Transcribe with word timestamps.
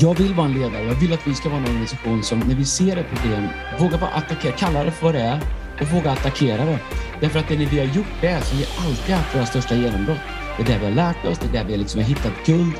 Jag 0.00 0.18
vill 0.18 0.34
vara 0.34 0.46
en 0.46 0.52
ledare. 0.52 0.84
Jag 0.84 0.94
vill 0.94 1.12
att 1.12 1.26
vi 1.26 1.34
ska 1.34 1.48
vara 1.48 1.58
en 1.58 1.66
organisation 1.66 2.22
som 2.22 2.38
när 2.38 2.54
vi 2.54 2.64
ser 2.64 2.96
ett 2.96 3.08
problem 3.10 3.48
vågar 3.78 3.98
bara 3.98 4.10
attackera, 4.10 4.52
kalla 4.52 4.84
det 4.84 4.90
för 4.90 5.06
vad 5.06 5.14
det 5.14 5.20
är 5.20 5.40
och 5.80 5.88
våga 5.88 6.10
attackera 6.10 6.64
det. 6.64 6.78
Därför 7.20 7.38
att 7.38 7.48
det 7.48 7.56
vi 7.56 7.78
har 7.78 7.86
gjort 7.86 8.06
det 8.20 8.26
är 8.26 8.40
som 8.40 8.58
vi 8.58 8.66
alltid 8.86 9.14
haft 9.14 9.34
våra 9.34 9.46
största 9.46 9.74
genombrott. 9.74 10.18
Det 10.56 10.62
är 10.62 10.66
där 10.66 10.78
vi 10.78 10.84
har 10.84 10.92
lärt 10.92 11.24
oss, 11.24 11.38
det 11.38 11.46
är 11.46 11.62
där 11.62 11.70
vi 11.70 11.76
liksom 11.76 12.00
har 12.00 12.08
hittat 12.08 12.32
guld. 12.46 12.74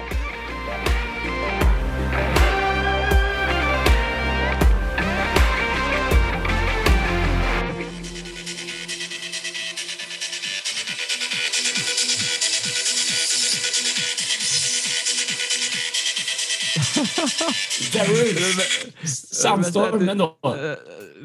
Sandstormen 19.43 20.19
då. 20.19 20.37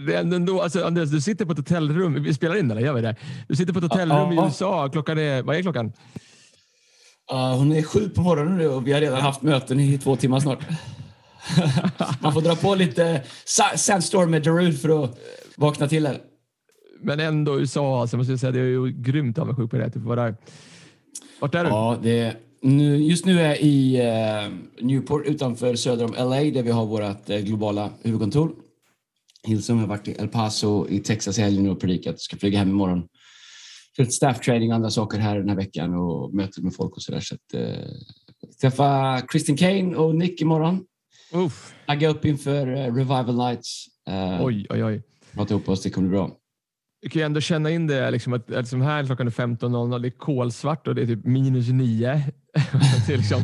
Det 0.07 0.15
är 0.15 0.19
ändå, 0.19 0.61
alltså, 0.61 0.83
Andreas, 0.85 1.09
du 1.09 1.21
sitter 1.21 1.45
på 1.45 1.51
ett 1.51 1.57
hotellrum. 1.57 2.23
Vi 2.23 2.33
spelar 2.33 2.55
in 2.59 2.71
eller 2.71 2.81
gör 2.81 2.93
vi 2.93 3.01
det? 3.01 3.15
Du 3.47 3.55
sitter 3.55 3.73
på 3.73 3.79
ett 3.79 3.83
hotellrum 3.91 4.31
Ja. 4.33 4.43
i 4.43 4.47
USA. 4.47 4.89
Klockan 4.89 5.17
är, 5.19 5.43
vad 5.43 5.55
är 5.55 5.61
klockan? 5.61 5.91
Ja, 7.29 7.53
hon 7.53 7.71
är 7.71 7.81
sju 7.83 8.09
på 8.09 8.21
morgonen 8.21 8.57
nu 8.57 8.67
och 8.67 8.87
vi 8.87 8.93
har 8.93 9.01
redan 9.01 9.21
haft 9.21 9.41
möten 9.41 9.79
i 9.79 9.97
två 9.97 10.15
timmar 10.15 10.39
snart. 10.39 10.59
Man 12.21 12.33
får 12.33 12.41
dra 12.41 12.55
på 12.55 12.75
lite 12.75 13.23
sa- 13.45 13.77
Sandstorm 13.77 14.31
med 14.31 14.43
Darude 14.43 14.73
för 14.77 15.03
att 15.03 15.17
vakna 15.57 15.87
till 15.87 16.07
här. 16.07 16.17
Men 17.01 17.19
ändå 17.19 17.59
USA, 17.59 18.01
alltså, 18.01 18.17
måste 18.17 18.33
jag 18.33 18.39
säga. 18.39 18.51
Det 18.51 18.59
är 18.59 18.63
ju 18.63 18.91
grymt 18.91 19.37
avundsjuk 19.37 19.71
på 19.71 19.77
det. 19.77 19.89
Typ, 19.89 20.03
vara 20.03 20.23
där. 20.23 20.35
Vart 21.39 21.55
är 21.55 21.63
du? 21.63 21.69
Ja, 21.69 21.97
det, 22.03 22.35
nu, 22.61 22.97
just 22.97 23.25
nu 23.25 23.39
är 23.39 23.47
jag 23.47 23.61
i 23.61 23.99
eh, 23.99 24.85
Newport 24.85 25.25
utanför 25.25 25.75
söder 25.75 26.05
om 26.05 26.29
LA 26.29 26.39
där 26.39 26.63
vi 26.63 26.71
har 26.71 26.85
vårt 26.85 27.29
eh, 27.29 27.39
globala 27.39 27.91
huvudkontor. 28.03 28.55
Hillsong 29.43 29.79
har 29.79 29.87
varit 29.87 30.07
i 30.07 30.15
El 30.19 30.27
Paso 30.27 30.87
i 30.89 30.99
Texas 30.99 31.39
i 31.39 31.41
helgen 31.41 31.69
och 31.69 31.81
predikat. 31.81 32.19
Ska 32.19 32.37
flyga 32.37 32.59
hem 32.59 32.69
imorgon. 32.69 33.07
För 33.95 34.03
ett 34.03 34.13
staff 34.13 34.39
training 34.39 34.69
och 34.69 34.75
andra 34.75 34.89
saker 34.89 35.19
här 35.19 35.37
den 35.37 35.49
här 35.49 35.55
veckan 35.55 35.93
och 35.93 36.33
möten 36.33 36.63
med 36.63 36.75
folk 36.75 36.95
och 36.95 37.01
sådär. 37.01 37.19
Så 37.19 37.35
att, 37.35 37.53
eh, 37.53 37.91
träffa 38.61 39.21
Kristin 39.21 39.57
Kane 39.57 39.95
och 39.95 40.15
Nick 40.15 40.41
imorgon. 40.41 40.85
Uff. 41.33 41.73
Tagga 41.87 42.09
upp 42.09 42.25
inför 42.25 42.67
eh, 42.67 42.93
Revival 42.93 43.37
Nights. 43.37 43.85
Eh, 44.09 44.45
Oj, 44.45 44.67
oj, 44.69 44.83
oj. 44.83 45.03
Prata 45.33 45.53
ihop 45.53 45.69
oss, 45.69 45.83
det 45.83 45.89
kommer 45.89 46.09
bli 46.09 46.17
bra. 46.17 46.37
Du 47.01 47.09
kan 47.09 47.19
ju 47.19 47.25
ändå 47.25 47.41
känna 47.41 47.69
in 47.69 47.87
det, 47.87 48.11
liksom, 48.11 48.33
att 48.33 48.49
liksom 48.49 48.81
här 48.81 49.05
klockan 49.05 49.27
är 49.27 49.31
15.00, 49.31 49.99
det 49.99 50.07
är 50.07 50.17
kolsvart 50.17 50.87
och 50.87 50.95
det 50.95 51.01
är 51.01 51.05
typ 51.05 51.25
minus 51.25 51.69
9. 51.69 52.23
Det, 53.07 53.13
är 53.13 53.17
liksom, 53.17 53.43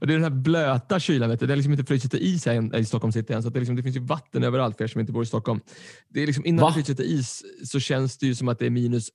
och 0.00 0.06
det 0.06 0.12
är 0.12 0.18
den 0.18 0.22
här 0.32 0.40
blöta 0.42 1.00
kylan, 1.00 1.30
vet 1.30 1.40
du. 1.40 1.46
det 1.46 1.52
har 1.52 1.56
liksom 1.56 1.72
inte 1.72 1.84
frusit 1.84 2.14
is 2.14 2.46
här 2.46 2.54
än- 2.54 2.74
i 2.74 2.84
Stockholm 2.84 3.12
city 3.12 3.32
än, 3.32 3.42
så 3.42 3.50
det, 3.50 3.58
liksom, 3.58 3.76
det 3.76 3.82
finns 3.82 3.96
ju 3.96 4.00
vatten 4.00 4.42
överallt 4.44 4.76
för 4.76 4.84
er 4.84 4.88
som 4.88 5.00
inte 5.00 5.12
bor 5.12 5.22
i 5.22 5.26
Stockholm. 5.26 5.60
Det 6.08 6.22
är 6.22 6.26
liksom, 6.26 6.46
innan 6.46 6.62
Va? 6.62 6.68
det 6.68 6.74
frusit 6.74 7.00
is 7.00 7.42
så 7.64 7.80
känns 7.80 8.18
det 8.18 8.26
ju 8.26 8.34
som 8.34 8.48
att 8.48 8.58
det 8.58 8.66
är 8.66 8.70
minus 8.70 9.08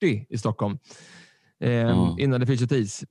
40 0.00 0.26
i 0.30 0.38
Stockholm. 0.38 0.78
Ehm, 1.64 1.70
Ja. 1.88 2.16
Innan 2.20 2.40
det 2.40 2.46
frusit 2.46 2.72
is. 2.72 3.04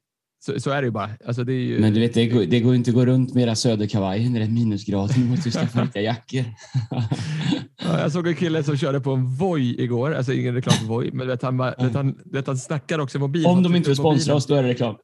Så, 0.46 0.60
så 0.60 0.70
är 0.72 0.82
det 0.82 0.86
ju 0.86 0.92
bara. 0.92 1.10
Alltså, 1.26 1.44
det 1.44 1.54
ju, 1.54 1.80
Men 1.80 1.94
du 1.94 2.00
vet, 2.00 2.14
det 2.14 2.26
går, 2.28 2.46
det 2.46 2.60
går 2.60 2.76
inte 2.76 2.90
att 2.92 2.96
gå 2.96 3.06
runt 3.06 3.34
med 3.34 3.44
era 3.44 3.56
söderkavajer 3.56 4.30
när 4.30 4.40
det 4.40 4.46
är 4.46 4.50
minusgrader. 4.50 5.14
Du 5.14 5.20
måste 5.26 5.50
ju 5.50 5.54
skaffa 5.54 5.84
riktiga 5.84 6.04
jackor. 6.04 6.46
Ja, 7.84 8.00
jag 8.00 8.12
såg 8.12 8.28
en 8.28 8.36
kille 8.36 8.64
som 8.64 8.78
körde 8.78 9.00
på 9.00 9.12
en 9.12 9.36
Voi 9.36 9.82
igår, 9.84 10.14
alltså 10.14 10.34
ingen 10.34 10.54
reklam 10.56 10.76
för 10.78 10.86
Voi, 10.86 11.10
men 11.14 11.28
vet, 11.28 11.42
han, 11.42 11.58
bara- 11.58 11.76
vet, 11.80 11.94
han, 11.94 12.18
vet, 12.26 12.48
han 12.48 12.58
snackar 12.58 13.00
också 13.00 13.18
i 13.18 13.22
mobilen. 13.22 13.52
Om 13.52 13.64
de 13.64 13.76
inte 13.76 13.90
vill 13.90 14.00
upp 14.00 14.04
mobilen. 14.04 14.20
sponsra 14.20 14.36
oss, 14.36 14.46
då 14.48 14.56
är 14.56 14.64
det 14.64 14.70
reklam. 14.70 14.96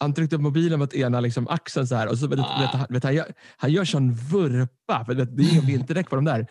Han 0.00 0.14
tryckte 0.14 0.36
upp 0.36 0.42
mobilen 0.42 0.78
mot 0.78 0.94
ena 0.94 1.20
liksom, 1.20 1.48
axeln 1.48 1.86
så 1.86 1.94
här 1.94 2.08
och 2.08 2.18
så 2.18 2.26
vet, 2.26 2.38
Ah. 2.38 2.60
vet, 2.60 2.90
vet, 2.90 3.04
han, 3.04 3.14
gör, 3.14 3.32
han 3.56 3.72
gör 3.72 3.84
sån 3.84 4.14
vurpa, 4.14 5.04
för 5.04 5.14
vet, 5.14 5.36
det 5.36 5.42
är 5.42 5.50
ingen 5.50 5.66
vinterdäck 5.66 6.10
på 6.10 6.16
de 6.16 6.24
där. 6.24 6.46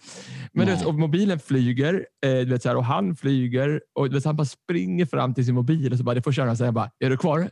Men 0.54 0.68
du 0.68 0.74
vet, 0.74 0.86
och 0.86 0.96
mobilen 0.96 1.40
flyger 1.40 2.06
eh, 2.26 2.32
du 2.32 2.46
vet, 2.46 2.64
så 2.64 2.70
här, 2.70 2.76
och 2.76 2.86
han 2.86 3.16
flyger 3.16 3.82
och 3.96 4.10
du 4.10 4.16
vet, 4.16 4.26
han 4.26 4.36
bara 4.36 4.46
springer 4.46 5.06
fram 5.06 5.34
till 5.34 5.46
sin 5.46 5.56
mobil 5.56 5.92
och 5.92 5.98
så 5.98 6.04
bara, 6.04 6.16
det 6.16 6.22
får 6.22 6.32
köra. 6.32 6.56
Så 6.56 6.64
jag 6.64 6.74
bara, 6.74 6.92
är 7.00 7.10
du 7.10 7.18
kvar? 7.18 7.40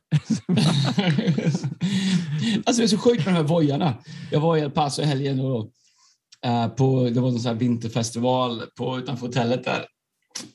alltså 2.66 2.82
det 2.82 2.84
är 2.84 2.88
så 2.88 2.98
sjukt 2.98 3.26
med 3.26 3.34
de 3.34 3.38
här 3.38 3.44
vojarna. 3.44 3.94
Jag 4.32 4.40
var 4.40 4.58
i 4.58 4.62
El 4.62 4.72
Paso 4.72 5.02
i 5.02 5.06
helgen 5.06 5.40
och 5.40 5.72
eh, 6.46 6.68
på, 6.68 7.10
det 7.14 7.20
var 7.20 7.30
en 7.30 7.40
sån 7.40 7.52
här 7.52 7.60
vinterfestival 7.60 8.62
på, 8.78 8.98
utanför 8.98 9.28
hotellet 9.28 9.64
där. 9.64 9.86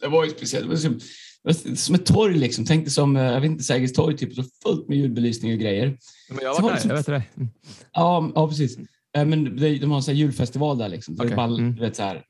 Det 0.01 0.07
var 0.09 0.25
ju 0.25 0.31
speciellt. 0.31 0.65
Det 0.65 0.71
var 0.71 0.77
som, 0.77 0.93
det 0.93 0.99
var 0.99 1.01
som 1.77 1.95
ett 1.95 2.07
torg 2.07 2.39
liksom. 2.39 2.65
Tänk 2.65 2.85
dig 2.85 2.91
som, 2.91 3.17
eh, 3.17 3.23
jag 3.23 3.41
vet 3.41 3.51
inte, 3.51 3.65
Sergels 3.65 3.93
torg 3.93 4.17
typ. 4.17 4.35
Så 4.35 4.45
fullt 4.63 4.89
med 4.89 4.99
ljudbelysning 4.99 5.53
och 5.53 5.59
grejer. 5.59 5.99
Men 6.29 6.39
jag 6.43 6.57
Så 6.57 6.63
var 6.63 6.71
var 6.71 6.77
där, 6.77 6.83
det 6.83 6.89
jag 6.89 6.97
vet 6.97 7.07
det. 7.07 7.23
Mm. 7.37 7.49
Ja, 7.93 8.33
ja 8.35 8.49
precis. 8.49 8.79
Eh, 9.17 9.25
Men 9.25 9.57
det- 9.57 9.79
de 9.79 9.91
har 9.91 9.97
en 9.97 10.03
sån 10.03 10.15
här 10.15 10.19
julfestival 10.21 10.79
där 10.79 10.89
liksom. 10.89 11.17
Så 11.17 11.25
det 11.25 11.33
är 11.33 11.37
bara, 11.37 11.47
mm. 11.47 11.75
vet, 11.75 11.97
så 11.97 12.03
här, 12.03 12.23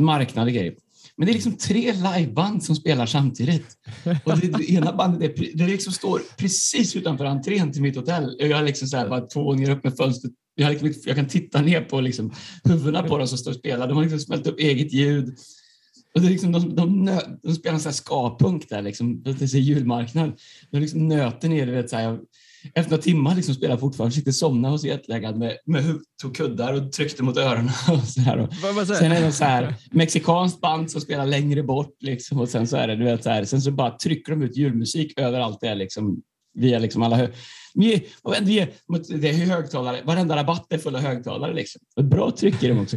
marknad 0.00 0.46
och 0.48 0.54
grejer. 0.54 0.74
Men 1.16 1.26
det 1.26 1.32
är 1.32 1.34
liksom 1.34 1.56
tre 1.56 1.92
liveband 1.92 2.64
som 2.64 2.76
spelar 2.76 3.06
samtidigt. 3.06 3.76
Och 4.24 4.38
det, 4.38 4.46
det 4.58 4.70
ena 4.70 4.92
bandet 4.92 5.38
är, 5.38 5.56
det 5.56 5.66
liksom 5.66 5.92
står 5.92 6.20
precis 6.38 6.96
utanför 6.96 7.24
entrén 7.24 7.72
till 7.72 7.82
mitt 7.82 7.96
hotell. 7.96 8.36
Jag 8.38 8.56
har 8.56 8.64
liksom 8.64 8.88
så 8.88 8.96
här, 8.96 9.08
bara 9.08 9.20
två 9.20 9.42
våningar 9.42 9.70
upp 9.70 9.84
med 9.84 9.96
fönstret. 9.96 10.32
Jag, 10.54 10.66
har 10.66 10.72
liksom, 10.72 11.02
jag 11.06 11.16
kan 11.16 11.28
titta 11.28 11.62
ner 11.62 11.80
på 11.80 12.00
liksom, 12.00 12.32
huvudena 12.64 13.02
på 13.02 13.18
dem 13.18 13.28
som 13.28 13.38
står 13.38 13.50
och 13.50 13.56
spelar. 13.56 13.88
De 13.88 13.96
har 13.96 14.02
liksom 14.02 14.20
smält 14.20 14.46
upp 14.46 14.58
eget 14.58 14.92
ljud. 14.92 15.36
Och 16.14 16.20
det 16.20 16.26
är 16.26 16.30
liksom, 16.30 16.52
de, 16.52 16.74
de, 16.74 17.04
nö, 17.04 17.20
de 17.42 17.54
spelar 17.54 17.74
en 17.74 17.92
ska-punk 17.92 18.68
där, 18.68 18.82
liksom, 18.82 19.22
det 19.22 19.42
är 19.42 19.56
julmarknad. 19.56 20.32
De 20.70 20.78
liksom 20.78 21.08
nöter 21.08 21.48
ner, 21.48 21.66
du 21.66 21.72
vet, 21.72 21.90
så 21.90 21.96
här, 21.96 22.02
jag, 22.02 22.18
efter 22.74 22.90
några 22.90 23.02
timmar 23.02 23.34
liksom 23.34 23.54
spelar 23.54 23.76
fortfarande, 23.76 24.14
sitter 24.14 24.32
somna 24.32 24.68
hos 24.68 24.84
jetlaggad 24.84 25.38
med, 25.38 25.56
med 25.66 25.84
huvud, 25.84 26.02
tog 26.22 26.36
kuddar 26.36 26.74
och 26.74 26.92
tryckte 26.92 27.22
mot 27.22 27.36
öronen. 27.36 27.72
Och 27.92 28.08
så 28.08 28.20
här, 28.20 28.38
och, 28.38 28.48
Sen 28.98 29.12
är 29.12 29.22
det 29.22 29.32
så 29.32 29.44
här 29.44 29.74
mexikanskt 29.90 30.60
band 30.60 30.90
som 30.90 31.00
spelar 31.00 31.26
längre 31.26 31.62
bort 31.62 31.96
liksom, 32.00 32.40
och 32.40 32.48
sen 32.48 32.66
så 32.66 32.76
är 32.76 32.88
det, 32.88 32.96
du 32.96 33.04
vet, 33.04 33.24
så 33.24 33.30
här, 33.30 33.44
sen 33.44 33.62
så 33.62 33.70
bara 33.70 33.90
trycker 33.90 34.32
de 34.32 34.42
ut 34.42 34.56
julmusik 34.56 35.18
överallt 35.18 35.60
där 35.60 35.74
liksom 35.74 36.22
via 36.54 36.78
liksom 36.78 37.02
alla 37.02 37.16
hö- 37.16 37.32
vi, 37.74 38.06
och 38.22 38.34
vi 38.42 38.58
är, 38.58 38.68
det 39.20 39.28
är 39.28 39.34
högtalare, 39.34 40.00
varenda 40.04 40.36
rabatt 40.36 40.72
är 40.72 40.78
full 40.78 40.96
av 40.96 41.00
högtalare 41.00 41.54
liksom. 41.54 41.82
Och 41.96 42.04
bra 42.04 42.30
tryck 42.30 42.62
i 42.62 42.68
dem 42.68 42.78
också. 42.78 42.96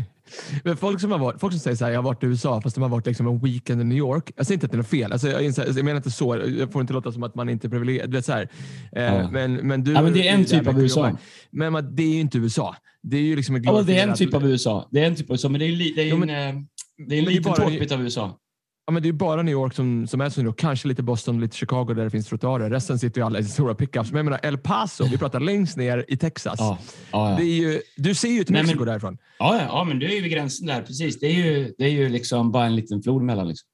Men 0.63 0.77
folk 0.77 1.01
som, 1.01 1.11
har 1.11 1.19
varit, 1.19 1.39
folk 1.39 1.53
som 1.53 1.59
säger 1.59 1.75
så 1.77 1.85
här, 1.85 1.91
jag 1.91 1.97
har 1.97 2.03
varit 2.03 2.23
i 2.23 2.25
USA 2.25 2.61
fast 2.61 2.75
de 2.75 2.81
har 2.81 2.89
varit 2.89 3.05
liksom 3.07 3.27
en 3.27 3.39
weekend 3.39 3.81
i 3.81 3.83
New 3.83 3.97
York. 3.97 4.31
Jag 4.35 4.45
säger 4.45 4.55
inte 4.55 4.65
att 4.65 4.71
det 4.71 4.77
är 4.77 4.83
fel. 4.83 5.11
Alltså, 5.11 5.27
jag, 5.29 5.43
jag 5.43 5.75
menar 5.75 5.97
inte 5.97 6.11
så. 6.11 6.41
Jag 6.57 6.71
får 6.71 6.81
inte 6.81 6.93
låta 6.93 7.11
som 7.11 7.23
att 7.23 7.35
man 7.35 7.49
inte 7.49 7.67
är 7.67 7.69
privilegierad. 7.69 8.25
Så 8.25 8.31
här. 8.31 8.49
Eh, 8.95 9.03
Ja. 9.03 9.29
men, 9.31 9.53
men, 9.53 9.83
du, 9.83 9.91
Ja, 9.93 10.01
men 10.01 10.13
det 10.13 10.27
är 10.27 10.33
en 10.33 10.45
typ 10.45 10.67
av 10.67 10.79
USA. 10.79 10.99
jobbar. 11.07 11.17
Men 11.51 11.73
man, 11.73 11.95
det 11.95 12.03
är 12.03 12.13
ju 12.13 12.19
inte 12.19 12.37
USA. 12.37 12.75
Det 13.03 13.17
är 13.17 13.21
ju 13.21 13.35
liksom 13.35 13.55
en 13.55 13.63
Ja, 13.63 13.81
det 13.81 13.99
är 13.99 14.07
en 14.07 14.13
typ 14.15 14.33
av 14.33 14.45
USA. 14.47 14.87
Det 14.91 14.99
är 14.99 15.05
en 15.07 15.15
typ 15.15 15.29
av 15.29 15.33
USA, 15.33 15.49
men 15.49 15.59
det 15.59 15.65
är, 15.65 15.71
li, 15.71 15.93
det 15.95 16.01
är 16.01 16.05
Jo, 16.05 16.13
en, 16.15 16.19
men- 16.19 16.29
eh, 16.29 16.35
det 16.35 16.39
är 16.45 16.49
en 16.49 16.55
men 16.97 17.07
det 17.07 17.15
är 17.17 17.21
liten 17.21 17.43
bara- 17.43 17.55
tårtbit 17.55 17.91
av 17.91 18.01
USA. 18.01 18.37
Ja, 18.85 18.93
men 18.93 19.03
det 19.03 19.09
är 19.09 19.13
bara 19.13 19.41
New 19.41 19.51
York 19.51 19.73
som, 19.73 20.07
som 20.07 20.21
är 20.21 20.29
så 20.29 20.41
nu. 20.43 20.53
Kanske 20.53 20.87
lite 20.87 21.03
Boston 21.03 21.41
lite 21.41 21.57
Chicago 21.57 21.85
där 21.85 22.03
det 22.03 22.09
finns 22.09 22.27
trottoarer. 22.27 22.69
Resten 22.69 22.99
sitter 22.99 23.21
ju 23.21 23.25
alla 23.25 23.39
i 23.39 23.43
stora 23.43 23.75
pickups. 23.75 24.11
Men 24.11 24.17
jag 24.17 24.25
menar 24.25 24.39
El 24.43 24.57
Paso, 24.57 25.03
vi 25.11 25.17
pratar 25.17 25.39
längst 25.39 25.77
ner 25.77 26.05
i 26.07 26.17
Texas. 26.17 26.59
Ja, 26.59 26.77
ja, 27.11 27.29
ja. 27.31 27.37
Det 27.37 27.43
är 27.43 27.55
ju, 27.55 27.81
du 27.97 28.15
ser 28.15 28.27
ju 28.27 28.43
till 28.43 28.53
Nej, 28.53 28.61
men- 28.61 28.67
Mexiko 28.67 28.85
därifrån. 28.85 29.17
Ja, 29.39 29.61
ja, 29.67 29.83
men 29.83 29.99
du 29.99 30.05
är 30.05 30.15
ju 30.15 30.21
vid 30.21 30.31
gränsen 30.31 30.67
där. 30.67 30.81
Precis. 30.81 31.19
Det 31.19 31.27
är 31.27 31.33
ju, 31.33 31.73
det 31.77 31.85
är 31.85 31.89
ju 31.89 32.09
liksom 32.09 32.51
bara 32.51 32.65
en 32.65 32.75
liten 32.75 33.03
flod 33.03 33.21
emellan. 33.21 33.47
Liksom. 33.47 33.67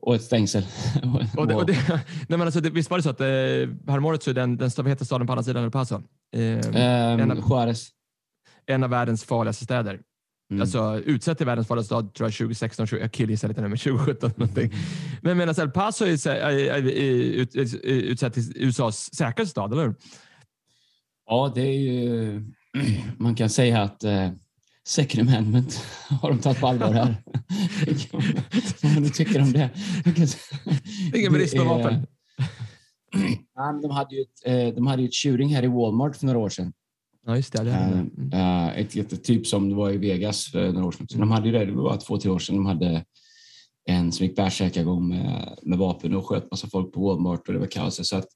Och 0.00 0.14
ett 0.14 0.22
stängsel. 0.22 0.66
Och 1.36 1.46
det, 1.46 1.54
och 1.54 1.66
det, 1.66 1.76
nej 1.88 2.38
men 2.38 2.42
alltså, 2.42 2.60
det, 2.60 2.70
visst 2.70 2.90
var 2.90 2.98
det 2.98 3.02
så 3.02 3.10
att 3.10 3.20
eh, 3.20 3.26
häromåret 3.92 4.22
så 4.22 4.30
är 4.30 4.34
den, 4.34 4.56
den 4.56 4.86
heter 4.86 5.04
staden 5.04 5.26
på 5.26 5.32
andra 5.32 5.42
sidan 5.42 5.64
El 5.64 5.70
Paso? 5.70 6.02
Eh, 6.36 6.42
en, 6.42 7.20
um, 7.20 7.30
av, 7.30 7.44
Juarez. 7.50 7.88
en 8.66 8.84
av 8.84 8.90
världens 8.90 9.24
farligaste 9.24 9.64
städer. 9.64 10.00
Mm. 10.50 10.60
Alltså 10.60 11.00
utsett 11.04 11.38
till 11.38 11.46
världens 11.46 11.68
farligaste 11.68 11.86
stad 11.86 12.14
tror 12.14 12.26
jag 12.26 12.34
2016, 12.34 12.86
20, 12.86 13.00
jag 13.00 13.12
killgissar 13.12 13.48
lite 13.48 13.60
nu, 13.60 13.68
men 13.68 13.78
2017 13.78 14.30
någonting. 14.36 14.72
Men 15.22 15.36
medan 15.36 15.54
El 15.58 15.70
Paso 15.70 16.04
är, 16.04 16.28
är, 16.28 16.82
ut, 16.82 17.56
utsett 17.84 18.34
till 18.34 18.52
USAs 18.56 19.14
säkraste 19.14 19.50
stad, 19.50 19.72
eller 19.72 19.82
hur? 19.82 19.94
Ja, 21.26 21.52
det 21.54 21.60
är 21.60 21.78
ju... 21.78 22.44
Man 23.18 23.34
kan 23.34 23.50
säga 23.50 23.82
att 23.82 24.04
eh, 24.04 24.30
Second 24.86 25.28
Amendment 25.28 25.74
har 26.22 26.28
de 26.28 26.38
tagit 26.38 26.60
på 26.60 26.66
allvar 26.66 26.92
här. 26.92 27.16
Vad 28.82 28.92
man 28.92 29.02
nu 29.02 29.08
tycker 29.08 29.40
om 29.40 29.52
det. 29.52 29.70
Ingen 31.14 31.32
brist 31.32 31.56
på 31.56 31.64
vapen. 31.64 32.06
De, 33.82 33.90
hade 33.90 34.14
ju 34.16 34.22
ett, 34.22 34.46
eh, 34.46 34.74
de 34.74 34.86
hade 34.86 35.02
ju 35.02 35.08
ett 35.08 35.14
tjuring 35.14 35.54
här 35.54 35.64
i 35.64 35.66
Walmart 35.66 36.16
för 36.16 36.26
några 36.26 36.38
år 36.38 36.48
sedan. 36.48 36.72
Ja, 37.28 37.36
just 37.36 37.52
det. 37.52 37.64
det 37.64 37.70
är 37.70 37.90
det. 37.90 38.22
Mm. 38.22 38.32
Eh, 38.32 38.78
ett 38.78 38.96
jättetyp 38.96 39.46
som 39.46 39.68
det 39.68 39.74
var 39.74 39.90
i 39.90 39.96
Vegas 39.96 40.46
för 40.46 40.72
några 40.72 40.86
år 40.86 40.92
sedan. 40.92 41.08
Så 41.08 41.18
de 41.18 41.30
hade 41.30 41.46
ju 41.46 41.52
det, 41.52 41.64
det 41.64 41.72
var 41.72 41.82
bara 41.82 41.96
två, 41.96 42.18
tre 42.18 42.30
år 42.30 42.38
sedan. 42.38 42.56
De 42.56 42.66
hade 42.66 43.04
en 43.88 44.12
som 44.12 44.26
gick 44.26 44.36
bärsärkagång 44.36 45.08
med, 45.08 45.58
med 45.62 45.78
vapen 45.78 46.14
och 46.14 46.26
sköt 46.26 46.50
massa 46.50 46.66
folk 46.68 46.92
på 46.92 47.08
Walmart 47.08 47.48
och 47.48 47.54
det 47.54 47.60
var 47.60 47.66
kaos. 47.66 48.08
Så 48.08 48.16
att, 48.16 48.26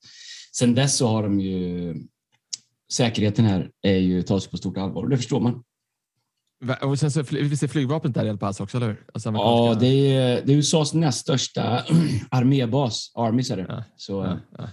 sen 0.56 0.74
dess 0.74 0.96
så 0.96 1.06
har 1.06 1.22
de 1.22 1.40
ju 1.40 1.94
säkerheten 2.92 3.44
här 3.44 3.70
är 3.82 3.98
ju 3.98 4.22
tas 4.22 4.46
på 4.46 4.56
stort 4.56 4.78
allvar 4.78 5.02
och 5.02 5.08
det 5.08 5.16
förstår 5.16 5.40
man. 5.40 5.62
Och 6.82 6.98
sen 6.98 7.10
så 7.10 7.22
visst 7.22 7.62
är 7.62 7.68
flygvapnet 7.68 8.14
där 8.14 8.24
i 8.24 8.28
El 8.28 8.38
Paso 8.38 8.64
också, 8.64 8.76
eller 8.76 8.86
hur? 8.86 9.04
Alltså, 9.14 9.30
Ja, 9.30 9.76
det 9.80 9.86
är, 9.86 10.42
det 10.46 10.52
är 10.52 10.56
USAs 10.56 10.94
näst 10.94 11.18
största 11.18 11.84
armébas. 12.30 13.12
Armys 13.14 13.50
är 13.50 13.56
det. 13.56 13.66
Ja, 13.68 13.84
Så, 13.96 14.12
ja, 14.12 14.38
ja. 14.58 14.68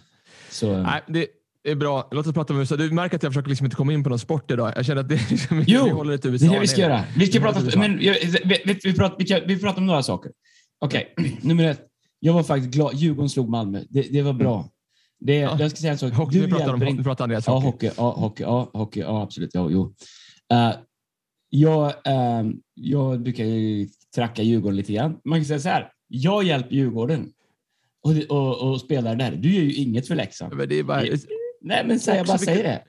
så, 0.49 0.77
Nej, 0.77 1.01
det, 1.07 1.27
Det 1.69 1.73
är 1.73 1.75
bra. 1.75 2.07
Låt 2.11 2.27
oss 2.27 2.33
prata 2.33 2.53
om 2.53 2.59
USA. 2.59 2.75
Du 2.75 2.91
märker 2.91 3.15
att 3.15 3.23
jag 3.23 3.31
försöker 3.33 3.49
liksom 3.49 3.65
inte 3.65 3.75
komma 3.75 3.93
in 3.93 4.03
på 4.03 4.09
någon 4.09 4.19
sport 4.19 4.51
idag. 4.51 4.73
Jag 4.75 4.85
känner 4.85 5.01
att 5.01 5.09
det 5.09 5.29
liksom, 5.31 5.63
Jo, 5.67 5.83
vi 5.83 5.89
håller 5.89 6.11
lite 6.11 6.27
Det 6.27 6.31
USA. 6.31 6.45
är 6.45 6.53
det 6.53 6.59
vi 6.59 6.67
ska 6.67 6.81
göra. 6.81 7.03
Vi 7.17 7.27
ska 7.27 7.39
Vi 7.39 7.45
prata, 7.45 7.79
men, 7.79 7.97
vet, 7.97 8.67
vet, 8.67 8.85
vi, 8.85 8.93
pratar, 8.95 9.15
vi, 9.17 9.53
vi 9.55 9.59
pratar 9.61 9.77
om 9.81 9.85
några 9.85 10.03
saker. 10.03 10.31
Okej, 10.79 11.13
nummer 11.41 11.63
ett. 11.63 11.81
Jag 12.19 12.33
var 12.33 12.43
faktiskt 12.43 12.73
glad. 12.73 12.93
Djurgården 12.95 13.29
slog 13.29 13.49
Malmö. 13.49 13.81
Det, 13.89 14.01
det 14.01 14.21
var 14.21 14.33
bra. 14.33 14.69
Det, 15.19 15.35
Ja. 15.35 15.57
Jag 15.59 15.71
ska 15.71 15.77
säga 15.79 15.91
en 15.91 15.97
sak. 15.97 16.13
Hockey, 16.13 16.39
Du 16.39 16.45
nu 16.45 16.51
pratar, 16.51 16.73
om, 16.73 16.79
hjälper 16.81 16.97
nu 16.97 17.03
pratar 17.03 17.23
Andreas 17.23 17.47
Ja, 17.47 17.53
hockey. 17.53 17.67
hockey. 17.87 17.91
Ja, 17.97 18.11
hockey. 18.11 18.43
Ja, 18.43 18.69
hockey. 18.73 18.99
Ja, 18.99 19.21
absolut. 19.23 19.49
Ja, 19.53 19.69
jo. 19.69 19.83
Uh, 20.53 20.71
jag, 21.49 21.93
ehm, 22.05 22.53
jag 22.73 23.21
brukar 23.21 23.43
ju 23.45 23.87
tracka 24.15 24.41
Djurgården 24.43 24.75
lite 24.77 24.93
grann. 24.93 25.17
Man 25.25 25.39
kan 25.39 25.45
säga 25.45 25.59
så 25.59 25.69
här. 25.69 25.91
Jag 26.07 26.43
hjälper 26.43 26.75
Djurgården 26.75 27.29
och, 28.03 28.37
och, 28.37 28.71
och 28.71 28.81
spelar 28.81 29.15
där. 29.15 29.31
Du 29.35 29.53
gör 29.55 29.61
ju 29.63 29.73
inget 29.73 30.07
för 30.07 30.15
Leksand. 30.15 30.55
Men 30.55 30.69
det 30.69 30.79
är 30.79 30.83
bara, 30.83 31.01
Nej, 31.61 31.83
men 31.87 31.99
så 31.99 32.09
jag 32.11 32.25
bara 32.25 32.37
vilka- 32.37 32.53
säger 32.53 32.63
det. 32.63 32.81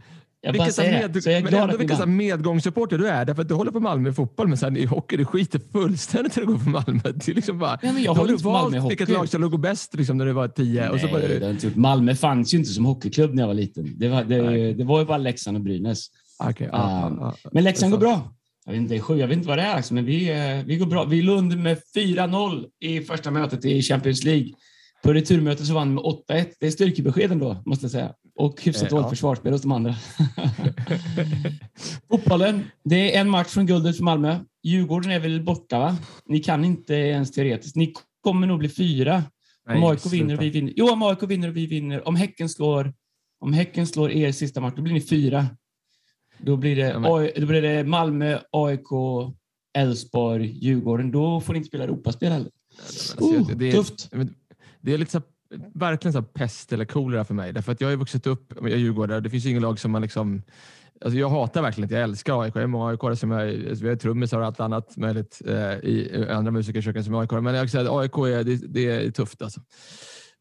Jag 0.43 0.55
bara 0.55 0.65
det. 0.69 1.13
med, 1.13 1.23
Så 1.23 1.31
jag 1.31 1.39
är 1.39 1.43
men 1.43 1.51
glad 1.51 1.63
ändå 1.63 1.75
att 1.75 1.81
vi 1.81 1.87
vilken 1.87 2.17
medgångssupporter 2.17 2.99
du 2.99 3.09
är. 3.09 3.25
Därför 3.25 3.43
att 3.43 3.49
du 3.49 3.55
håller 3.55 3.71
på 3.71 3.81
Malmö 3.81 4.11
i 4.11 4.13
fotboll, 4.13 4.49
men 4.49 4.59
sen 4.59 4.77
i 4.77 4.85
hockey, 4.85 5.17
du 5.17 5.25
skiter 5.25 5.61
fullständigt 5.73 6.37
i 6.39 6.41
att 6.41 6.47
gå 6.47 6.59
för 6.59 6.71
Malmö. 6.71 7.01
Det 7.05 7.29
är 7.29 7.35
liksom 7.35 7.59
bara, 7.59 7.79
Nej, 7.83 7.93
men 7.93 8.03
jag 8.03 8.15
håller 8.15 8.33
inte 8.33 8.45
på 8.45 8.51
Malmö 8.51 8.77
i 8.77 8.81
valt 8.81 8.91
vilket 8.91 9.09
hockey. 9.09 9.19
lag 9.19 9.29
som 9.29 9.41
låg 9.41 9.61
bäst 9.61 9.95
liksom, 9.95 10.19
när 10.19 10.27
du 10.27 10.33
var 10.33 10.49
tio. 10.49 10.89
och 10.89 11.01
så 11.01 11.07
Nej, 11.07 11.15
bara, 11.15 11.29
det 11.29 11.45
har 11.45 11.51
inte 11.51 11.67
gjort. 11.67 11.77
Malmö 11.77 12.15
fanns 12.15 12.55
ju 12.55 12.59
inte 12.59 12.71
som 12.71 12.85
hockeyklubb 12.85 13.35
när 13.35 13.43
jag 13.43 13.47
var 13.47 13.55
liten. 13.55 13.95
Det 13.99 14.09
var, 14.09 14.25
det, 14.25 14.43
Nej. 14.43 14.75
det 14.75 14.85
var 14.85 15.01
ju 15.01 15.07
bara 15.07 15.19
Leksand 15.19 15.57
och 15.57 15.63
Brynäs. 15.63 16.07
Ja, 16.39 16.47
Um, 16.49 16.55
ja, 16.59 17.37
ja. 17.43 17.51
Men 17.53 17.65
Leksand 17.65 17.93
går 17.93 17.99
bra. 17.99 18.35
Jag 18.65 18.73
vet 18.73 18.81
inte, 18.81 18.95
det 18.95 18.99
är 18.99 19.03
sju, 19.03 19.17
jag 19.19 19.29
vet 19.29 19.37
inte 19.37 19.49
vad 19.49 19.59
det 19.59 19.63
är, 19.63 19.75
alltså, 19.75 19.95
men 19.95 20.05
vi, 20.05 20.31
eh, 20.31 20.65
vi 20.67 20.77
går 20.77 20.87
bra. 20.87 21.05
Vi 21.05 21.23
låg 21.23 21.39
under 21.39 21.57
med 21.57 21.79
4-0 21.97 22.65
i 22.81 23.01
första 23.01 23.31
mötet 23.31 23.65
i 23.65 23.83
Champions 23.83 24.25
League. 24.25 24.49
På 25.03 25.13
returmötet 25.13 25.67
så 25.67 25.75
vann 25.75 25.89
vi 25.89 25.95
med 25.95 26.05
8-1. 26.05 26.47
Det 26.61 26.67
är 26.67 26.71
styrkebeskeden 26.71 27.39
då, 27.39 27.63
måste 27.67 27.85
jag 27.85 27.91
säga. 27.91 28.15
Och 28.35 28.63
hyfsat 28.63 28.83
Eh, 28.83 28.89
dåligt 28.89 29.05
ja. 29.05 29.11
försvarsspel 29.11 29.53
hos 29.53 29.63
de 29.63 29.73
andra. 29.73 29.95
Fotbollen. 32.11 32.65
Det 32.85 33.17
är 33.17 33.21
en 33.21 33.31
match 33.31 33.49
från 33.49 33.67
guldet 33.67 33.97
för 33.97 34.05
Malmö. 34.05 34.39
Djurgården 34.63 35.11
är 35.11 35.21
väl 35.21 35.43
borta, 35.43 35.79
va? 35.79 35.97
Ni 36.27 36.39
kan 36.41 36.65
inte 36.65 36.95
ens 36.95 37.33
teoretiskt. 37.33 37.77
Ni 37.77 37.93
kommer 38.21 38.47
nog 38.47 38.59
bli 38.59 38.69
fyra. 38.69 39.23
Om 39.69 39.85
AIK 39.85 40.07
vinner 40.13 40.37
och 40.37 40.43
vi 40.43 40.51
vinner. 40.51 40.73
Jo, 40.77 40.91
om 40.91 41.03
AIK 41.03 41.23
vinner 41.23 41.49
och 41.49 41.57
vi 41.57 41.67
vinner. 41.67 42.09
Om 42.09 42.17
Häcken 42.17 42.49
slår, 42.49 42.93
om 43.41 43.53
häcken 43.53 43.87
slår 43.87 44.11
er 44.11 44.33
sista 44.33 44.61
match, 44.61 44.75
då 44.77 44.83
blir 44.83 44.93
ni 44.95 45.01
fyra. 45.01 45.47
Då 46.39 46.57
blir 46.57 46.77
det, 46.77 46.83
Ja, 46.83 47.29
då 47.37 47.47
blir 47.47 47.63
det 47.63 47.85
Malmö, 47.85 48.39
AIK, 48.51 48.89
Elfsborg, 49.79 50.59
Djurgården. 50.65 51.11
Då 51.11 51.41
får 51.41 51.53
ni 51.53 51.57
inte 51.57 51.69
spela 51.69 51.85
Europaspel 51.85 52.33
heller. 52.33 52.51
Alltså, 52.79 53.17
Oh, 53.19 53.51
det, 53.57 53.69
är, 53.69 53.73
tufft. 53.73 54.11
Det 54.81 54.95
är 54.95 54.99
lite 54.99 55.11
så 55.11 55.23
verkligen 55.75 56.13
så 56.13 56.23
pest 56.23 56.73
eller 56.73 56.85
kolera 56.85 57.25
för 57.25 57.35
mig. 57.35 57.53
Därför 57.53 57.73
att 57.73 57.81
jag 57.81 57.89
har 57.89 57.97
vuxit 57.97 58.27
upp, 58.27 58.53
jag 58.61 58.71
är 58.71 58.77
djurgårdare, 58.77 59.21
det 59.21 59.31
finns 59.31 59.45
ju 59.47 59.51
ingen 59.51 59.63
lag 59.63 59.79
som 59.79 59.91
man 59.91 60.03
liksom 60.03 60.43
Alltså 61.05 61.19
jag 61.19 61.29
hatar 61.29 61.63
verkligen 61.63 61.85
inte, 61.85 61.95
jag 61.95 62.03
älskar 62.05 62.43
AIK. 62.43 62.55
Jag 62.55 62.63
är 62.63 62.67
många 62.67 62.91
AIK 62.91 63.19
som 63.19 63.31
jag, 63.31 63.67
alltså 63.69 63.85
vi 63.85 63.89
har 63.89 63.97
trummisar 63.97 64.39
och 64.41 64.47
allt 64.47 64.61
annat 64.61 64.97
möjligt 64.97 65.43
eh, 65.47 65.55
i 65.73 66.27
andra 66.31 66.51
musikerköken 66.53 67.05
som 67.05 67.15
är 67.15 67.21
AIK. 67.21 67.31
Men 67.31 67.55
jag 67.55 67.71
säga 67.71 67.83
att 67.83 67.91
AIK 67.91 68.17
är, 68.19 68.45
det, 68.45 68.57
det 68.57 68.87
är 69.07 69.11
tufft 69.11 69.43
alltså. 69.43 69.61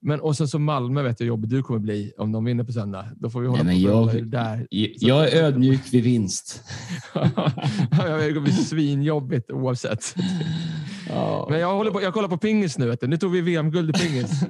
Men 0.02 0.20
och 0.20 0.38
sen 0.38 0.48
så 0.48 0.60
Malmö 0.60 1.02
vet 1.04 1.20
jag 1.20 1.26
hur 1.26 1.28
jobbigt 1.28 1.50
du 1.50 1.64
kommer 1.64 1.80
bli 1.80 2.14
om 2.18 2.32
de 2.32 2.46
vinner 2.46 2.64
på 2.64 2.72
söndag. 2.72 3.06
Då 3.16 3.30
får 3.30 3.42
vi 3.42 3.48
hålla 3.48 3.64
Nej, 3.64 3.86
på 3.86 3.92
och 3.92 4.14
jag- 4.14 4.28
där. 4.28 4.68
Jag 4.70 5.34
är 5.34 5.44
ödmjuk 5.44 5.82
vid 5.94 6.04
vinst. 6.04 6.64
det 7.14 8.34
kommer 8.34 8.42
bli 8.42 8.54
svinjobbigt 8.54 9.52
oavsett. 9.52 10.16
Ja. 11.10 11.48
Men 11.50 11.60
jag, 11.60 11.76
håller 11.76 11.92
på, 11.92 12.02
jag 12.02 12.14
kollar 12.14 12.28
på 12.30 12.38
pingis 12.38 12.78
nu. 12.78 12.96
Nu 13.02 13.18
tog 13.18 13.32
vi 13.32 13.42
VM-guld 13.42 13.90
i 13.90 13.94
pingis. 14.00 14.32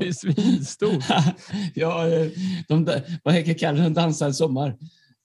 Det 0.00 0.08
är 0.08 0.12
svinstort. 0.12 1.04
ja, 1.74 2.08
eh, 2.08 2.26
de, 2.68 2.88
vad 3.22 3.34
heter 3.34 3.54
kallar 3.54 3.82
de 3.82 3.94
dansar 3.94 4.26
en 4.26 4.34
sommar? 4.34 4.76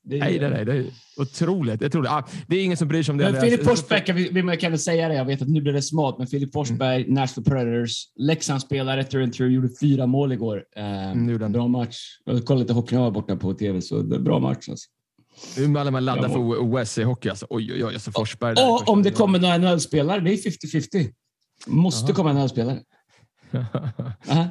Det 0.04 0.16
är- 0.16 0.20
Nej, 0.20 0.40
nej, 0.40 0.50
nej. 0.50 0.66
Det 0.66 0.74
är 0.78 0.86
otroligt. 1.18 1.84
otroligt. 1.84 2.12
Ah, 2.12 2.28
det 2.48 2.58
är 2.58 2.64
ingen 2.64 2.78
som 2.78 2.88
bryr 2.88 3.04
sig 3.04 3.12
om 3.12 3.18
det. 3.18 3.32
Men. 3.32 3.42
Filip 3.42 3.64
Forsberg, 3.64 4.14
vi, 4.14 4.42
vi 4.42 4.58
kan 4.58 4.72
väl 4.72 4.80
säga 4.80 5.08
det, 5.08 5.14
jag 5.16 5.26
vet 5.26 5.42
att 5.42 5.48
nu 5.48 5.62
blir 5.62 5.74
det 5.74 5.82
smart, 5.82 6.16
men 6.18 6.28
Filip 6.28 6.54
Forsberg, 6.54 7.02
Mm. 7.02 7.14
Nashville 7.14 7.50
Predators, 7.50 8.04
Leksandsspelare 8.16 9.04
through 9.04 9.24
and 9.24 9.34
through, 9.34 9.54
gjorde 9.54 9.70
fyra 9.82 10.08
mål 10.08 10.32
igår. 10.32 10.64
Eh, 10.76 11.12
Mm, 11.12 11.52
bra 11.52 11.68
match. 11.68 11.98
Jag 12.26 12.46
kollade 12.46 12.64
lite 12.64 12.74
hockey 12.74 12.96
när 12.96 13.02
jag 13.02 13.12
var 13.12 13.22
borta 13.22 13.36
på 13.36 13.54
tv, 13.54 13.82
så 13.82 14.02
det 14.02 14.16
är 14.16 14.20
bra 14.20 14.40
match. 14.40 14.70
Alltså. 14.70 14.88
Nu 15.58 15.68
när 15.68 15.92
man 15.92 16.06
laddar 16.06 16.30
för 16.30 16.38
OS 16.40 16.98
i 16.98 17.04
hockey. 17.04 17.30
Alltså. 17.30 17.48
Oj, 17.50 17.74
oj, 17.74 17.86
oj. 17.86 17.94
Alltså 17.94 18.12
Forsberg. 18.12 18.56
där 18.56 18.72
Och 18.72 18.90
om 18.90 19.04
det 19.04 19.12
kommer 19.12 19.40
några 19.40 19.58
NHL-spelare, 19.58 20.20
det 20.20 20.32
är 20.34 20.38
50-50. 20.38 21.10
Måste 21.68 22.12
Jaha. 22.12 22.16
komma 22.16 22.30
en 22.30 22.36
NHL-spelare. 22.36 22.80
Aha. 24.30 24.48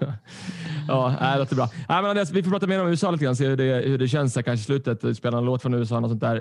ja, 1.21 1.33
det 1.33 1.39
låter 1.39 1.57
bra. 1.57 1.71
Nej, 1.89 2.03
men 2.03 2.05
Andreas, 2.07 2.31
vi 2.31 2.43
får 2.43 2.51
prata 2.51 2.67
mer 2.67 2.81
om 2.83 2.89
USA 2.89 3.11
lite 3.11 3.25
grann, 3.25 3.37
se 3.37 3.47
hur 3.47 3.57
det, 3.57 3.83
hur 3.89 3.99
det 3.99 4.09
känns 4.09 4.37
här, 4.37 4.43
kanske 4.43 4.63
i 4.63 4.65
slutet. 4.65 5.17
Spela 5.17 5.39
en 5.39 5.45
låt 5.45 5.63
från 5.63 5.75
USA 5.75 5.99
och 6.01 6.09
sånt 6.09 6.21
där. 6.21 6.37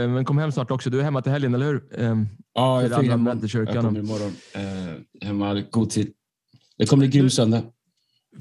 Eh, 0.00 0.08
men 0.08 0.24
kom 0.24 0.38
hem 0.38 0.52
snart 0.52 0.70
också. 0.70 0.90
Du 0.90 0.98
är 0.98 1.02
hemma 1.04 1.22
till 1.22 1.32
helgen, 1.32 1.54
eller 1.54 1.66
hur? 1.66 1.84
Eh, 2.02 2.14
Ja, 2.54 2.82
jag, 2.82 2.92
advent 2.92 3.02
i 3.10 3.12
imorgon. 3.14 3.48
kyrkan. 3.48 3.74
jag 3.74 3.84
kommer 3.84 4.00
imorgon. 4.00 4.32
Eh, 4.54 5.26
hemma, 5.26 5.62
god 5.70 5.90
tid. 5.90 6.12
Det 6.78 6.86
kommer 6.86 7.06
bli 7.08 7.18
grym 7.18 7.30
söndag. 7.30 7.62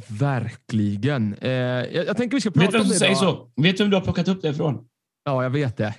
verkligen. 0.08 1.34
Eh, 1.42 1.50
jag, 1.52 2.06
jag 2.06 2.18
tänker 2.18 2.38
vi 2.38 2.42
ska 2.42 2.52
prata 2.52 2.66
Vet 2.66 2.72
du 2.72 2.78
vem 2.78 2.82
om 2.82 2.86
som 2.88 2.94
det 2.94 3.00
säger 3.00 3.12
idag. 3.12 3.50
så? 3.56 3.62
Vet 3.62 3.78
du 3.78 3.84
vem 3.84 3.90
du 3.92 3.96
har 3.98 4.02
plockat 4.04 4.28
upp 4.28 4.42
det 4.42 4.50
ifrån? 4.50 4.86
Ja, 5.26 5.44
jag 5.44 5.50
vet 5.50 5.78
det. 5.78 5.96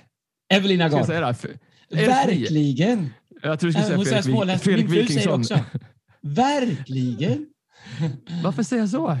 Evelina 0.53 0.89
Gard. 0.89 1.05
säga 1.05 1.21
det? 1.21 1.57
det? 1.89 2.07
Verkligen! 2.07 3.09
Jag 3.41 3.59
tror 3.59 3.71
du 3.71 3.73
skulle 3.73 3.95
Äh, 3.95 4.21
säga 4.21 4.21
Fredrik. 4.23 4.61
Fredrik 4.61 4.89
det 4.89 4.93
Wikingsson. 4.93 5.43
Verkligen! 6.21 7.45
Varför 8.43 8.63
säger 8.63 8.83
jag 8.83 8.89
så? 8.89 9.17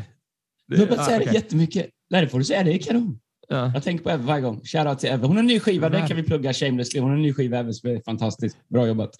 Du 0.67 0.79
har 0.79 0.85
börjat 0.85 0.99
ah, 0.99 1.05
säga 1.05 1.17
det 1.17 1.23
okej. 1.23 1.35
jättemycket. 1.35 1.89
Nej, 2.09 2.21
det 2.21 2.27
får 2.27 2.39
du 2.39 2.45
säga. 2.45 2.63
Det 2.63 2.73
är 2.73 2.77
kanon. 2.77 3.19
Ja. 3.47 3.71
Jag 3.73 3.83
tänker 3.83 4.03
på 4.03 4.09
Eve 4.09 4.23
varje 4.23 4.41
gång. 4.41 4.61
Shoutout 4.63 4.99
till 4.99 5.09
Eve. 5.09 5.27
Hon 5.27 5.35
har 5.35 5.39
en 5.39 5.47
ny 5.47 5.59
skiva. 5.59 5.89
Den 5.89 6.07
kan 6.07 6.17
vi 6.17 6.23
plugga 6.23 6.53
shamelessly. 6.53 6.99
Hon 6.99 7.09
har 7.09 7.17
en 7.17 7.21
ny 7.21 7.33
skiva. 7.33 7.73
Som 7.73 7.89
är 7.89 8.01
fantastiskt. 8.05 8.57
Bra 8.69 8.87
jobbat. 8.87 9.11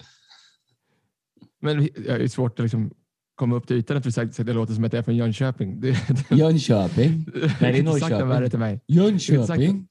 Men 1.62 1.78
det 1.96 2.10
är 2.10 2.28
svårt 2.28 2.60
att 2.60 2.66
liksom 2.66 2.92
komma 3.36 3.56
upp 3.56 3.68
till 3.68 3.78
ytan 3.78 3.98
att 3.98 4.06
vi 4.06 4.12
sagt 4.12 4.40
att 4.40 4.46
det 4.46 4.54
låter 4.54 4.74
som 4.74 4.84
att 4.84 4.94
jag 4.94 5.00
är 5.00 5.04
från 5.04 5.16
Jönköping. 5.16 5.82
Det, 5.82 5.92
det, 6.30 6.36
Jönköping. 6.36 7.26
Nej, 7.62 7.72
det 7.72 7.80
är 7.80 7.84
Norrköping. 7.84 8.60
det. 8.60 8.80
Jönköping. 8.88 9.88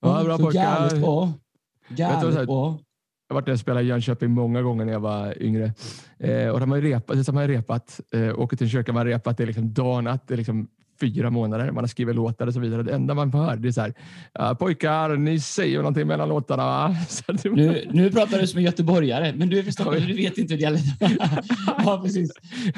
Ja, 0.00 0.24
bra 0.24 0.38
pojkar. 0.38 0.62
Galet 0.64 1.00
bra. 1.00 1.32
Här- 2.34 2.46
bra. 2.46 2.78
Jag 3.28 3.34
har 3.34 3.40
varit 3.40 3.46
där 3.46 3.52
och 3.52 3.60
spelat 3.60 3.82
i 3.82 3.86
Jönköping 3.86 4.30
många 4.30 4.62
gånger 4.62 4.84
när 4.84 4.92
jag 4.92 5.00
var 5.00 5.42
yngre. 5.42 5.72
Eh, 6.18 6.48
och 6.48 6.60
de 6.60 6.70
har 6.70 6.80
repat, 6.80 7.26
de 7.26 7.36
har 7.36 7.48
repat 7.48 8.00
eh, 8.14 8.38
åker 8.40 8.56
till 8.56 8.64
en 8.66 8.70
kyrka, 8.70 8.92
man 8.92 9.00
har 9.00 9.06
repat, 9.06 9.36
det 9.36 9.42
är 9.44 9.46
liksom 9.46 9.74
natt, 10.04 10.28
det 10.28 10.34
är 10.34 10.36
liksom 10.38 10.68
fyra 11.00 11.30
månader, 11.30 11.70
man 11.72 11.84
har 11.84 11.88
skrivit 11.88 12.14
låtar 12.16 12.46
och 12.46 12.54
så 12.54 12.60
vidare. 12.60 12.82
Det 12.82 12.94
enda 12.94 13.14
man 13.14 13.32
får 13.32 13.38
höra 13.38 13.56
det 13.56 13.68
är 13.68 13.72
så 13.72 13.80
här, 13.80 13.94
"Ja, 14.34 14.54
pojkar, 14.54 15.16
ni 15.16 15.40
säger 15.40 15.78
någonting 15.78 16.06
mellan 16.06 16.28
låtarna 16.28 16.64
va? 16.64 16.96
Det- 17.42 17.50
Nu, 17.50 17.84
nu 17.92 18.10
pratar 18.12 18.38
du 18.38 18.46
som 18.46 18.58
en 18.58 18.64
göteborgare, 18.64 19.32
men 19.36 19.48
du 19.48 19.58
är 19.58 19.62
från 19.62 19.72
Stockholm, 19.72 20.06
du 20.06 20.14
vet 20.14 20.38
inte 20.38 20.54
hur 20.54 20.58
dialekt 20.58 20.84
Ja, 21.84 22.00
precis. 22.04 22.30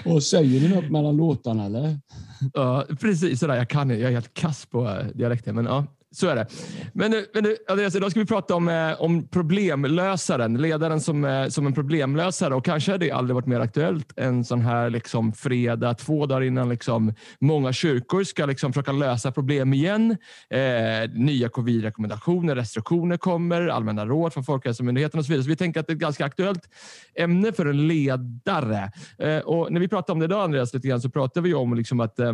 Och 0.05 0.23
säger 0.23 0.61
ni 0.69 0.75
något 0.75 0.91
mellan 0.91 1.17
låtarna 1.17 1.65
eller? 1.65 1.99
Ja, 2.55 2.85
precis 3.01 3.41
sådär. 3.41 3.57
Jag 3.57 3.69
kan 3.69 3.91
Jag 3.91 4.01
är 4.01 4.11
helt 4.11 4.35
kass 4.35 4.67
på 4.67 4.87
eh, 4.89 5.07
dialekten, 5.15 5.55
men 5.55 5.65
ja, 5.65 5.87
så 6.11 6.29
är 6.29 6.37
det. 6.37 6.47
Men, 6.93 7.11
nu- 7.11 7.27
men 7.35 7.43
nu, 7.45 7.57
Andreas, 7.69 7.95
idag 7.97 8.11
ska 8.11 8.21
vi 8.21 8.27
prata 8.27 8.55
om, 8.55 8.69
eh, 8.69 9.01
om 9.01 9.29
problemlösaren, 9.29 10.55
ledaren 10.57 11.01
som, 11.01 11.25
eh, 11.25 11.49
som 11.49 11.67
en 11.67 11.73
problemlösare. 11.75 12.55
Och 12.55 12.65
kanske 12.65 12.91
har 12.93 12.99
det 12.99 13.11
aldrig 13.11 13.35
varit 13.35 13.47
mer 13.47 13.61
aktuellt 13.61 14.13
en 14.17 14.45
sån 14.45 14.61
här 14.61 14.91
liksom, 14.91 15.33
fredag, 15.33 15.95
två 15.95 16.27
dagar 16.27 16.43
innan 16.43 16.69
liksom, 16.69 17.15
många 17.41 17.73
kyrkor 17.73 18.25
ska 18.25 18.47
liksom, 18.47 18.73
försöka 18.73 18.93
lösa 18.93 19.33
problem 19.33 19.73
igen. 19.73 20.17
Eh, 20.51 21.11
nya 21.15 21.49
covid-rekommendationer, 21.49 22.55
restriktioner 22.57 23.17
kommer, 23.17 23.69
allmänna 23.69 24.07
råd 24.07 24.33
från 24.33 24.45
Folkhälsomyndigheten 24.45 25.19
och 25.19 25.27
så 25.27 25.31
vidare. 25.33 25.45
Så 25.45 25.49
vi 25.51 25.57
tänker 25.57 25.81
att 25.81 25.87
det 25.87 25.93
är 25.93 25.95
ett 25.95 26.01
ganska 26.01 26.25
aktuellt 26.25 26.63
ämne 27.15 27.53
för 27.53 27.67
en 27.67 27.89
ledare. 27.89 28.93
Eh, 29.19 29.39
och 29.39 29.73
när 29.73 29.81
vi 29.81 29.89
pratar 29.89 30.13
om 30.13 30.19
det 30.19 30.25
idag, 30.25 30.45
Andreas, 30.45 30.75
lite 30.75 30.89
grann, 30.89 31.01
så 31.01 31.11
pratar 31.11 31.41
vi 31.41 31.55
om 31.55 31.75
liksom 31.75 32.01
att 32.01 32.19
eh, 32.19 32.33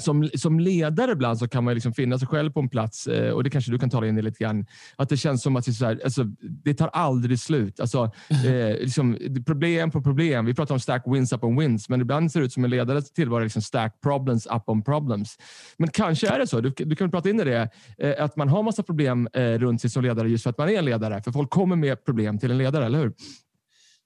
som, 0.00 0.30
som 0.34 0.60
ledare 0.60 1.12
ibland 1.12 1.38
så 1.38 1.48
kan 1.48 1.64
man 1.64 1.74
liksom 1.74 1.92
finna 1.92 2.18
sig 2.18 2.28
själv 2.28 2.52
på 2.52 2.60
en 2.60 2.68
plats 2.68 3.06
eh, 3.06 3.30
och 3.32 3.44
det 3.44 3.50
kanske 3.50 3.70
du 3.70 3.78
kan 3.78 3.90
tala 3.90 4.06
in 4.06 4.18
i 4.18 4.22
lite 4.22 4.44
grann. 4.44 4.66
Att 4.96 5.08
det 5.08 5.16
känns 5.16 5.42
som 5.42 5.56
att 5.56 5.64
det, 5.64 5.70
är 5.70 5.72
så 5.72 5.84
här, 5.84 6.00
alltså, 6.04 6.24
det 6.40 6.74
tar 6.74 6.88
aldrig 6.88 7.40
slut. 7.40 7.80
Alltså, 7.80 8.10
eh, 8.46 8.80
liksom, 8.80 9.18
problem 9.46 9.90
på 9.90 10.02
problem. 10.02 10.44
Vi 10.44 10.54
pratar 10.54 10.74
om 10.74 10.80
stack 10.80 11.02
wins 11.06 11.32
up 11.32 11.44
on 11.44 11.58
wins, 11.58 11.88
men 11.88 12.00
ibland 12.00 12.32
ser 12.32 12.40
det 12.40 12.46
ut 12.46 12.52
som 12.52 12.64
en 12.64 12.70
ledare 12.70 13.02
tillvaro 13.02 13.42
liksom 13.42 13.62
stack 13.62 14.00
problems 14.02 14.46
up 14.46 14.62
on 14.66 14.82
problems. 14.82 15.36
Men 15.76 15.90
kanske 15.90 16.28
är 16.28 16.38
det 16.38 16.46
så, 16.46 16.60
du, 16.60 16.70
du 16.70 16.96
kan 16.96 17.10
prata 17.10 17.30
in 17.30 17.40
i 17.40 17.44
det, 17.44 17.70
eh, 17.98 18.24
att 18.24 18.36
man 18.36 18.48
har 18.48 18.62
massa 18.62 18.82
problem 18.82 19.28
eh, 19.32 19.42
runt 19.42 19.80
sig 19.80 19.90
som 19.90 20.02
ledare 20.02 20.28
just 20.28 20.42
för 20.42 20.50
att 20.50 20.58
man 20.58 20.68
är 20.68 20.78
en 20.78 20.84
ledare. 20.84 21.22
För 21.22 21.32
folk 21.32 21.50
kommer 21.50 21.76
med 21.76 22.04
problem 22.04 22.38
till 22.38 22.50
en 22.50 22.58
ledare, 22.58 22.86
eller 22.86 22.98
hur? 22.98 23.12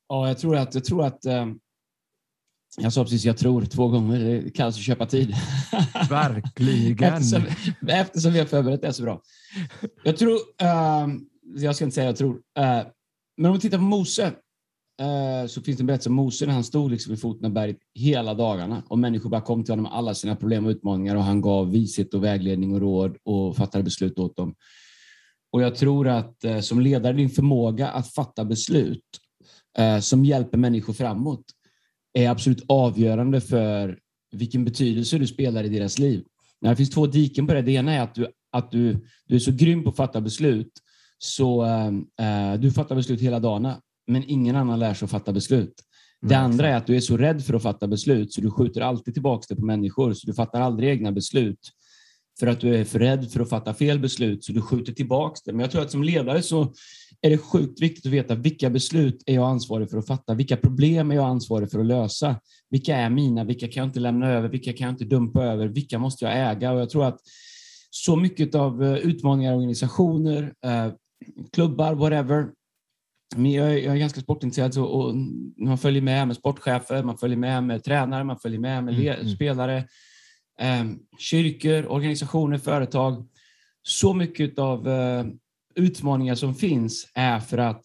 Ja, 0.08 0.28
jag 0.28 0.38
tror 0.38 0.56
att... 0.56 0.74
Jag, 0.74 0.84
tror 0.84 1.04
att, 1.04 1.26
eh, 1.26 1.46
jag 2.78 2.92
sa 2.92 3.04
precis 3.04 3.24
jag 3.24 3.38
tror 3.38 3.64
två 3.64 3.88
gånger. 3.88 4.18
Det 4.44 4.50
kallas 4.50 4.76
att 4.76 4.82
köpa 4.82 5.06
tid. 5.06 5.34
Verkligen. 6.10 7.14
eftersom, 7.14 7.42
eftersom 7.88 8.32
vi 8.32 8.38
har 8.38 8.46
förberett 8.46 8.82
det 8.82 8.92
så 8.92 9.02
bra. 9.02 9.22
Jag 10.04 10.16
tror... 10.16 10.38
eh, 10.60 11.06
jag 11.56 11.76
ska 11.76 11.84
inte 11.84 11.94
säga 11.94 12.06
jag 12.06 12.16
tror. 12.16 12.40
eh, 12.58 12.80
men 13.36 13.46
om 13.46 13.52
vi 13.52 13.60
tittar 13.60 13.78
på 13.78 13.84
Mose. 13.84 14.26
eh, 15.00 15.46
så 15.48 15.62
finns 15.62 15.78
det 15.78 15.82
en 15.82 15.86
berättelse 15.86 16.08
om 16.08 16.14
Mose 16.14 16.46
när 16.46 16.52
han 16.54 16.64
stod 16.64 16.90
liksom 16.90 17.10
vid 17.10 17.20
foten 17.20 17.44
av 17.46 17.52
berget 17.52 17.78
hela 17.94 18.34
dagarna 18.34 18.82
och 18.88 18.98
människor 18.98 19.30
bara 19.30 19.40
kom 19.40 19.64
till 19.64 19.72
honom 19.72 19.82
med 19.82 19.92
alla 19.92 20.14
sina 20.14 20.36
problem 20.36 20.66
och 20.66 20.70
utmaningar 20.70 21.16
och 21.16 21.24
han 21.24 21.40
gav 21.40 21.70
vishet 21.70 22.14
och 22.14 22.24
vägledning 22.24 22.74
och 22.74 22.80
råd 22.80 23.16
och 23.24 23.56
fattade 23.56 23.84
beslut 23.84 24.18
åt 24.18 24.36
dem. 24.36 24.54
Och 25.52 25.62
jag 25.62 25.74
tror 25.74 26.08
att 26.08 26.44
eh, 26.44 26.60
som 26.60 26.80
ledare, 26.80 27.12
din 27.12 27.30
förmåga 27.30 27.88
att 27.88 28.14
fatta 28.14 28.44
beslut 28.44 29.04
som 30.00 30.24
hjälper 30.24 30.58
människor 30.58 30.92
framåt 30.92 31.44
är 32.12 32.28
absolut 32.28 32.64
avgörande 32.68 33.40
för 33.40 33.98
vilken 34.32 34.64
betydelse 34.64 35.18
du 35.18 35.26
spelar 35.26 35.64
i 35.64 35.68
deras 35.68 35.98
liv. 35.98 36.24
Det 36.60 36.76
finns 36.76 36.90
två 36.90 37.06
diken 37.06 37.46
på 37.46 37.54
det. 37.54 37.62
Det 37.62 37.72
ena 37.72 37.92
är 37.92 38.00
att 38.00 38.14
du, 38.14 38.26
att 38.52 38.70
du, 38.70 39.06
du 39.26 39.34
är 39.34 39.38
så 39.38 39.52
grym 39.52 39.84
på 39.84 39.90
att 39.90 39.96
fatta 39.96 40.20
beslut 40.20 40.72
så 41.18 41.64
eh, 41.64 42.60
du 42.60 42.70
fattar 42.70 42.94
beslut 42.94 43.20
hela 43.20 43.40
dagarna, 43.40 43.80
men 44.06 44.24
ingen 44.26 44.56
annan 44.56 44.78
lär 44.78 44.94
sig 44.94 45.04
att 45.04 45.10
fatta 45.10 45.32
beslut. 45.32 45.74
Det 46.20 46.34
andra 46.34 46.68
är 46.68 46.76
att 46.76 46.86
du 46.86 46.96
är 46.96 47.00
så 47.00 47.16
rädd 47.16 47.44
för 47.44 47.54
att 47.54 47.62
fatta 47.62 47.88
beslut 47.88 48.32
så 48.32 48.40
du 48.40 48.50
skjuter 48.50 48.80
alltid 48.80 49.14
tillbaka 49.14 49.44
det 49.48 49.56
på 49.56 49.64
människor, 49.64 50.12
så 50.12 50.26
du 50.26 50.34
fattar 50.34 50.60
aldrig 50.60 50.90
egna 50.90 51.12
beslut 51.12 51.58
för 52.40 52.46
att 52.46 52.60
du 52.60 52.76
är 52.76 52.84
för 52.84 52.98
rädd 52.98 53.30
för 53.30 53.40
att 53.40 53.48
fatta 53.48 53.74
fel 53.74 53.98
beslut, 53.98 54.44
så 54.44 54.52
du 54.52 54.62
skjuter 54.62 54.92
tillbaka 54.92 55.40
det. 55.44 55.52
Men 55.52 55.60
jag 55.60 55.70
tror 55.70 55.82
att 55.82 55.90
som 55.90 56.02
ledare 56.02 56.42
så 56.42 56.72
är 57.22 57.30
det 57.30 57.38
sjukt 57.38 57.80
viktigt 57.82 58.06
att 58.06 58.12
veta 58.12 58.34
vilka 58.34 58.70
beslut 58.70 59.22
är 59.26 59.34
jag 59.34 59.50
ansvarig 59.50 59.90
för 59.90 59.98
att 59.98 60.06
fatta? 60.06 60.34
Vilka 60.34 60.56
problem 60.56 61.10
är 61.10 61.14
jag 61.14 61.24
ansvarig 61.24 61.70
för 61.70 61.80
att 61.80 61.86
lösa? 61.86 62.40
Vilka 62.70 62.96
är 62.96 63.10
mina? 63.10 63.44
Vilka 63.44 63.68
kan 63.68 63.80
jag 63.80 63.88
inte 63.88 64.00
lämna 64.00 64.30
över? 64.30 64.48
Vilka 64.48 64.72
kan 64.72 64.84
jag 64.84 64.94
inte 64.94 65.04
dumpa 65.04 65.44
över? 65.44 65.68
Vilka 65.68 65.98
måste 65.98 66.24
jag 66.24 66.50
äga? 66.50 66.72
Och 66.72 66.80
jag 66.80 66.90
tror 66.90 67.04
att 67.04 67.20
så 67.90 68.16
mycket 68.16 68.54
av 68.54 68.84
eh, 68.84 68.94
utmaningar 68.96 69.54
organisationer, 69.54 70.54
eh, 70.64 70.92
klubbar, 71.52 71.94
whatever. 71.94 72.48
Men 73.36 73.52
jag, 73.52 73.78
är, 73.78 73.96
ganska 73.96 74.20
sportintresserad 74.20 74.74
så, 74.74 74.84
och 74.84 75.14
man 75.56 75.78
följer 75.78 76.02
med 76.02 76.26
med 76.26 76.36
sportchefer, 76.36 77.02
man 77.02 77.18
följer 77.18 77.38
med 77.38 77.64
med 77.64 77.84
tränare, 77.84 78.24
man 78.24 78.38
följer 78.38 78.60
med 78.60 78.84
med 78.84 78.94
mm, 78.94 79.20
mm. 79.20 79.28
spelare, 79.28 79.76
eh, 80.60 80.84
kyrkor, 81.18 81.86
organisationer, 81.86 82.58
företag. 82.58 83.28
Så 83.82 84.14
mycket 84.14 84.58
av 84.58 84.88
utmaningar 85.74 86.34
som 86.34 86.54
finns 86.54 87.08
är 87.14 87.40
för 87.40 87.58
att 87.58 87.82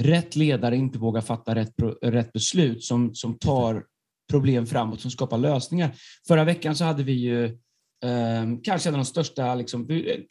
rätt 0.00 0.36
ledare 0.36 0.76
inte 0.76 0.98
vågar 0.98 1.20
fatta 1.20 1.54
rätt, 1.54 1.74
rätt 2.02 2.32
beslut 2.32 2.84
som, 2.84 3.14
som 3.14 3.38
tar 3.38 3.84
problem 4.30 4.66
framåt, 4.66 5.00
som 5.00 5.10
skapar 5.10 5.38
lösningar. 5.38 5.94
Förra 6.28 6.44
veckan 6.44 6.76
så 6.76 6.84
hade 6.84 7.02
vi 7.02 7.12
ju 7.12 7.58
Um, 8.04 8.62
kanske 8.62 8.88
en 8.88 8.94
av 8.94 8.98
de 8.98 9.04
största, 9.04 9.54
liksom, 9.54 9.86
det, 9.86 10.26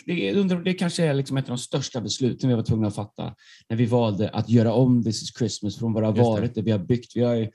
det, 0.63 0.73
kanske 0.73 1.05
är 1.05 1.13
liksom 1.13 1.37
ett 1.37 1.45
av 1.45 1.49
de 1.49 1.57
största 1.57 2.01
besluten 2.01 2.49
vi 2.49 2.55
var 2.55 2.63
tvungna 2.63 2.87
att 2.87 2.95
fatta 2.95 3.35
när 3.69 3.77
vi 3.77 3.85
valde 3.85 4.29
att 4.29 4.49
göra 4.49 4.73
om 4.73 5.03
This 5.03 5.23
is 5.23 5.37
Christmas 5.37 5.77
från 5.77 5.93
vad 5.93 6.03
det 6.03 6.07
har 6.07 6.13
varit, 6.13 6.55
det. 6.55 6.61
vi 6.61 6.71
har 6.71 6.79
byggt. 6.79 7.15
Vi 7.15 7.21
har 7.21 7.35
ju, 7.35 7.49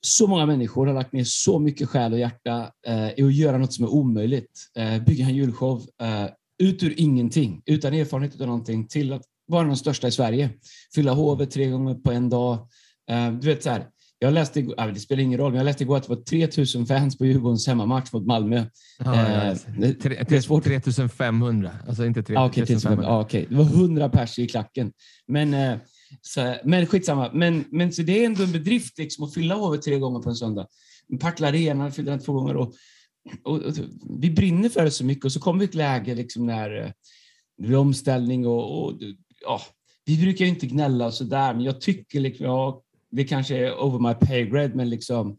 så 0.00 0.26
många 0.26 0.46
människor 0.46 0.86
har 0.86 0.94
lagt 0.94 1.12
ner 1.12 1.24
så 1.24 1.58
mycket 1.58 1.88
själ 1.88 2.12
och 2.12 2.18
hjärta 2.18 2.72
uh, 2.88 3.10
i 3.16 3.22
att 3.22 3.34
göra 3.34 3.58
något 3.58 3.72
som 3.72 3.84
är 3.84 3.88
omöjligt. 3.88 4.60
Uh, 4.78 5.04
bygga 5.04 5.24
en 5.24 5.36
julshow 5.36 5.78
uh, 5.78 6.26
ut 6.58 6.82
ur 6.82 6.94
ingenting, 6.96 7.62
utan 7.66 7.94
erfarenhet 7.94 8.40
av 8.40 8.46
någonting, 8.46 8.88
till 8.88 9.12
att 9.12 9.22
vara 9.46 9.66
den 9.66 9.76
största 9.76 10.08
i 10.08 10.12
Sverige. 10.12 10.50
Fylla 10.94 11.12
hovet 11.12 11.50
tre 11.50 11.66
gånger 11.66 11.94
på 11.94 12.12
en 12.12 12.28
dag. 12.28 12.68
du 13.40 13.46
vet 13.46 13.62
så 13.62 13.70
här, 13.70 13.86
jag 14.18 14.34
läste, 14.34 14.60
äh, 14.60 14.86
det 14.86 15.00
spelar 15.00 15.22
ingen 15.22 15.38
roll, 15.38 15.50
men 15.50 15.58
jag 15.58 15.64
läste 15.64 15.84
igår 15.84 15.96
att 15.96 16.02
det 16.02 16.08
var 16.08 16.22
3000 16.22 16.86
fans 16.86 17.18
på 17.18 17.26
Djurgårdens 17.26 17.66
hemmamatch 17.66 18.12
mot 18.12 18.26
Malmö. 18.26 18.64
Ah, 18.98 19.14
eh, 19.14 19.56
det, 19.78 19.92
det, 20.28 20.32
är 20.32 20.40
svårt. 20.40 20.64
3500, 20.64 21.70
alltså 21.88 22.06
inte 22.06 22.22
3500. 22.22 22.40
Ah, 22.40 22.48
okay, 22.48 22.66
3500. 22.66 23.10
Ah, 23.10 23.20
okay. 23.20 23.46
Det 23.48 23.54
var 23.54 23.64
100 23.64 24.08
pers 24.08 24.38
i 24.38 24.48
klacken. 24.48 24.92
Men, 25.28 25.54
eh, 25.54 25.78
så, 26.20 26.56
men 26.64 26.86
skitsamma. 26.86 27.30
Men, 27.32 27.64
men 27.70 27.92
så 27.92 28.02
det 28.02 28.22
är 28.22 28.26
ändå 28.26 28.42
en 28.42 28.52
bedrift 28.52 28.98
liksom, 28.98 29.24
att 29.24 29.34
fylla 29.34 29.54
Hovet 29.54 29.82
tre 29.82 29.98
gånger 29.98 30.20
på 30.20 30.28
en 30.28 30.36
söndag. 30.36 30.66
Partille 31.20 31.48
Arena 31.48 31.90
fyllde 31.90 32.10
den 32.10 32.20
två 32.20 32.32
gånger. 32.32 32.56
Och, 32.56 32.74
och, 33.42 33.62
och, 33.62 33.74
vi 34.20 34.30
brinner 34.30 34.68
för 34.68 34.84
det 34.84 34.90
så 34.90 35.04
mycket 35.04 35.24
och 35.24 35.32
så 35.32 35.40
kommer 35.40 35.58
vi 35.58 35.64
ett 35.64 35.74
läge 35.74 36.14
liksom 36.14 36.46
när 36.46 36.76
eh, 36.76 36.90
det 37.58 37.66
blir 37.66 37.76
omställning 37.76 38.46
och, 38.46 38.84
och 38.84 38.92
ja, 39.42 39.60
vi 40.04 40.22
brukar 40.22 40.44
ju 40.44 40.50
inte 40.50 40.66
gnälla 40.66 41.06
och 41.06 41.14
sådär, 41.14 41.54
men 41.54 41.64
jag 41.64 41.80
tycker 41.80 42.20
liksom, 42.20 42.46
ja, 42.46 42.82
det 43.10 43.24
kanske 43.24 43.56
är 43.56 43.84
over 43.84 43.98
my 43.98 44.14
pay 44.14 44.46
grade, 44.46 44.74
men 44.74 44.90
liksom 44.90 45.36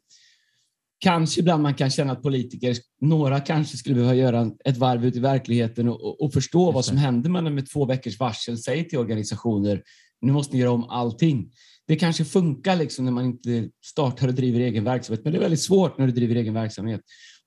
kanske 1.00 1.40
ibland 1.40 1.64
man 1.64 1.74
kan 1.74 1.90
känna 1.90 2.14
att 2.14 2.22
politiker, 2.22 2.76
några 3.02 3.40
kanske 3.40 3.78
skulle 3.78 3.96
behöva 3.96 4.16
göra 4.16 4.52
ett 4.66 4.78
varv 4.78 5.06
ut 5.06 5.16
i 5.16 5.20
verkligheten 5.20 5.90
och, 5.90 6.22
och, 6.22 6.34
förstå 6.34 6.72
vad 6.72 6.86
som 6.86 6.98
händer 6.98 7.30
med, 7.30 7.44
med 7.44 7.70
två 7.70 7.86
veckors 7.86 8.20
varsel 8.20 8.58
säger 8.58 8.84
till 8.84 9.00
organisationer, 9.00 9.84
nu 10.22 10.32
måste 10.32 10.56
ni 10.56 10.62
göra 10.62 10.72
om 10.72 10.90
allting. 10.90 11.52
Det 11.88 11.96
kanske 11.96 12.26
funkar 12.26 12.76
liksom 12.76 13.06
när 13.06 13.12
man 13.12 13.26
inte 13.26 13.70
startar 13.86 14.28
och 14.28 14.34
driver 14.34 14.60
egen 14.60 14.84
verksamhet, 14.84 15.24
men 15.24 15.34
det 15.34 15.40
är 15.40 15.42
väldigt 15.42 15.62
svårt 15.62 15.98
när 15.98 16.08
du 16.08 16.14
driver 16.14 16.36
egen 16.36 16.54
verksamhet. 16.54 17.02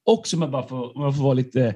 Och 0.06 0.26
som 0.26 0.42
jag 0.42 0.50
bara 0.50 0.68
får, 0.68 0.96
om 0.96 1.02
jag 1.02 1.16
får 1.16 1.22
vara 1.22 1.34
lite 1.34 1.74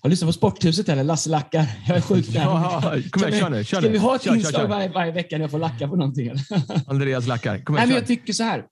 har 0.00 0.08
du 0.08 0.10
lyssnat 0.10 0.28
på 0.28 0.32
Sporthuset 0.32 0.88
eller 0.88 1.04
Lasse 1.04 1.30
Lackar? 1.30 1.66
Jag 1.88 1.96
är 1.96 2.00
sjuk 2.00 2.32
där. 2.32 2.40
Ja, 2.40 2.94
kom 3.10 3.28
igen, 3.28 3.40
kör 3.40 3.50
nu. 3.50 3.64
Kör 3.64 3.80
ska 3.80 3.90
vi 3.90 3.98
ha 3.98 4.16
ett 4.16 4.22
kör, 4.22 4.34
inslag 4.34 4.52
kör, 4.52 4.60
kör. 4.60 4.68
Varje, 4.68 4.88
varje 4.88 5.12
vecka 5.12 5.36
när 5.36 5.44
jag 5.44 5.50
får 5.50 5.58
lacka 5.58 5.88
på 5.88 5.96
någonting? 5.96 6.32
Andreas 6.86 7.26
Lackar. 7.26 7.58
Kom 7.64 7.76
igen, 7.76 7.88
Nej, 7.88 7.94
men 7.94 7.96
jag 7.96 8.06
tycker 8.06 8.32
så 8.32 8.42
här. 8.42 8.64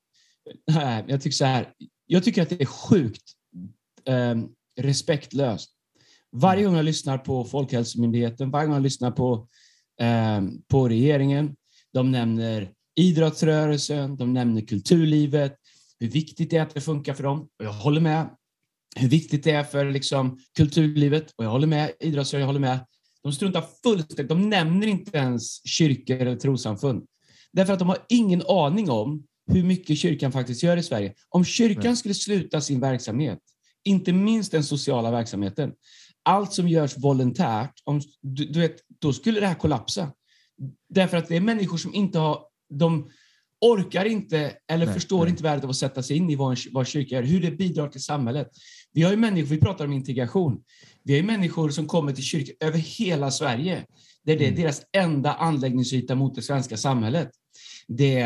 Jag 1.06 1.22
tycker 1.22 1.36
så 1.36 1.44
här. 1.44 1.68
Jag 2.06 2.24
tycker 2.24 2.42
att 2.42 2.48
det 2.48 2.62
är 2.62 2.66
sjukt 2.66 3.22
eh, 4.08 4.34
respektlöst. 4.80 5.70
Varje 6.32 6.64
gång 6.64 6.76
jag 6.76 6.84
lyssnar 6.84 7.18
på 7.18 7.44
Folkhälsomyndigheten, 7.44 8.50
varje 8.50 8.66
gång 8.66 8.74
jag 8.74 8.82
lyssnar 8.82 9.10
på, 9.10 9.48
eh, 10.00 10.42
på 10.68 10.88
regeringen, 10.88 11.56
de 11.92 12.10
nämner 12.10 12.70
idrottsrörelsen, 12.96 14.16
de 14.16 14.32
nämner 14.32 14.60
kulturlivet, 14.60 15.56
hur 16.00 16.08
viktigt 16.08 16.50
det 16.50 16.56
är 16.56 16.62
att 16.62 16.74
det 16.74 16.80
funkar 16.80 17.14
för 17.14 17.22
dem. 17.22 17.40
Och 17.58 17.64
jag 17.64 17.72
håller 17.72 18.00
med 18.00 18.30
hur 18.96 19.08
viktigt 19.08 19.44
det 19.44 19.50
är 19.50 19.64
för 19.64 19.90
liksom, 19.90 20.38
kulturlivet. 20.56 21.32
Och 21.36 21.44
jag 21.44 21.50
håller 21.50 21.66
med 21.66 21.92
idrottsrörelsen, 22.00 22.40
jag 22.40 22.46
håller 22.46 22.60
med. 22.60 22.86
De 23.22 23.32
struntar 23.32 23.64
fullständigt. 23.82 24.28
De 24.28 24.48
nämner 24.50 24.86
inte 24.86 25.18
ens 25.18 25.66
kyrkor 25.66 26.16
eller 26.16 26.36
trossamfund. 26.36 27.06
Därför 27.52 27.72
att 27.72 27.78
de 27.78 27.88
har 27.88 27.98
ingen 28.08 28.42
aning 28.48 28.90
om 28.90 29.24
hur 29.52 29.62
mycket 29.62 29.98
kyrkan 29.98 30.32
faktiskt 30.32 30.62
gör 30.62 30.76
i 30.76 30.82
Sverige. 30.82 31.14
Om 31.28 31.44
kyrkan 31.44 31.96
skulle 31.96 32.14
sluta 32.14 32.60
sin 32.60 32.80
verksamhet, 32.80 33.38
inte 33.84 34.12
minst 34.12 34.52
den 34.52 34.64
sociala 34.64 35.10
verksamheten, 35.10 35.72
allt 36.22 36.52
som 36.52 36.68
görs 36.68 36.98
volontärt, 36.98 37.72
om, 37.84 38.00
du, 38.22 38.44
du 38.44 38.60
vet, 38.60 38.76
då 39.00 39.12
skulle 39.12 39.40
det 39.40 39.46
här 39.46 39.54
kollapsa. 39.54 40.12
Därför 40.88 41.16
att 41.16 41.28
det 41.28 41.36
är 41.36 41.40
människor 41.40 41.76
som 41.76 41.94
inte 41.94 42.18
har 42.18 42.40
de 42.74 43.10
orkar 43.60 44.04
inte 44.04 44.52
eller 44.68 44.86
nej, 44.86 44.94
förstår 44.94 45.20
nej. 45.20 45.30
inte 45.30 45.42
värdet 45.42 45.64
av 45.64 45.70
att 45.70 45.76
sätta 45.76 46.02
sig 46.02 46.16
in 46.16 46.30
i 46.30 46.36
vad, 46.36 46.50
en, 46.50 46.56
vad 46.72 46.86
kyrka 46.86 47.18
är, 47.18 47.22
hur 47.22 47.40
det 47.40 47.50
bidrar 47.50 47.88
till 47.88 48.02
samhället. 48.02 48.48
Vi 48.92 49.02
har 49.02 49.10
ju 49.10 49.16
människor, 49.16 49.48
vi 49.48 49.60
pratar 49.60 49.84
om 49.84 49.92
integration. 49.92 50.62
Vi 51.04 51.12
har 51.12 51.16
ju 51.16 51.26
människor 51.26 51.70
som 51.70 51.86
kommer 51.86 52.12
till 52.12 52.24
kyrkan 52.24 52.54
över 52.60 52.78
hela 52.78 53.30
Sverige. 53.30 53.84
Det 54.24 54.32
är 54.32 54.40
mm. 54.40 54.54
deras 54.54 54.82
enda 54.92 55.34
anläggningsyta 55.34 56.14
mot 56.14 56.34
det 56.34 56.42
svenska 56.42 56.76
samhället. 56.76 57.30
Det, 57.88 58.20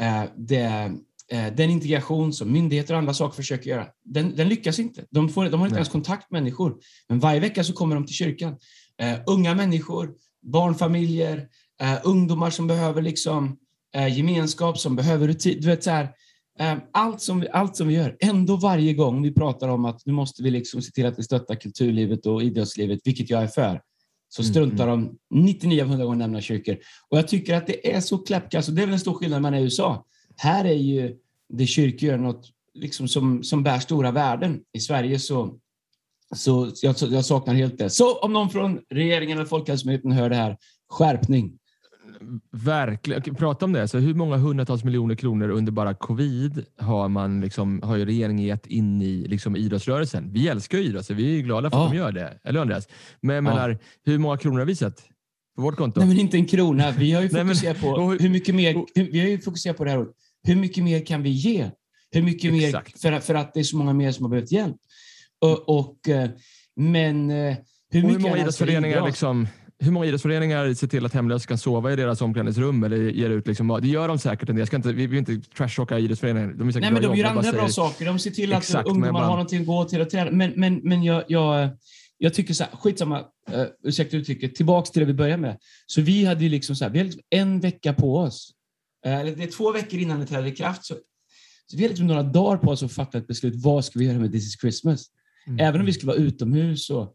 eh, 0.00 0.24
det, 0.36 0.92
eh, 1.30 1.54
den 1.54 1.70
integration 1.70 2.32
som 2.32 2.52
myndigheter 2.52 2.94
och 2.94 2.98
andra 2.98 3.14
saker 3.14 3.36
försöker 3.36 3.70
göra, 3.70 3.86
den, 4.04 4.36
den 4.36 4.48
lyckas 4.48 4.78
inte. 4.78 5.04
De, 5.10 5.28
får, 5.28 5.44
de 5.44 5.60
har 5.60 5.66
inte 5.66 5.74
Nej. 5.74 5.78
ens 5.78 5.92
kontakt 5.92 6.30
med 6.30 6.42
människor. 6.42 6.76
Men 7.08 7.18
varje 7.18 7.40
vecka 7.40 7.64
så 7.64 7.72
kommer 7.72 7.94
de 7.94 8.06
till 8.06 8.14
kyrkan. 8.14 8.52
Uh, 9.02 9.20
unga 9.26 9.54
människor, 9.54 10.14
barnfamiljer, 10.42 11.36
uh, 11.82 11.98
ungdomar 12.04 12.50
som 12.50 12.66
behöver 12.66 13.02
liksom 13.02 13.56
uh, 13.96 14.16
gemenskap, 14.16 14.78
som 14.78 14.96
behöver 14.96 15.28
rutin. 15.28 15.60
Du 15.60 15.66
vet, 15.66 15.84
så 15.84 15.90
här, 15.90 16.08
Ehm, 16.58 16.80
allt 16.92 17.20
som, 17.20 17.40
vi, 17.40 17.48
allt 17.48 17.76
som 17.76 17.88
vi 17.88 17.94
gör, 17.94 18.16
ändå 18.20 18.56
varje 18.56 18.94
gång 18.94 19.22
vi 19.22 19.32
pratar 19.32 19.68
om 19.68 19.84
att 19.84 20.06
nu 20.06 20.12
måste 20.12 20.42
vi 20.42 20.50
liksom 20.50 20.82
se 20.82 20.90
till 20.90 21.06
att 21.06 21.18
vi 21.18 21.22
stöttar 21.22 21.54
kulturlivet 21.54 22.26
och 22.26 22.42
idrottslivet, 22.42 23.00
vilket 23.04 23.30
jag 23.30 23.42
är 23.42 23.46
för, 23.46 23.80
så 24.28 24.42
mm, 24.42 24.52
struntar 24.52 24.88
mm. 24.88 25.08
de 25.30 25.40
99 25.40 25.82
av 25.82 25.88
100 25.88 26.04
gånger 26.04 26.18
nämna 26.18 26.40
kyrkor. 26.40 26.78
Och 27.08 27.18
jag 27.18 27.28
tycker 27.28 27.54
att 27.54 27.66
det 27.66 27.94
är 27.94 28.00
så 28.00 28.18
kläppkast, 28.18 28.68
och 28.68 28.74
det 28.74 28.82
är 28.82 28.86
väl 28.86 28.92
en 28.92 29.00
stor 29.00 29.14
skillnad 29.14 29.42
man 29.42 29.54
är 29.54 29.58
i 29.58 29.62
USA. 29.62 30.04
Här 30.36 30.64
är 30.64 30.74
ju 30.74 31.16
det 31.48 31.66
kyrkor 31.66 32.08
gör 32.08 32.18
något 32.18 32.50
liksom 32.74 33.08
som, 33.08 33.42
som 33.42 33.62
bär 33.62 33.78
stora 33.78 34.10
värden. 34.10 34.60
I 34.72 34.80
Sverige 34.80 35.18
så, 35.18 35.58
så 36.34 36.72
jag, 36.82 36.96
jag 37.00 37.24
saknar 37.24 37.54
helt 37.54 37.78
det. 37.78 37.90
Så 37.90 38.18
om 38.18 38.32
någon 38.32 38.50
från 38.50 38.80
regeringen 38.90 39.38
eller 39.38 39.48
Folkhälsomyndigheten 39.48 40.12
hör 40.12 40.30
det 40.30 40.36
här, 40.36 40.56
skärpning! 40.88 41.58
Verkligen. 42.52 43.34
Prata 43.34 43.64
om 43.64 43.72
det. 43.72 43.88
Så 43.88 43.98
hur 43.98 44.14
många 44.14 44.36
hundratals 44.36 44.84
miljoner 44.84 45.14
kronor 45.14 45.48
under 45.48 45.72
bara 45.72 45.94
covid 45.94 46.64
har, 46.78 47.08
man 47.08 47.40
liksom, 47.40 47.80
har 47.82 47.96
ju 47.96 48.04
regeringen 48.04 48.44
gett 48.44 48.66
in 48.66 49.02
i 49.02 49.26
liksom, 49.28 49.56
idrottsrörelsen? 49.56 50.32
Vi 50.32 50.48
älskar 50.48 50.78
ju 50.78 50.84
idrott, 50.84 51.06
så 51.06 51.14
vi 51.14 51.38
är 51.38 51.42
glada 51.42 51.70
för 51.70 51.76
ja. 51.76 51.84
att 51.84 51.90
de 51.90 51.96
gör 51.96 52.12
det. 52.12 52.38
Eller 52.44 52.60
Andreas? 52.60 52.88
Men 53.20 53.36
jag 53.36 53.44
ja. 53.44 53.54
menar, 53.54 53.78
hur 54.04 54.18
många 54.18 54.36
kronor 54.36 54.58
har 54.58 54.66
vi 54.66 54.76
sett 54.76 55.02
på 55.56 55.62
vårt 55.62 55.76
konto? 55.76 56.00
Nej, 56.00 56.08
men 56.08 56.18
inte 56.18 56.36
en 56.36 56.46
krona. 56.46 56.90
Vi 56.90 57.12
har 57.12 57.22
ju 57.22 57.28
fokuserat 57.28 57.76
Nej, 57.82 57.90
men, 57.90 58.06
på 58.06 58.22
hur 58.22 58.30
mycket 58.30 58.54
mer. 58.54 58.74
Hur, 58.94 59.12
vi 59.12 59.20
har 59.20 59.28
ju 59.28 59.38
fokuserat 59.38 59.76
på 59.76 59.84
det 59.84 59.90
här. 59.90 60.06
Hur 60.42 60.56
mycket 60.56 60.84
mer 60.84 61.06
kan 61.06 61.22
vi 61.22 61.30
ge? 61.30 61.70
Hur 62.10 62.22
mycket 62.22 62.54
Exakt. 62.54 63.04
mer? 63.04 63.12
För, 63.12 63.20
för 63.20 63.34
att 63.34 63.54
det 63.54 63.60
är 63.60 63.64
så 63.64 63.76
många 63.76 63.92
mer 63.92 64.12
som 64.12 64.24
har 64.24 64.30
behövt 64.30 64.52
hjälp. 64.52 64.76
Och, 65.40 65.78
och 65.78 66.08
eh, 66.08 66.30
men 66.76 67.30
eh, 67.30 67.56
hur, 67.90 68.02
mycket 68.02 68.18
hur 68.18 68.18
många 68.18 68.38
idrottsföreningar 68.38 69.06
liksom 69.06 69.48
hur 69.84 69.92
många 69.92 70.06
idrottsföreningar 70.06 70.74
ser 70.74 70.86
till 70.86 71.06
att 71.06 71.14
hemlösa 71.14 71.46
kan 71.46 71.58
sova 71.58 71.92
i 71.92 71.96
deras 71.96 72.20
omklädningsrum? 72.20 72.84
Eller 72.84 72.96
ger 72.96 73.30
ut 73.30 73.46
liksom, 73.46 73.78
det 73.82 73.88
gör 73.88 74.08
de 74.08 74.18
säkert 74.18 74.48
en 74.48 74.56
del. 74.56 74.66
Ska 74.66 74.76
inte, 74.76 74.92
vi 74.92 75.06
vill 75.06 75.18
inte 75.18 75.40
trashtalka 75.56 75.98
idrottsföreningar. 75.98 76.48
De 76.48 76.68
Nej, 76.68 76.92
men 76.92 77.02
de 77.02 77.16
gör 77.16 77.24
andra 77.24 77.52
bra 77.52 77.68
saker. 77.68 78.04
De 78.04 78.18
ser 78.18 78.30
till 78.30 78.52
att 78.52 78.58
Exakt, 78.58 78.88
ungdomar 78.88 79.12
bara... 79.12 79.24
har 79.24 79.30
någonting 79.30 79.60
att 79.60 79.66
gå 79.66 79.84
till 79.84 80.00
och 80.00 80.10
träna. 80.10 80.30
Men, 80.30 80.52
men, 80.56 80.80
men 80.82 81.04
jag, 81.04 81.24
jag, 81.28 81.68
jag 82.18 82.34
tycker 82.34 82.54
så 82.54 82.64
här, 82.64 82.76
skitsamma, 82.76 83.20
uh, 83.20 83.64
ursäkta 83.82 84.16
uttrycket, 84.16 84.54
tillbaks 84.54 84.90
till 84.90 85.00
det 85.00 85.06
vi 85.06 85.14
började 85.14 85.42
med. 85.42 85.58
Så 85.86 86.00
vi 86.00 86.24
hade 86.24 86.44
ju 86.44 86.50
liksom 86.50 86.76
så 86.76 86.84
här, 86.84 86.92
vi 86.92 86.98
hade 86.98 87.08
liksom 87.08 87.26
en 87.30 87.60
vecka 87.60 87.92
på 87.92 88.16
oss. 88.16 88.52
Uh, 89.06 89.12
det 89.12 89.42
är 89.42 89.50
två 89.50 89.72
veckor 89.72 90.00
innan 90.00 90.20
det 90.20 90.26
träder 90.26 90.46
i 90.46 90.52
kraft. 90.52 90.84
Så, 90.84 90.94
så 91.66 91.76
vi 91.76 91.82
hade 91.82 91.88
liksom 91.88 92.06
några 92.06 92.22
dagar 92.22 92.56
på 92.56 92.70
oss 92.70 92.82
att 92.82 92.92
fatta 92.92 93.18
ett 93.18 93.26
beslut. 93.26 93.54
Vad 93.56 93.84
ska 93.84 93.98
vi 93.98 94.04
göra 94.04 94.18
med 94.18 94.32
This 94.32 94.46
is 94.46 94.60
Christmas? 94.60 95.06
Mm. 95.46 95.60
Även 95.60 95.80
om 95.80 95.86
vi 95.86 95.92
skulle 95.92 96.12
vara 96.12 96.20
utomhus 96.20 96.90
och 96.90 97.14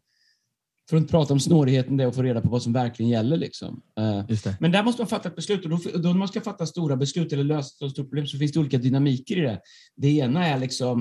för 0.90 0.96
att 0.96 1.00
inte 1.00 1.10
prata 1.10 1.32
om 1.32 1.40
snårigheten 1.40 1.96
det 1.96 2.06
och 2.06 2.14
få 2.14 2.22
reda 2.22 2.40
på 2.40 2.48
vad 2.48 2.62
som 2.62 2.72
verkligen 2.72 3.10
gäller. 3.10 3.36
Liksom. 3.36 3.82
Uh, 4.00 4.54
men 4.60 4.72
där 4.72 4.82
måste 4.82 5.02
man 5.02 5.08
fatta 5.08 5.28
ett 5.28 5.36
beslut 5.36 5.64
och 5.64 5.70
då, 5.70 5.98
då 5.98 6.14
man 6.14 6.28
ska 6.28 6.40
fatta 6.40 6.66
stora 6.66 6.96
beslut 6.96 7.32
eller 7.32 7.44
lösa 7.44 7.86
ett 7.86 7.92
stort 7.92 8.08
problem 8.08 8.26
så 8.26 8.38
finns 8.38 8.52
det 8.52 8.60
olika 8.60 8.78
dynamiker 8.78 9.36
i 9.36 9.40
det. 9.40 9.60
Det 9.96 10.08
ena 10.08 10.46
är 10.46 10.58
liksom 10.58 11.00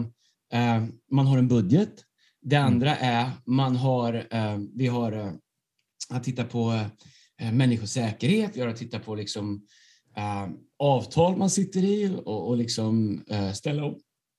uh, 0.54 0.88
man 1.12 1.28
har 1.28 1.38
en 1.38 1.48
budget. 1.48 1.94
Det 2.42 2.56
mm. 2.56 2.74
andra 2.74 2.96
är 2.96 3.30
man 3.46 3.76
har, 3.76 4.14
uh, 4.14 4.60
vi 4.76 4.88
har 4.88 5.34
att 6.10 6.24
titta 6.24 6.44
på 6.44 6.70
uh, 7.42 7.54
människosäkerhet, 7.54 8.52
vi 8.54 8.62
har 8.62 8.68
att 8.68 8.78
titta 8.78 9.00
på 9.00 9.16
liksom, 9.16 9.66
avtal 10.80 11.38
man 11.38 11.50
sitter 11.50 11.84
i 11.84 12.12
och, 12.26 12.48
och 12.48 12.58
liksom, 12.58 13.24
ställa, 13.54 13.94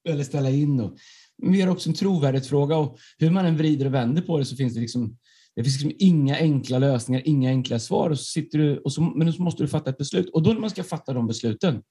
eller 0.09 0.25
ställa 0.25 0.50
in. 0.50 0.80
Och, 0.80 0.97
vi 1.42 1.61
har 1.61 1.69
också 1.69 1.88
en 1.88 1.95
trovärdighetsfråga 1.95 2.76
och 2.76 2.99
hur 3.19 3.30
man 3.30 3.47
än 3.47 3.57
vrider 3.57 3.87
och 3.87 3.95
vänder 3.95 4.23
på 4.23 4.38
det 4.38 4.45
så 4.45 4.57
finns 4.57 4.75
det 4.75 4.80
liksom 4.80 5.16
det 5.57 5.64
finns 5.64 5.83
liksom 5.83 5.97
inga 5.99 6.37
enkla 6.37 6.78
lösningar, 6.78 7.23
inga 7.25 7.50
enkla 7.50 7.78
svar. 7.78 8.11
Och 8.11 8.19
så 8.19 8.25
sitter 8.25 8.59
du, 8.59 8.78
och 8.78 8.92
så, 8.92 9.00
men 9.00 9.33
så 9.33 9.42
måste 9.42 9.62
du 9.62 9.69
fatta 9.69 9.90
ett 9.90 9.99
beslut. 9.99 10.30
Och 10.30 10.42
då 10.42 10.52
när 10.52 10.61
man 10.61 10.71
ska 10.71 10.85
fatta 10.85 11.12
de 11.12 11.26
besluten, 11.26 11.83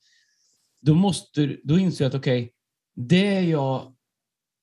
då, 0.81 0.93
måste, 0.93 1.57
då 1.63 1.77
inser 1.77 2.05
jag 2.05 2.09
att 2.09 2.15
okej, 2.15 2.41
okay, 2.41 2.51
det 2.95 3.41
jag, 3.41 3.93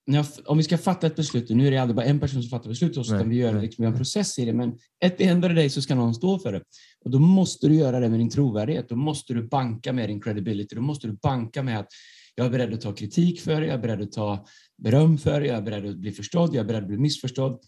jag, 0.04 0.26
Om 0.44 0.56
vi 0.56 0.64
ska 0.64 0.78
fatta 0.78 1.06
ett 1.06 1.16
beslut, 1.16 1.50
nu 1.50 1.66
är 1.66 1.70
det 1.70 1.78
aldrig 1.78 1.96
bara 1.96 2.06
en 2.06 2.20
person 2.20 2.42
som 2.42 2.50
fattar 2.50 2.68
beslut, 2.68 2.96
och 2.96 3.06
så 3.06 3.18
kan 3.18 3.28
vi 3.28 3.36
göra 3.36 3.60
liksom, 3.60 3.82
vi 3.82 3.88
en 3.88 3.96
process 3.96 4.38
i 4.38 4.44
det, 4.44 4.52
men 4.52 4.78
ett 5.04 5.18
the 5.18 5.34
day 5.34 5.70
så 5.70 5.82
ska 5.82 5.94
någon 5.94 6.14
stå 6.14 6.38
för 6.38 6.52
det. 6.52 6.62
Och 7.04 7.10
då 7.10 7.18
måste 7.18 7.68
du 7.68 7.74
göra 7.74 8.00
det 8.00 8.08
med 8.08 8.20
din 8.20 8.30
trovärdighet. 8.30 8.88
Då 8.88 8.96
måste 8.96 9.34
du 9.34 9.48
banka 9.48 9.92
med 9.92 10.08
din 10.08 10.20
credibility. 10.20 10.74
Då 10.74 10.82
måste 10.82 11.06
du 11.06 11.12
banka 11.12 11.62
med 11.62 11.78
att 11.78 11.88
jag 12.34 12.46
är 12.46 12.50
beredd 12.50 12.74
att 12.74 12.80
ta 12.80 12.92
kritik 12.92 13.40
för 13.40 13.60
det, 13.60 13.66
jag 13.66 13.74
är 13.74 13.78
beredd 13.78 14.02
att 14.02 14.12
ta 14.12 14.46
beröm 14.78 15.18
för 15.18 15.40
det, 15.40 15.46
jag 15.46 15.56
är 15.56 15.62
beredd 15.62 15.86
att 15.86 15.96
bli 15.96 16.12
förstådd, 16.12 16.54
jag 16.54 16.60
är 16.62 16.64
beredd 16.64 16.82
att 16.82 16.88
bli 16.88 16.98
missförstådd. 16.98 17.60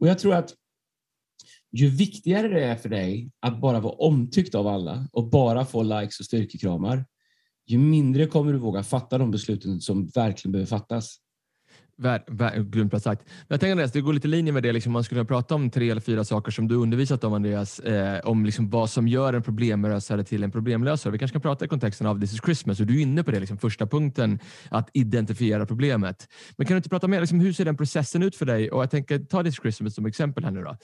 Och 0.00 0.08
jag 0.08 0.18
tror 0.18 0.34
att 0.34 0.54
ju 1.76 1.90
viktigare 1.90 2.48
det 2.48 2.64
är 2.64 2.76
för 2.76 2.88
dig 2.88 3.30
att 3.40 3.60
bara 3.60 3.80
vara 3.80 3.92
omtyckt 3.92 4.54
av 4.54 4.66
alla 4.66 5.08
och 5.12 5.30
bara 5.30 5.64
få 5.64 5.82
likes 5.82 6.20
och 6.20 6.26
styrkekramar, 6.26 7.04
ju 7.66 7.78
mindre 7.78 8.26
kommer 8.26 8.52
du 8.52 8.58
våga 8.58 8.82
fatta 8.82 9.18
de 9.18 9.30
besluten 9.30 9.80
som 9.80 10.06
verkligen 10.06 10.52
behöver 10.52 10.68
fattas. 10.68 11.16
Grymt 12.70 12.90
bra 12.90 13.00
sagt. 13.00 13.22
Jag 13.48 13.60
tänker 13.60 13.70
Andreas, 13.70 13.92
det 13.92 14.00
går 14.00 14.12
lite 14.12 14.28
i 14.28 14.30
linje 14.30 14.52
med 14.52 14.62
det. 14.62 14.72
Liksom, 14.72 14.92
man 14.92 15.04
skulle 15.04 15.18
kunna 15.18 15.28
prata 15.28 15.54
om 15.54 15.70
tre 15.70 15.90
eller 15.90 16.00
fyra 16.00 16.24
saker 16.24 16.52
som 16.52 16.68
du 16.68 16.74
undervisat 16.74 17.24
om 17.24 17.32
Andreas, 17.32 17.80
eh, 17.80 18.20
om 18.24 18.44
liksom 18.44 18.70
vad 18.70 18.90
som 18.90 19.08
gör 19.08 19.32
en 19.32 19.42
problemlösare 19.42 20.24
till 20.24 20.42
en 20.42 20.50
problemlösare. 20.50 21.12
Vi 21.12 21.18
kanske 21.18 21.32
kan 21.32 21.42
prata 21.42 21.64
i 21.64 21.68
kontexten 21.68 22.06
av 22.06 22.20
This 22.20 22.32
is 22.32 22.40
Christmas 22.44 22.80
och 22.80 22.86
du 22.86 22.98
är 22.98 23.02
inne 23.02 23.24
på 23.24 23.30
det, 23.30 23.40
liksom, 23.40 23.58
första 23.58 23.86
punkten, 23.86 24.38
att 24.70 24.90
identifiera 24.92 25.66
problemet. 25.66 26.28
Men 26.56 26.66
kan 26.66 26.74
du 26.74 26.76
inte 26.76 26.88
prata 26.88 27.08
mer, 27.08 27.20
liksom, 27.20 27.40
hur 27.40 27.52
ser 27.52 27.64
den 27.64 27.76
processen 27.76 28.22
ut 28.22 28.36
för 28.36 28.46
dig? 28.46 28.70
Och 28.70 28.82
jag 28.82 28.90
tänker 28.90 29.18
ta 29.18 29.42
This 29.42 29.54
is 29.54 29.60
Christmas 29.60 29.94
som 29.94 30.06
exempel 30.06 30.44
här 30.44 30.50
nu 30.50 30.62
då. 30.62 30.76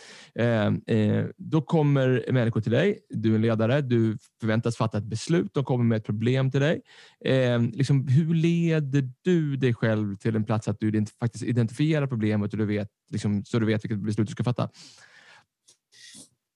Eh, 0.42 0.96
eh, 0.98 1.26
då 1.36 1.62
kommer 1.62 2.32
människor 2.32 2.60
till 2.60 2.72
dig, 2.72 2.98
du 3.10 3.30
är 3.30 3.34
en 3.34 3.42
ledare, 3.42 3.80
du 3.80 4.18
förväntas 4.40 4.76
fatta 4.76 4.98
ett 4.98 5.04
beslut, 5.04 5.50
de 5.54 5.64
kommer 5.64 5.84
med 5.84 5.96
ett 5.96 6.06
problem 6.06 6.50
till 6.50 6.60
dig. 6.60 6.80
Eh, 7.24 7.60
liksom, 7.60 8.08
hur 8.08 8.34
leder 8.34 9.10
du 9.22 9.56
dig 9.56 9.74
själv 9.74 10.16
till 10.16 10.36
en 10.36 10.44
plats 10.44 10.68
att 10.68 10.80
du 10.80 11.01
faktiskt 11.06 11.44
identifiera 11.44 12.06
problemet 12.06 12.52
och 12.52 12.58
du 12.58 12.66
vet, 12.66 12.88
liksom, 13.10 13.44
så 13.44 13.58
du 13.58 13.66
vet 13.66 13.84
vilket 13.84 13.98
beslut 13.98 14.28
du 14.28 14.32
ska 14.32 14.44
fatta? 14.44 14.70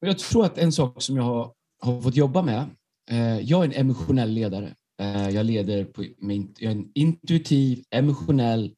Jag 0.00 0.18
tror 0.18 0.44
att 0.44 0.58
en 0.58 0.72
sak 0.72 1.02
som 1.02 1.16
jag 1.16 1.24
har, 1.24 1.52
har 1.80 2.02
fått 2.02 2.16
jobba 2.16 2.42
med, 2.42 2.70
eh, 3.10 3.40
jag 3.40 3.60
är 3.60 3.64
en 3.64 3.72
emotionell 3.72 4.30
ledare. 4.30 4.74
Eh, 5.00 5.28
jag 5.28 5.46
leder 5.46 5.84
på, 5.84 6.04
med, 6.18 6.48
jag 6.58 6.72
är 6.72 6.76
en 6.76 6.90
intuitiv, 6.94 7.84
emotionell 7.90 8.74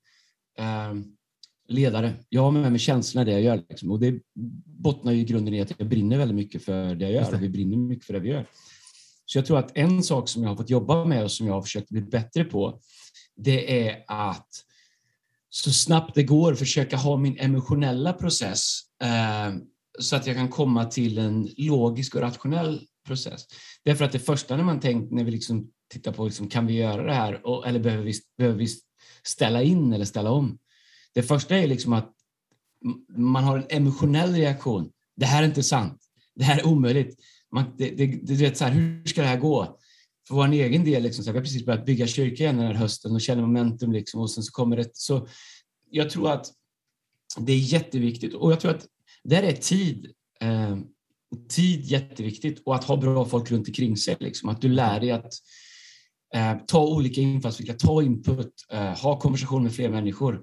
eh, 0.58 0.94
ledare. 1.68 2.12
Jag 2.28 2.42
har 2.42 2.50
med 2.50 2.72
mig 2.72 2.78
känslorna 2.78 3.24
det 3.24 3.32
jag 3.32 3.42
gör. 3.42 3.62
Liksom. 3.68 3.90
Och 3.90 4.00
det 4.00 4.20
bottnar 4.64 5.12
ju 5.12 5.20
i 5.20 5.24
grunden 5.24 5.54
i 5.54 5.60
att 5.60 5.72
jag 5.78 5.88
brinner 5.88 6.18
väldigt 6.18 6.36
mycket 6.36 6.64
för 6.64 6.94
det 6.94 7.04
jag 7.04 7.12
gör. 7.12 7.34
Och 7.34 7.42
vi 7.42 7.48
brinner 7.48 7.76
mycket 7.76 8.04
för 8.04 8.12
det 8.12 8.20
vi 8.20 8.28
gör. 8.28 8.46
Så 9.24 9.38
jag 9.38 9.46
tror 9.46 9.58
att 9.58 9.76
en 9.76 10.02
sak 10.02 10.28
som 10.28 10.42
jag 10.42 10.50
har 10.50 10.56
fått 10.56 10.70
jobba 10.70 11.04
med 11.04 11.24
och 11.24 11.30
som 11.30 11.46
jag 11.46 11.54
har 11.54 11.62
försökt 11.62 11.88
bli 11.88 12.00
bättre 12.00 12.44
på, 12.44 12.80
det 13.36 13.88
är 13.88 14.04
att 14.06 14.48
så 15.50 15.72
snabbt 15.72 16.14
det 16.14 16.22
går 16.22 16.54
försöka 16.54 16.96
ha 16.96 17.16
min 17.16 17.38
emotionella 17.38 18.12
process 18.12 18.80
eh, 19.02 19.54
så 19.98 20.16
att 20.16 20.26
jag 20.26 20.36
kan 20.36 20.48
komma 20.48 20.84
till 20.84 21.18
en 21.18 21.48
logisk 21.56 22.14
och 22.14 22.20
rationell 22.20 22.86
process. 23.06 23.44
Därför 23.84 24.04
att 24.04 24.12
det 24.12 24.18
första 24.18 24.56
när 24.56 24.64
man 24.64 24.80
tänker, 24.80 25.14
när 25.14 25.24
vi 25.24 25.30
liksom 25.30 25.70
tittar 25.92 26.12
på 26.12 26.24
liksom, 26.24 26.48
kan 26.48 26.66
vi 26.66 26.74
göra 26.74 27.02
det 27.02 27.14
här 27.14 27.46
och, 27.46 27.66
eller 27.66 27.80
behöver 27.80 28.04
vi, 28.04 28.14
behöver 28.38 28.58
vi 28.58 28.68
ställa 29.22 29.62
in 29.62 29.92
eller 29.92 30.04
ställa 30.04 30.30
om? 30.30 30.58
Det 31.14 31.22
första 31.22 31.56
är 31.56 31.66
liksom 31.66 31.92
att 31.92 32.12
man 33.16 33.44
har 33.44 33.58
en 33.58 33.66
emotionell 33.68 34.32
reaktion. 34.32 34.90
Det 35.16 35.26
här 35.26 35.42
är 35.42 35.46
inte 35.46 35.62
sant. 35.62 36.02
Det 36.34 36.44
här 36.44 36.58
är 36.58 36.66
omöjligt. 36.66 37.20
Man, 37.52 37.64
det, 37.78 37.90
det, 37.90 38.06
det, 38.06 38.34
vet, 38.34 38.56
så 38.56 38.64
här, 38.64 38.72
hur 38.72 39.04
ska 39.04 39.20
det 39.22 39.28
här 39.28 39.38
gå? 39.38 39.78
För 40.28 40.34
vår 40.34 40.52
egen 40.52 40.84
del, 40.84 41.02
liksom, 41.02 41.24
så 41.24 41.32
vi 41.32 41.38
har 41.38 41.44
precis 41.44 41.66
börjat 41.66 41.86
bygga 41.86 42.06
kyrka 42.06 42.42
igen 42.42 42.56
den 42.56 42.66
här 42.66 42.74
hösten 42.74 43.14
och 43.14 43.20
känner 43.20 43.42
momentum. 43.42 43.92
Liksom, 43.92 44.20
och 44.20 44.30
sen 44.30 44.42
så 44.42 44.52
kommer 44.52 44.76
det, 44.76 44.90
så 44.92 45.28
jag 45.90 46.10
tror 46.10 46.30
att 46.30 46.46
det 47.38 47.52
är 47.52 47.58
jätteviktigt 47.58 48.34
och 48.34 48.52
jag 48.52 48.60
tror 48.60 48.70
att 48.70 48.86
där 49.24 49.42
är 49.42 49.52
tid, 49.52 50.12
eh, 50.40 50.78
tid 51.48 51.84
jätteviktigt 51.84 52.62
och 52.64 52.74
att 52.74 52.84
ha 52.84 52.96
bra 52.96 53.24
folk 53.24 53.50
runt 53.50 53.68
omkring 53.68 53.96
sig. 53.96 54.16
Liksom, 54.20 54.48
att 54.48 54.60
du 54.60 54.68
lär 54.68 55.00
dig 55.00 55.10
att 55.10 55.32
eh, 56.34 56.56
ta 56.66 56.86
olika 56.86 57.20
infallsvinklar, 57.20 57.76
ta 57.76 58.02
input, 58.02 58.52
eh, 58.72 58.98
ha 58.98 59.20
konversation 59.20 59.62
med 59.62 59.74
fler 59.74 59.88
människor. 59.88 60.42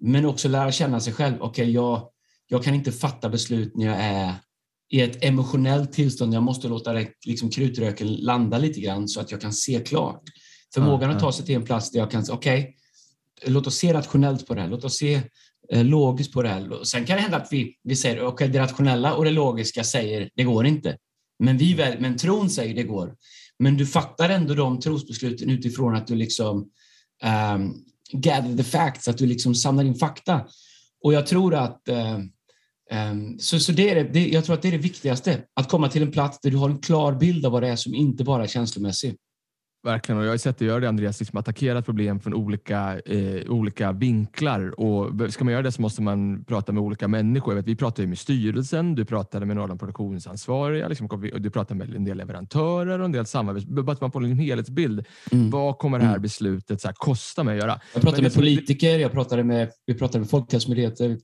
Men 0.00 0.24
också 0.24 0.48
lära 0.48 0.72
känna 0.72 1.00
sig 1.00 1.12
själv. 1.12 1.36
Okej, 1.40 1.62
okay, 1.62 1.72
jag, 1.72 2.10
jag 2.46 2.64
kan 2.64 2.74
inte 2.74 2.92
fatta 2.92 3.28
beslut 3.28 3.76
när 3.76 3.86
jag 3.86 3.96
är 3.96 4.34
i 4.90 5.00
ett 5.00 5.24
emotionellt 5.24 5.92
tillstånd. 5.92 6.34
Jag 6.34 6.42
måste 6.42 6.68
låta 6.68 7.04
liksom, 7.26 7.50
krutröken 7.50 8.14
landa 8.14 8.58
lite 8.58 8.80
grann 8.80 9.08
så 9.08 9.20
att 9.20 9.30
jag 9.30 9.40
kan 9.40 9.52
se 9.52 9.80
klart. 9.80 10.22
Förmågan 10.74 11.10
att 11.10 11.20
ta 11.20 11.32
sig 11.32 11.46
till 11.46 11.54
en 11.54 11.64
plats 11.64 11.90
där 11.90 11.98
jag 11.98 12.10
kan 12.10 12.24
säga 12.24 12.36
okej, 12.36 12.60
okay, 12.60 13.52
låt 13.52 13.66
oss 13.66 13.76
se 13.76 13.92
rationellt 13.92 14.46
på 14.46 14.54
det 14.54 14.60
här. 14.60 14.68
Låt 14.68 14.84
oss 14.84 14.96
se 14.96 15.22
eh, 15.72 15.84
logiskt 15.84 16.32
på 16.32 16.42
det 16.42 16.48
här. 16.48 16.84
Sen 16.84 17.04
kan 17.04 17.16
det 17.16 17.22
hända 17.22 17.36
att 17.36 17.52
vi, 17.52 17.74
vi 17.82 17.96
säger 17.96 18.16
okej, 18.16 18.28
okay, 18.28 18.48
det 18.48 18.58
rationella 18.58 19.14
och 19.14 19.24
det 19.24 19.30
logiska 19.30 19.84
säger 19.84 20.30
det 20.34 20.44
går 20.44 20.66
inte. 20.66 20.96
Men, 21.38 21.56
vi 21.56 21.74
väl, 21.74 22.00
men 22.00 22.16
tron 22.16 22.50
säger 22.50 22.74
det 22.74 22.82
går. 22.82 23.14
Men 23.58 23.76
du 23.76 23.86
fattar 23.86 24.28
ändå 24.28 24.54
de 24.54 24.80
trosbesluten 24.80 25.50
utifrån 25.50 25.96
att 25.96 26.06
du 26.06 26.14
liksom 26.14 26.70
um, 27.54 27.74
gather 28.12 28.56
the 28.56 28.64
facts, 28.64 29.08
att 29.08 29.18
du 29.18 29.26
liksom 29.26 29.54
samlar 29.54 29.84
in 29.84 29.94
fakta. 29.94 30.46
Och 31.04 31.12
jag 31.12 31.26
tror 31.26 31.54
att 31.54 31.82
uh, 31.90 32.18
så, 33.38 33.58
så 33.58 33.72
det 33.72 33.90
är 33.90 34.04
det, 34.04 34.28
jag 34.28 34.44
tror 34.44 34.54
att 34.54 34.62
det 34.62 34.68
är 34.68 34.72
det 34.72 34.78
viktigaste, 34.78 35.42
att 35.54 35.68
komma 35.68 35.88
till 35.88 36.02
en 36.02 36.12
plats 36.12 36.38
där 36.42 36.50
du 36.50 36.56
har 36.56 36.70
en 36.70 36.78
klar 36.78 37.12
bild 37.12 37.46
av 37.46 37.52
vad 37.52 37.62
det 37.62 37.68
är 37.68 37.76
som 37.76 37.94
inte 37.94 38.24
bara 38.24 38.42
är 38.42 38.46
känslomässig. 38.46 39.16
Verkligen, 39.82 40.18
och 40.18 40.24
jag 40.26 40.30
har 40.30 40.36
sett 40.36 40.58
dig 40.58 40.68
göra 40.68 40.80
det 40.80 40.88
Andreas, 40.88 41.20
liksom 41.20 41.38
attackera 41.38 41.78
ett 41.78 41.84
problem 41.84 42.20
från 42.20 42.34
olika, 42.34 43.00
eh, 43.06 43.50
olika 43.50 43.92
vinklar. 43.92 44.80
Och 44.80 45.32
ska 45.32 45.44
man 45.44 45.52
göra 45.52 45.62
det 45.62 45.72
så 45.72 45.82
måste 45.82 46.02
man 46.02 46.44
prata 46.44 46.72
med 46.72 46.82
olika 46.82 47.08
människor. 47.08 47.54
Vet, 47.54 47.66
vi 47.66 47.76
pratade 47.76 48.08
med 48.08 48.18
styrelsen, 48.18 48.94
du 48.94 49.04
pratade 49.04 49.46
med 49.46 49.56
några 49.56 49.64
av 49.64 49.68
de 49.68 49.78
produktionsansvariga, 49.78 50.88
liksom, 50.88 51.30
du 51.38 51.50
pratade 51.50 51.78
med 51.78 51.96
en 51.96 52.04
del 52.04 52.16
leverantörer 52.16 52.98
och 52.98 53.04
en 53.04 53.12
del 53.12 53.26
samarbets... 53.26 53.66
Bara 53.66 53.92
att 53.92 54.00
man 54.00 54.12
får 54.12 54.24
en 54.24 54.38
helhetsbild. 54.38 55.06
Mm. 55.32 55.50
Vad 55.50 55.78
kommer 55.78 55.98
det 55.98 56.04
här 56.04 56.12
mm. 56.12 56.22
beslutet 56.22 56.80
så 56.80 56.88
här, 56.88 56.94
kosta 56.94 57.44
mig 57.44 57.58
att 57.58 57.64
göra? 57.64 57.80
Jag 57.94 58.02
pratade 58.02 58.22
med 58.22 58.34
politiker, 58.34 58.98
jag 58.98 59.12
pratade 59.12 59.44
med, 59.44 59.70
vi 59.86 59.94
pratade 59.94 60.18
med 60.18 60.30
Folkhälsomyndigheten, 60.30 61.20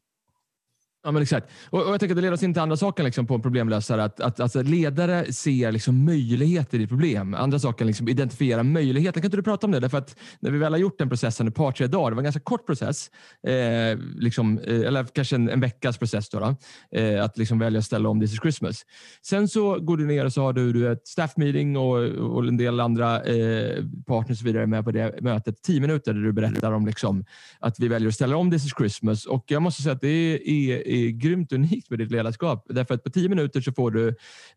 Ja, 1.04 1.10
men 1.10 1.22
exakt. 1.22 1.50
Och, 1.70 1.86
och 1.86 1.92
jag 1.92 2.00
tänker 2.00 2.14
att 2.14 2.16
det 2.16 2.22
leder 2.22 2.34
oss 2.34 2.42
in 2.42 2.52
till 2.52 2.62
andra 2.62 2.76
saken 2.76 3.04
liksom, 3.04 3.26
på 3.26 3.34
en 3.34 3.42
problemlösare. 3.42 4.04
Att, 4.04 4.20
att 4.20 4.40
alltså, 4.40 4.62
ledare 4.62 5.32
ser 5.32 5.72
liksom, 5.72 6.04
möjligheter 6.04 6.80
i 6.80 6.86
problem. 6.86 7.34
Andra 7.34 7.58
saker 7.58 7.84
liksom, 7.84 8.08
identifiera 8.08 8.62
möjligheter. 8.62 9.20
Kan 9.20 9.26
inte 9.26 9.36
du 9.36 9.42
prata 9.42 9.66
om 9.66 9.70
det? 9.70 9.80
Därför 9.80 9.98
att 9.98 10.16
när 10.40 10.50
vi 10.50 10.58
väl 10.58 10.72
har 10.72 10.78
gjort 10.78 10.98
den 10.98 11.08
processen 11.08 11.48
ett 11.48 11.54
par, 11.54 11.72
tre 11.72 11.86
dagar, 11.86 12.10
det 12.10 12.14
var 12.14 12.20
en 12.20 12.24
ganska 12.24 12.40
kort 12.40 12.66
process, 12.66 13.10
eh, 13.46 13.98
liksom, 14.16 14.58
eh, 14.58 14.80
eller 14.80 15.04
kanske 15.04 15.36
en, 15.36 15.48
en 15.48 15.60
veckas 15.60 15.98
process, 15.98 16.28
då, 16.28 16.40
då 16.40 16.56
eh, 16.98 17.24
att 17.24 17.38
liksom 17.38 17.58
välja 17.58 17.78
att 17.78 17.84
ställa 17.84 18.08
om 18.08 18.20
This 18.20 18.32
is 18.32 18.40
Christmas. 18.40 18.82
Sen 19.22 19.48
så 19.48 19.80
går 19.80 19.96
du 19.96 20.06
ner 20.06 20.24
och 20.24 20.32
så 20.32 20.42
har 20.42 20.52
du, 20.52 20.72
du 20.72 20.92
ett 20.92 21.08
staff 21.08 21.36
meeting 21.36 21.76
och, 21.76 21.98
och 22.04 22.48
en 22.48 22.56
del 22.56 22.80
andra 22.80 23.22
eh, 23.22 23.84
partners 24.06 24.40
och 24.40 24.46
vidare 24.46 24.66
med 24.66 24.84
på 24.84 24.90
det 24.90 25.22
mötet. 25.22 25.62
Tio 25.62 25.80
minuter 25.80 26.12
där 26.12 26.20
du 26.20 26.32
berättar 26.32 26.72
om 26.72 26.86
liksom, 26.86 27.24
att 27.58 27.80
vi 27.80 27.88
väljer 27.88 28.08
att 28.08 28.14
ställa 28.14 28.36
om 28.36 28.50
This 28.50 28.66
is 28.66 28.72
Christmas. 28.78 29.26
Och 29.26 29.44
jag 29.46 29.62
måste 29.62 29.82
säga 29.82 29.92
att 29.92 30.00
det 30.00 30.08
är 30.08 30.54
är 30.54 30.82
är 30.96 31.10
grymt 31.10 31.52
unikt 31.52 31.90
med 31.90 31.98
ditt 31.98 32.10
ledarskap. 32.10 32.66
Därför 32.68 32.94
att 32.94 33.04
på 33.04 33.10
tio 33.10 33.28
minuter 33.28 33.60
så 33.60 33.72
får 33.72 33.90
du 33.90 34.08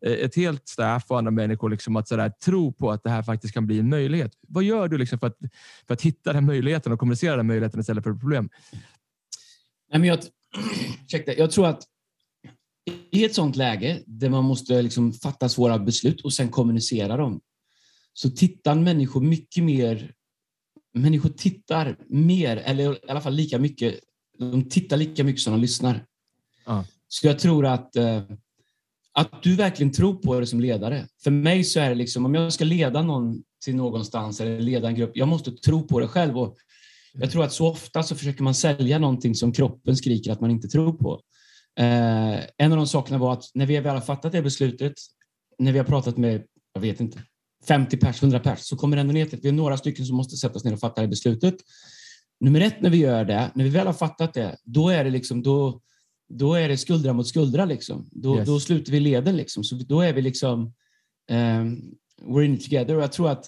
eh, 0.02 0.12
ett 0.12 0.36
helt 0.36 0.68
staff 0.68 1.06
och 1.08 1.18
andra 1.18 1.32
människor 1.32 1.70
liksom 1.70 1.96
att 1.96 2.08
sådär, 2.08 2.30
tro 2.30 2.74
på 2.74 2.92
att 2.92 3.04
det 3.04 3.10
här 3.10 3.24
faktiskt 3.24 3.54
kan 3.54 3.68
bli 3.68 3.80
en 3.80 3.90
möjlighet. 3.90 4.32
Vad 4.48 4.64
gör 4.64 4.88
du 4.88 4.98
liksom 4.98 5.20
för, 5.20 5.28
att, 5.28 5.38
för 5.88 5.94
att 5.94 6.02
hitta 6.02 6.34
den 6.34 6.46
möjligheten 6.46 6.92
och 6.92 7.00
kommunicera 7.00 7.36
den 7.36 7.48
möjligheten 7.48 7.80
istället 7.80 8.04
för 8.04 8.14
problem? 8.14 8.50
Nej, 9.92 10.00
men 10.00 10.04
jag, 10.04 10.20
ursäkta, 11.06 11.34
jag 11.34 11.52
tror 11.52 11.68
att 11.68 11.84
i 13.12 13.26
ett 13.26 13.36
sånt 13.36 13.56
läge 13.56 14.04
där 14.06 14.30
man 14.30 14.44
måste 14.44 14.82
liksom 14.82 15.14
fatta 15.14 15.50
svåra 15.50 15.80
beslut 15.80 16.22
och 16.22 16.34
sen 16.34 16.50
kommunicera 16.50 17.18
dem, 17.18 17.42
så 18.14 18.30
tittar 18.30 18.76
människor 18.76 19.22
mycket 19.22 19.64
mer 19.64 20.14
människor 20.98 21.30
tittar 21.30 21.98
mer, 22.08 22.58
eller 22.58 23.06
i 23.06 23.10
alla 23.10 23.22
fall 23.22 23.34
lika 23.34 23.60
mycket, 23.60 24.00
de 24.40 24.70
tittar 24.70 24.98
lika 24.98 25.24
mycket 25.24 25.42
som 25.42 25.54
de 25.54 25.62
lyssnar. 25.62 26.06
Ja. 26.68 26.86
Så 27.08 27.28
jag 27.28 27.40
tror 27.40 27.66
att, 27.66 27.96
eh, 27.96 28.22
att 29.14 29.44
du 29.44 29.56
verkligen 29.56 29.92
tror 29.92 30.14
på 30.14 30.40
det 30.40 30.48
som 30.48 30.60
ledare. 30.60 31.08
För 31.24 31.32
mig 31.32 31.64
så 31.64 31.80
är 31.80 31.90
det 31.90 31.96
liksom, 31.96 32.26
om 32.26 32.36
jag 32.36 32.54
ska 32.54 32.64
leda 32.64 33.02
någon 33.02 33.44
till 33.66 33.76
någonstans 33.76 34.42
eller 34.42 34.60
leda 34.60 34.88
en 34.88 34.96
grupp, 34.96 35.12
jag 35.14 35.28
måste 35.28 35.52
tro 35.52 35.88
på 35.88 36.00
det 36.00 36.08
själv. 36.08 36.38
Och 36.38 36.58
jag 37.14 37.32
tror 37.32 37.44
att 37.44 37.54
så 37.54 37.68
ofta 37.68 38.04
så 38.04 38.16
försöker 38.16 38.44
man 38.44 38.56
sälja 38.56 39.00
någonting 39.00 39.36
som 39.36 39.52
kroppen 39.52 39.98
skriker 39.98 40.32
att 40.32 40.42
man 40.42 40.52
inte 40.52 40.68
tror 40.68 40.94
på. 40.94 41.22
Eh, 41.80 42.40
en 42.58 42.72
av 42.72 42.78
de 42.78 42.88
sakerna 42.88 43.18
var 43.18 43.34
att 43.34 43.44
när 43.54 43.66
vi 43.66 43.80
väl 43.80 43.96
har 43.96 44.02
fattat 44.02 44.32
det 44.32 44.42
beslutet, 44.42 44.94
när 45.60 45.72
vi 45.72 45.78
har 45.78 45.86
pratat 45.86 46.18
med, 46.18 46.44
jag 46.74 46.82
vet 46.82 47.00
inte, 47.00 47.20
50 47.68 47.98
pers, 47.98 48.22
100 48.24 48.40
pers, 48.40 48.60
så 48.60 48.78
kommer 48.78 48.98
det 48.98 49.02
ändå 49.02 49.14
ner 49.14 49.26
till 49.26 49.38
att 49.38 49.46
vi 49.46 49.50
är 49.50 49.54
några 49.54 49.78
stycken 49.78 50.06
som 50.06 50.16
måste 50.16 50.38
sätta 50.38 50.56
oss 50.56 50.64
ner 50.64 50.74
och 50.74 50.80
fatta 50.80 51.02
det 51.02 51.08
beslutet. 51.08 51.56
Nummer 52.40 52.62
ett, 52.62 52.82
när 52.82 52.90
vi 52.90 52.98
gör 52.98 53.26
det, 53.26 53.52
när 53.56 53.64
vi 53.64 53.70
väl 53.70 53.88
har 53.88 53.94
fattat 53.94 54.34
det, 54.34 54.58
då 54.64 54.90
är 54.90 55.04
det 55.04 55.10
liksom, 55.10 55.44
då, 55.44 55.82
då 56.30 56.54
är 56.54 56.70
det 56.70 56.78
skuldra 56.78 57.14
mot 57.14 57.28
skuldra. 57.28 57.66
Liksom. 57.66 58.10
Då, 58.12 58.38
yes. 58.38 58.48
då 58.48 58.60
sluter 58.60 58.92
vi 58.92 59.00
leden. 59.00 59.38
Liksom. 59.38 59.64
Så 59.64 59.76
då 59.76 60.02
är 60.02 60.14
vi 60.14 60.22
liksom, 60.22 60.74
um, 61.32 61.96
we're 62.22 62.44
in 62.44 62.54
it 62.54 62.64
together. 62.64 62.96
Och 62.96 63.02
jag 63.02 63.12
tror 63.12 63.30
att 63.30 63.46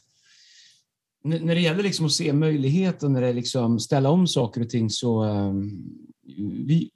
när 1.24 1.56
det 1.56 1.62
gäller 1.62 1.84
liksom 1.84 2.06
att 2.06 2.12
se 2.12 2.34
möjlighet 2.34 3.04
och 3.04 3.12
när 3.12 3.22
det 3.22 3.34
liksom 3.34 3.80
ställa 3.80 4.10
om 4.10 4.28
saker 4.28 4.62
och 4.62 4.70
ting 4.70 4.90
så 4.90 5.24
um, 5.24 5.88
vi, 6.68 6.92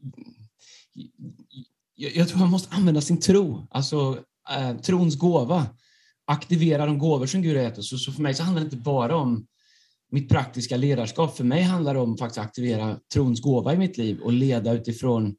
jag, 1.96 2.15
jag 2.15 2.28
tror 2.28 2.39
man 2.39 2.50
måste 2.50 2.76
använda 2.76 3.02
sin 3.02 3.19
tro, 3.19 3.67
alltså 3.69 4.17
uh, 4.58 4.82
trons 4.82 5.15
gåva 5.15 5.67
aktivera 6.26 6.86
de 6.86 6.98
gåvor 6.98 7.26
som 7.26 7.41
Gud 7.41 7.56
har 7.58 7.63
gett 7.63 7.78
oss. 7.78 7.89
Så, 7.89 7.98
så 7.98 8.12
för 8.12 8.22
mig 8.22 8.34
så 8.34 8.43
handlar 8.43 8.62
det 8.62 8.65
inte 8.65 8.78
bara 8.78 9.15
om 9.15 9.46
mitt 10.12 10.30
praktiska 10.30 10.78
ledarskap. 10.78 11.38
För 11.38 11.43
mig 11.43 11.62
handlar 11.62 11.93
det 11.93 12.00
om 12.00 12.17
faktiskt 12.17 12.38
att 12.38 12.46
aktivera 12.46 13.00
trons 13.13 13.41
gåva 13.41 13.74
i 13.74 13.78
mitt 13.78 13.98
liv 13.98 14.19
och 14.19 14.34
leda 14.34 14.74
utifrån 14.74 15.36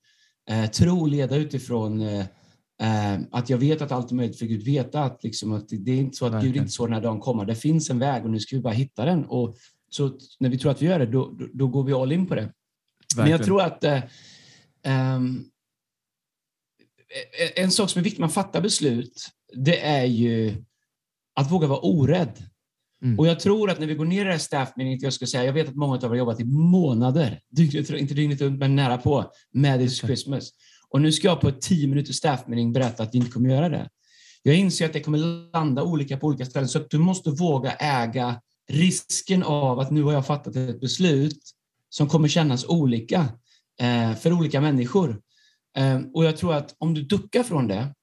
eh, 0.50 0.70
tro, 0.70 1.06
leda 1.06 1.36
utifrån 1.36 2.00
eh, 2.00 2.26
eh, 2.82 3.20
att 3.30 3.50
jag 3.50 3.58
vet 3.58 3.82
att 3.82 3.92
allt 3.92 4.10
är 4.10 4.14
möjligt 4.14 4.38
för 4.38 4.46
Gud. 4.46 4.62
Veta 4.62 5.02
att, 5.02 5.24
liksom, 5.24 5.52
att 5.52 5.68
det 5.68 5.90
är 5.90 5.96
inte 5.96 6.16
så 6.16 6.26
att 6.26 6.32
Verkligen. 6.32 6.52
Gud 6.52 6.62
inte 6.62 6.72
så 6.72 6.86
den 6.86 6.94
här 6.94 7.00
dagen 7.00 7.20
kommer. 7.20 7.44
Det 7.44 7.54
finns 7.54 7.90
en 7.90 7.98
väg 7.98 8.24
och 8.24 8.30
nu 8.30 8.40
ska 8.40 8.56
vi 8.56 8.62
bara 8.62 8.74
hitta 8.74 9.04
den. 9.04 9.24
Och 9.24 9.56
så 9.90 10.18
när 10.40 10.48
vi 10.48 10.58
tror 10.58 10.70
att 10.70 10.82
vi 10.82 10.86
gör 10.86 10.98
det, 10.98 11.06
då, 11.06 11.30
då, 11.30 11.46
då 11.52 11.68
går 11.68 11.84
vi 11.84 11.92
all 11.92 12.12
in 12.12 12.26
på 12.26 12.34
det. 12.34 12.40
Verkligen. 12.40 13.24
Men 13.24 13.30
jag 13.30 13.44
tror 13.44 13.62
att 13.62 13.84
eh, 13.84 14.02
um, 15.16 15.50
en 17.56 17.70
sak 17.70 17.90
som 17.90 17.98
är 18.00 18.04
viktig 18.04 18.20
när 18.20 18.26
man 18.26 18.32
fattar 18.32 18.60
beslut, 18.60 19.28
det 19.52 19.80
är 19.80 20.04
ju 20.04 20.64
att 21.34 21.52
våga 21.52 21.66
vara 21.66 21.80
orädd. 21.80 22.42
Mm. 23.04 23.18
Och 23.18 23.26
jag 23.26 23.40
tror 23.40 23.70
att 23.70 23.80
när 23.80 23.86
vi 23.86 23.94
går 23.94 24.04
ner 24.04 24.20
i 24.20 24.24
det 24.24 24.30
här 24.30 24.38
staffmeeting, 24.38 24.98
jag 25.02 25.12
ska 25.12 25.26
säga, 25.26 25.44
jag 25.44 25.52
vet 25.52 25.68
att 25.68 25.74
många 25.74 25.96
av 25.96 26.04
er 26.04 26.08
har 26.08 26.16
jobbat 26.16 26.40
i 26.40 26.44
månader, 26.44 27.40
dygnet, 27.50 27.90
inte 27.90 28.14
dygnet 28.14 28.40
runt, 28.40 28.58
men 28.58 28.76
nära 28.76 28.98
på, 28.98 29.32
med 29.52 29.80
This 29.80 29.98
Christmas. 29.98 30.50
Och 30.90 31.00
nu 31.00 31.12
ska 31.12 31.28
jag 31.28 31.40
på 31.40 31.48
ett 31.48 31.60
tio 31.60 31.88
minuters 31.88 32.16
staffmeeting 32.16 32.72
berätta 32.72 33.02
att 33.02 33.14
vi 33.14 33.18
inte 33.18 33.30
kommer 33.30 33.50
göra 33.50 33.68
det. 33.68 33.88
Jag 34.42 34.56
inser 34.56 34.86
att 34.86 34.92
det 34.92 35.00
kommer 35.00 35.18
landa 35.52 35.82
olika 35.82 36.16
på 36.16 36.26
olika 36.26 36.46
ställen, 36.46 36.68
så 36.68 36.78
att 36.78 36.90
du 36.90 36.98
måste 36.98 37.30
våga 37.30 37.72
äga 37.72 38.40
risken 38.70 39.42
av 39.42 39.80
att 39.80 39.90
nu 39.90 40.02
har 40.02 40.12
jag 40.12 40.26
fattat 40.26 40.56
ett 40.56 40.80
beslut 40.80 41.40
som 41.88 42.08
kommer 42.08 42.28
kännas 42.28 42.64
olika 42.64 43.28
eh, 43.80 44.14
för 44.14 44.32
olika 44.32 44.60
människor. 44.60 45.20
Eh, 45.76 46.00
och 46.14 46.24
jag 46.24 46.36
tror 46.36 46.54
att 46.54 46.74
om 46.78 46.94
du 46.94 47.02
duckar 47.02 47.42
från 47.42 47.68
det, 47.68 47.94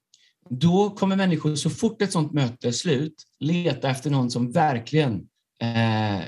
då 0.60 0.90
kommer 0.90 1.16
människor 1.16 1.56
så 1.56 1.70
fort 1.70 2.02
ett 2.02 2.12
sånt 2.12 2.34
möte 2.34 2.68
är 2.68 2.72
slut 2.72 3.14
leta 3.40 3.90
efter 3.90 4.10
någon 4.10 4.32
som 4.32 4.52
verkligen 4.52 5.14
eh, 5.62 6.22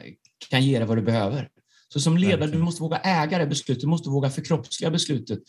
kan 0.50 0.64
ge 0.64 0.80
dig 0.80 0.88
vad 0.88 0.98
du 0.98 1.02
behöver. 1.02 1.50
Så 1.94 2.00
som 2.00 2.18
ledare, 2.18 2.38
verkligen. 2.38 2.60
du 2.60 2.66
måste 2.66 2.82
våga 2.82 2.98
äga 2.98 3.38
det 3.38 3.48
beslutet, 3.48 3.82
du 3.82 3.88
måste 3.88 4.10
våga 4.10 4.30
förkroppsliga 4.30 4.92
beslutet. 4.92 5.40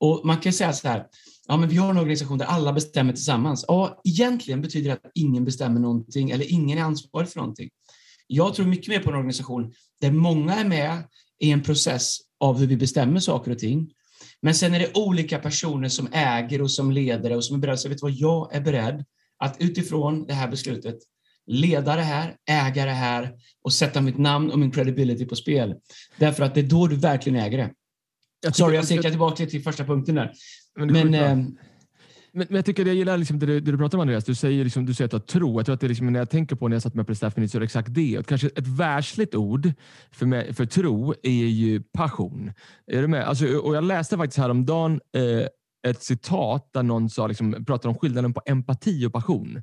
Och 0.00 0.20
man 0.24 0.36
kan 0.36 0.52
säga 0.52 0.72
så 0.72 0.88
här, 0.88 1.06
ja 1.48 1.56
men 1.56 1.68
vi 1.68 1.76
har 1.76 1.90
en 1.90 1.98
organisation 1.98 2.38
där 2.38 2.46
alla 2.46 2.72
bestämmer 2.72 3.12
tillsammans. 3.12 3.64
Ja, 3.68 4.00
egentligen 4.04 4.62
betyder 4.62 4.90
det 4.90 4.94
att 4.94 5.10
ingen 5.14 5.44
bestämmer 5.44 5.80
någonting 5.80 6.30
eller 6.30 6.52
ingen 6.52 6.78
är 6.78 6.82
ansvarig 6.82 7.28
för 7.28 7.40
någonting. 7.40 7.70
Jag 8.26 8.54
tror 8.54 8.66
mycket 8.66 8.88
mer 8.88 9.00
på 9.00 9.10
en 9.10 9.16
organisation 9.16 9.72
där 10.00 10.10
många 10.10 10.54
är 10.54 10.64
med 10.64 11.02
i 11.38 11.50
en 11.50 11.62
process 11.62 12.18
av 12.40 12.58
hur 12.58 12.66
vi 12.66 12.76
bestämmer 12.76 13.20
saker 13.20 13.50
och 13.50 13.58
ting 13.58 13.92
men 14.46 14.54
sen 14.54 14.74
är 14.74 14.78
det 14.78 14.96
olika 14.96 15.38
personer 15.38 15.88
som 15.88 16.08
äger 16.12 16.62
och 16.62 16.70
som 16.70 16.92
leder 16.92 17.36
och 17.36 17.44
som 17.44 17.56
är 17.56 17.60
beredda 17.60 17.76
säga, 17.76 17.88
vet 17.88 17.98
du 17.98 18.02
vad, 18.02 18.12
jag 18.12 18.54
är 18.54 18.60
beredd 18.60 19.04
att 19.38 19.56
utifrån 19.58 20.26
det 20.26 20.34
här 20.34 20.48
beslutet 20.48 20.98
leda 21.46 21.96
det 21.96 22.02
här, 22.02 22.36
äga 22.50 22.84
det 22.84 22.92
här 22.92 23.32
och 23.62 23.72
sätta 23.72 24.00
mitt 24.00 24.18
namn 24.18 24.50
och 24.50 24.58
min 24.58 24.70
credibility 24.70 25.26
på 25.26 25.36
spel. 25.36 25.74
Därför 26.16 26.44
att 26.44 26.54
det 26.54 26.60
är 26.60 26.64
då 26.64 26.86
du 26.86 26.96
verkligen 26.96 27.40
äger 27.40 27.58
det. 27.58 27.72
Jag 28.40 28.56
Sorry, 28.56 28.76
jag 28.76 28.84
sekar 28.84 29.10
tillbaka 29.10 29.46
till 29.46 29.62
första 29.62 29.84
punkten 29.84 30.14
där. 30.14 30.32
Men, 30.76 31.10
men 31.10 31.58
men, 32.36 32.46
men, 32.48 32.56
jag 32.56 32.64
tycker 32.64 32.86
jag 32.86 32.94
gillar 32.94 33.16
liksom 33.16 33.38
det, 33.38 33.46
du, 33.46 33.60
det 33.60 33.72
du 33.72 33.78
pratar 33.78 33.98
om 33.98 34.02
Andreas. 34.02 34.24
Du 34.24 34.34
säger, 34.34 34.64
liksom, 34.64 34.86
du 34.86 34.94
säger 34.94 35.06
att 35.06 35.10
du 35.10 35.16
har 35.16 35.40
tro. 35.40 35.58
Jag 35.58 35.66
tror 35.66 35.74
att 35.74 35.80
det 35.80 35.88
liksom, 35.88 36.12
när 36.12 36.18
jag 36.18 36.30
tänker 36.30 36.56
på 36.56 36.68
när 36.68 36.74
jag 36.74 36.82
satt 36.82 36.94
med 36.94 37.06
på 37.06 37.14
så 37.14 37.26
är 37.26 37.58
det 37.58 37.64
exakt 37.64 37.94
det. 37.94 38.18
Och 38.18 38.26
kanske 38.26 38.46
ett 38.48 38.66
världsligt 38.66 39.34
ord 39.34 39.72
för, 40.10 40.26
mig, 40.26 40.54
för 40.54 40.66
tro 40.66 41.14
är 41.22 41.30
ju 41.30 41.82
passion. 41.82 42.52
Är 42.86 43.02
du 43.02 43.08
med? 43.08 43.24
Alltså, 43.24 43.46
och 43.46 43.76
jag 43.76 43.84
läste 43.84 44.16
faktiskt 44.16 44.38
häromdagen 44.38 45.00
eh, 45.16 45.46
ett 45.90 46.02
citat 46.02 46.70
där 46.72 46.82
någon 46.82 47.10
sa, 47.10 47.26
liksom, 47.26 47.64
pratade 47.64 47.88
om 47.88 47.98
skillnaden 47.98 48.34
på 48.34 48.42
empati 48.46 49.06
och 49.06 49.12
passion. 49.12 49.62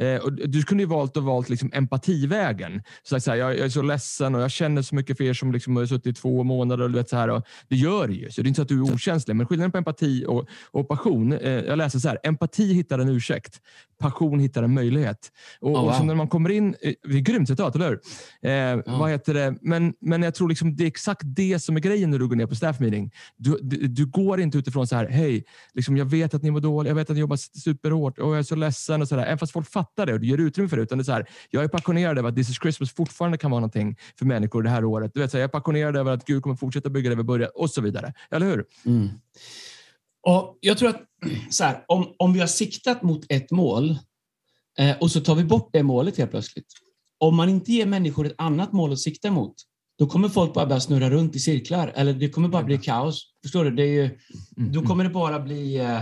Eh, 0.00 0.26
du 0.26 0.62
kunde 0.62 0.82
ju 0.82 0.88
valt 0.88 1.16
och 1.16 1.24
valt 1.24 1.48
liksom 1.48 1.70
empativägen. 1.72 2.82
Så, 3.02 3.20
så 3.20 3.30
här, 3.30 3.38
jag, 3.38 3.58
jag, 3.58 3.64
är 3.64 3.68
så 3.68 3.82
ledsen 3.82 4.34
och 4.34 4.40
jag 4.40 4.50
känner 4.50 4.82
så 4.82 4.94
mycket 4.94 5.16
för 5.16 5.24
er 5.24 5.34
som 5.34 5.52
liksom 5.52 5.76
har 5.76 5.86
suttit 5.86 6.06
i 6.06 6.20
två 6.20 6.42
månader. 6.44 6.84
Och, 6.84 6.94
vet, 6.94 7.08
så 7.08 7.16
här, 7.16 7.28
och 7.28 7.46
det 7.68 7.76
gör 7.76 8.08
det 8.08 8.14
ju, 8.14 8.30
så 8.30 8.42
det 8.42 8.46
är 8.46 8.48
inte 8.48 8.56
så 8.58 8.62
att 8.62 8.68
du 8.68 8.78
är 8.78 8.94
okänslig. 8.94 9.36
Men 9.36 9.46
skillnaden 9.46 9.72
på 9.72 9.78
empati 9.78 10.24
och, 10.28 10.48
och 10.70 10.88
passion. 10.88 11.32
Eh, 11.32 11.50
jag 11.50 11.78
läser 11.78 11.98
så 11.98 12.08
här. 12.08 12.18
Empati 12.22 12.72
hittar 12.72 12.98
en 12.98 13.08
ursäkt. 13.08 13.60
Passion 13.98 14.40
hittar 14.40 14.62
en 14.62 14.74
möjlighet. 14.74 15.32
Och, 15.60 15.70
oh, 15.70 15.80
wow. 15.80 16.00
och 16.00 16.06
när 16.06 16.14
man 16.14 16.28
kommer 16.28 16.50
in... 16.50 16.74
Eh, 16.80 16.92
det 17.02 17.16
är 17.16 17.20
grymt 17.20 17.48
citat, 17.48 17.74
eller 17.74 17.88
hur? 17.88 18.00
Eh, 18.50 18.78
oh. 18.78 18.98
Vad 18.98 19.10
heter 19.10 19.34
det? 19.34 19.54
Men, 19.60 19.94
men 20.00 20.22
jag 20.22 20.34
tror 20.34 20.48
liksom 20.48 20.76
det 20.76 20.84
är 20.84 20.88
exakt 20.88 21.22
det 21.24 21.58
som 21.58 21.76
är 21.76 21.80
grejen 21.80 22.10
när 22.10 22.18
du 22.18 22.28
går 22.28 22.36
ner 22.36 22.46
på 22.46 22.54
staff 22.54 22.80
meeting. 22.80 23.10
Du, 23.36 23.58
du, 23.62 23.76
du 23.86 24.06
går 24.06 24.40
inte 24.40 24.58
utifrån 24.58 24.86
så 24.86 24.96
här, 24.96 25.08
hej, 25.08 25.44
liksom, 25.74 25.96
jag 25.96 26.04
vet 26.04 26.34
att 26.34 26.42
ni 26.42 26.50
mår 26.50 26.60
dåligt, 26.60 26.88
jag 26.88 26.94
vet 26.94 27.10
att 27.10 27.14
ni 27.14 27.20
jobbar 27.20 27.36
superhårt 27.36 28.18
och 28.18 28.32
jag 28.32 28.38
är 28.38 28.42
så 28.42 28.54
ledsen. 28.54 29.02
Och 29.02 29.08
så 29.08 29.16
där. 29.16 29.22
Även 29.22 29.38
fast 29.38 29.52
folk 29.52 29.70
fattar 29.70 29.89
fattar 29.90 30.06
det 30.06 30.12
och 30.12 30.20
du 30.20 30.26
ger 30.26 30.38
utrymme 30.38 30.68
för 30.68 30.76
det. 30.76 30.82
Utan 30.82 30.98
det 30.98 31.02
är 31.02 31.04
så 31.04 31.12
här, 31.12 31.26
jag 31.50 31.64
är 31.64 31.68
passionerad 31.68 32.18
över 32.18 32.28
att 32.28 32.36
This 32.36 32.50
is 32.50 32.58
Christmas 32.62 32.92
fortfarande 32.92 33.38
kan 33.38 33.50
vara 33.50 33.60
någonting 33.60 33.96
för 34.18 34.26
människor 34.26 34.62
det 34.62 34.70
här 34.70 34.84
året. 34.84 35.10
Du 35.14 35.20
vet, 35.20 35.30
så 35.30 35.36
här, 35.36 35.42
jag 35.42 35.48
är 35.48 35.52
passionerad 35.52 35.96
över 35.96 36.12
att 36.12 36.24
Gud 36.24 36.42
kommer 36.42 36.56
fortsätta 36.56 36.90
bygga 36.90 37.10
det 37.10 37.16
vi 37.16 37.22
började 37.22 37.52
och 37.52 37.70
så 37.70 37.80
vidare. 37.80 38.12
Eller 38.30 38.46
hur? 38.46 38.64
Mm. 38.86 39.08
Och 40.26 40.58
jag 40.60 40.78
tror 40.78 40.88
att 40.88 41.02
så 41.50 41.64
här, 41.64 41.84
om, 41.88 42.14
om 42.18 42.32
vi 42.32 42.40
har 42.40 42.46
siktat 42.46 43.02
mot 43.02 43.26
ett 43.28 43.50
mål 43.50 43.98
eh, 44.78 44.96
och 45.00 45.10
så 45.10 45.20
tar 45.20 45.34
vi 45.34 45.44
bort 45.44 45.70
det 45.72 45.82
målet 45.82 46.18
helt 46.18 46.30
plötsligt. 46.30 46.72
Om 47.18 47.36
man 47.36 47.48
inte 47.48 47.72
ger 47.72 47.86
människor 47.86 48.26
ett 48.26 48.34
annat 48.38 48.72
mål 48.72 48.92
att 48.92 48.98
sikta 48.98 49.30
mot, 49.30 49.54
då 49.98 50.06
kommer 50.06 50.28
folk 50.28 50.54
bara 50.54 50.66
börja 50.66 50.80
snurra 50.80 51.10
runt 51.10 51.36
i 51.36 51.38
cirklar. 51.38 51.92
Eller 51.94 52.12
det 52.12 52.28
kommer 52.28 52.48
bara 52.48 52.62
bli 52.62 52.78
kaos. 52.78 53.32
Förstår 53.42 53.64
du? 53.64 53.70
Det 53.70 53.82
är 53.82 53.92
ju, 53.92 54.04
mm, 54.04 54.18
då 54.72 54.78
mm. 54.78 54.84
kommer 54.84 55.04
det 55.04 55.10
bara 55.10 55.40
bli 55.40 55.76
eh, 55.76 56.00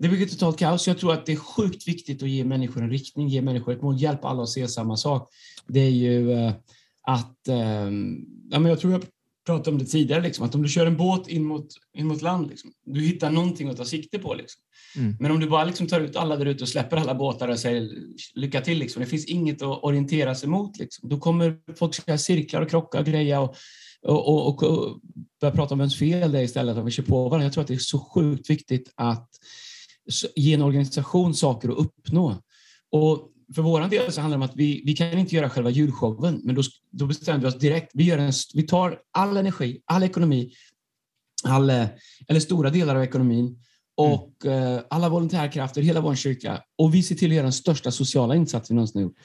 det 0.00 0.08
blir 0.08 0.26
totalt 0.26 0.58
kaos. 0.58 0.86
Jag 0.86 0.98
tror 0.98 1.12
att 1.12 1.26
det 1.26 1.32
är 1.32 1.36
sjukt 1.36 1.88
viktigt 1.88 2.22
att 2.22 2.28
ge 2.28 2.44
människor 2.44 2.82
en 2.82 2.90
riktning, 2.90 3.28
ge 3.28 3.42
människor 3.42 3.72
ett 3.72 3.82
mål, 3.82 4.02
hjälpa 4.02 4.28
alla 4.28 4.42
att 4.42 4.48
se 4.48 4.68
samma 4.68 4.96
sak. 4.96 5.32
Det 5.66 5.80
är 5.80 5.90
ju 5.90 6.32
eh, 6.32 6.52
att, 7.02 7.48
eh, 7.48 7.56
ja, 8.50 8.58
men 8.58 8.64
jag 8.64 8.80
tror 8.80 8.92
jag 8.92 9.02
pratade 9.46 9.70
om 9.70 9.78
det 9.78 9.84
tidigare, 9.84 10.22
liksom, 10.22 10.44
att 10.44 10.54
om 10.54 10.62
du 10.62 10.68
kör 10.68 10.86
en 10.86 10.96
båt 10.96 11.28
in 11.28 11.44
mot, 11.44 11.66
in 11.94 12.06
mot 12.06 12.22
land, 12.22 12.48
liksom, 12.48 12.72
du 12.86 13.00
hittar 13.00 13.30
någonting 13.30 13.68
att 13.68 13.76
ta 13.76 13.84
sikte 13.84 14.18
på. 14.18 14.34
Liksom. 14.34 14.62
Mm. 14.96 15.16
Men 15.20 15.30
om 15.30 15.40
du 15.40 15.48
bara 15.48 15.64
liksom 15.64 15.86
tar 15.86 16.00
ut 16.00 16.16
alla 16.16 16.36
där 16.36 16.46
ute 16.46 16.64
och 16.64 16.68
släpper 16.68 16.96
alla 16.96 17.14
båtar 17.14 17.48
och 17.48 17.58
säger 17.58 17.90
lycka 18.34 18.60
till, 18.60 18.78
liksom, 18.78 19.00
det 19.00 19.06
finns 19.06 19.24
inget 19.24 19.62
att 19.62 19.84
orientera 19.84 20.34
sig 20.34 20.48
mot, 20.48 20.78
liksom. 20.78 21.08
då 21.08 21.18
kommer 21.18 21.58
folk 21.78 21.94
köra 21.94 22.18
cirklar 22.18 22.62
och 22.62 22.70
krocka 22.70 22.98
och 22.98 23.04
greja 23.04 23.40
och, 23.40 23.54
och, 24.02 24.48
och, 24.48 24.62
och, 24.62 25.00
börja 25.40 25.54
prata 25.54 25.74
om 25.74 25.78
vems 25.78 25.98
fel 25.98 26.32
det 26.32 26.38
är 26.38 26.42
istället, 26.42 26.76
att 26.76 26.86
vi 26.86 26.90
kör 26.90 27.02
på 27.02 27.28
varandra. 27.28 27.44
Jag 27.44 27.52
tror 27.52 27.62
att 27.62 27.68
det 27.68 27.74
är 27.74 27.78
så 27.78 27.98
sjukt 27.98 28.50
viktigt 28.50 28.92
att 28.94 29.28
ge 30.36 30.54
en 30.54 30.62
organisation 30.62 31.34
saker 31.34 31.68
att 31.68 31.78
uppnå. 31.78 32.42
Och 32.90 33.28
för 33.54 33.62
vår 33.62 33.88
del 33.88 34.12
så 34.12 34.20
handlar 34.20 34.38
det 34.38 34.44
om 34.44 34.50
att 34.50 34.56
vi, 34.56 34.82
vi 34.86 34.96
kan 34.96 35.18
inte 35.18 35.36
göra 35.36 35.50
själva 35.50 35.70
julshowen, 35.70 36.40
men 36.44 36.54
då, 36.54 36.62
då 36.90 37.06
bestämde 37.06 37.46
vi 37.46 37.52
oss 37.52 37.58
direkt. 37.58 37.90
Vi, 37.94 38.04
gör 38.04 38.18
en, 38.18 38.32
vi 38.54 38.62
tar 38.62 38.98
all 39.12 39.36
energi, 39.36 39.82
all 39.84 40.02
ekonomi, 40.02 40.52
all, 41.44 41.70
eller 42.28 42.40
stora 42.40 42.70
delar 42.70 42.96
av 42.96 43.02
ekonomin 43.02 43.58
och 43.96 44.44
mm. 44.44 44.74
eh, 44.76 44.80
alla 44.90 45.08
volontärkrafter, 45.08 45.82
hela 45.82 46.00
vår 46.00 46.14
kyrka. 46.14 46.62
Och 46.78 46.94
vi 46.94 47.02
ser 47.02 47.14
till 47.14 47.30
att 47.30 47.34
göra 47.34 47.42
den 47.42 47.52
största 47.52 47.90
sociala 47.90 48.36
insatsen 48.36 48.74
vi 48.74 48.76
någonsin 48.76 49.02
gjort. 49.02 49.16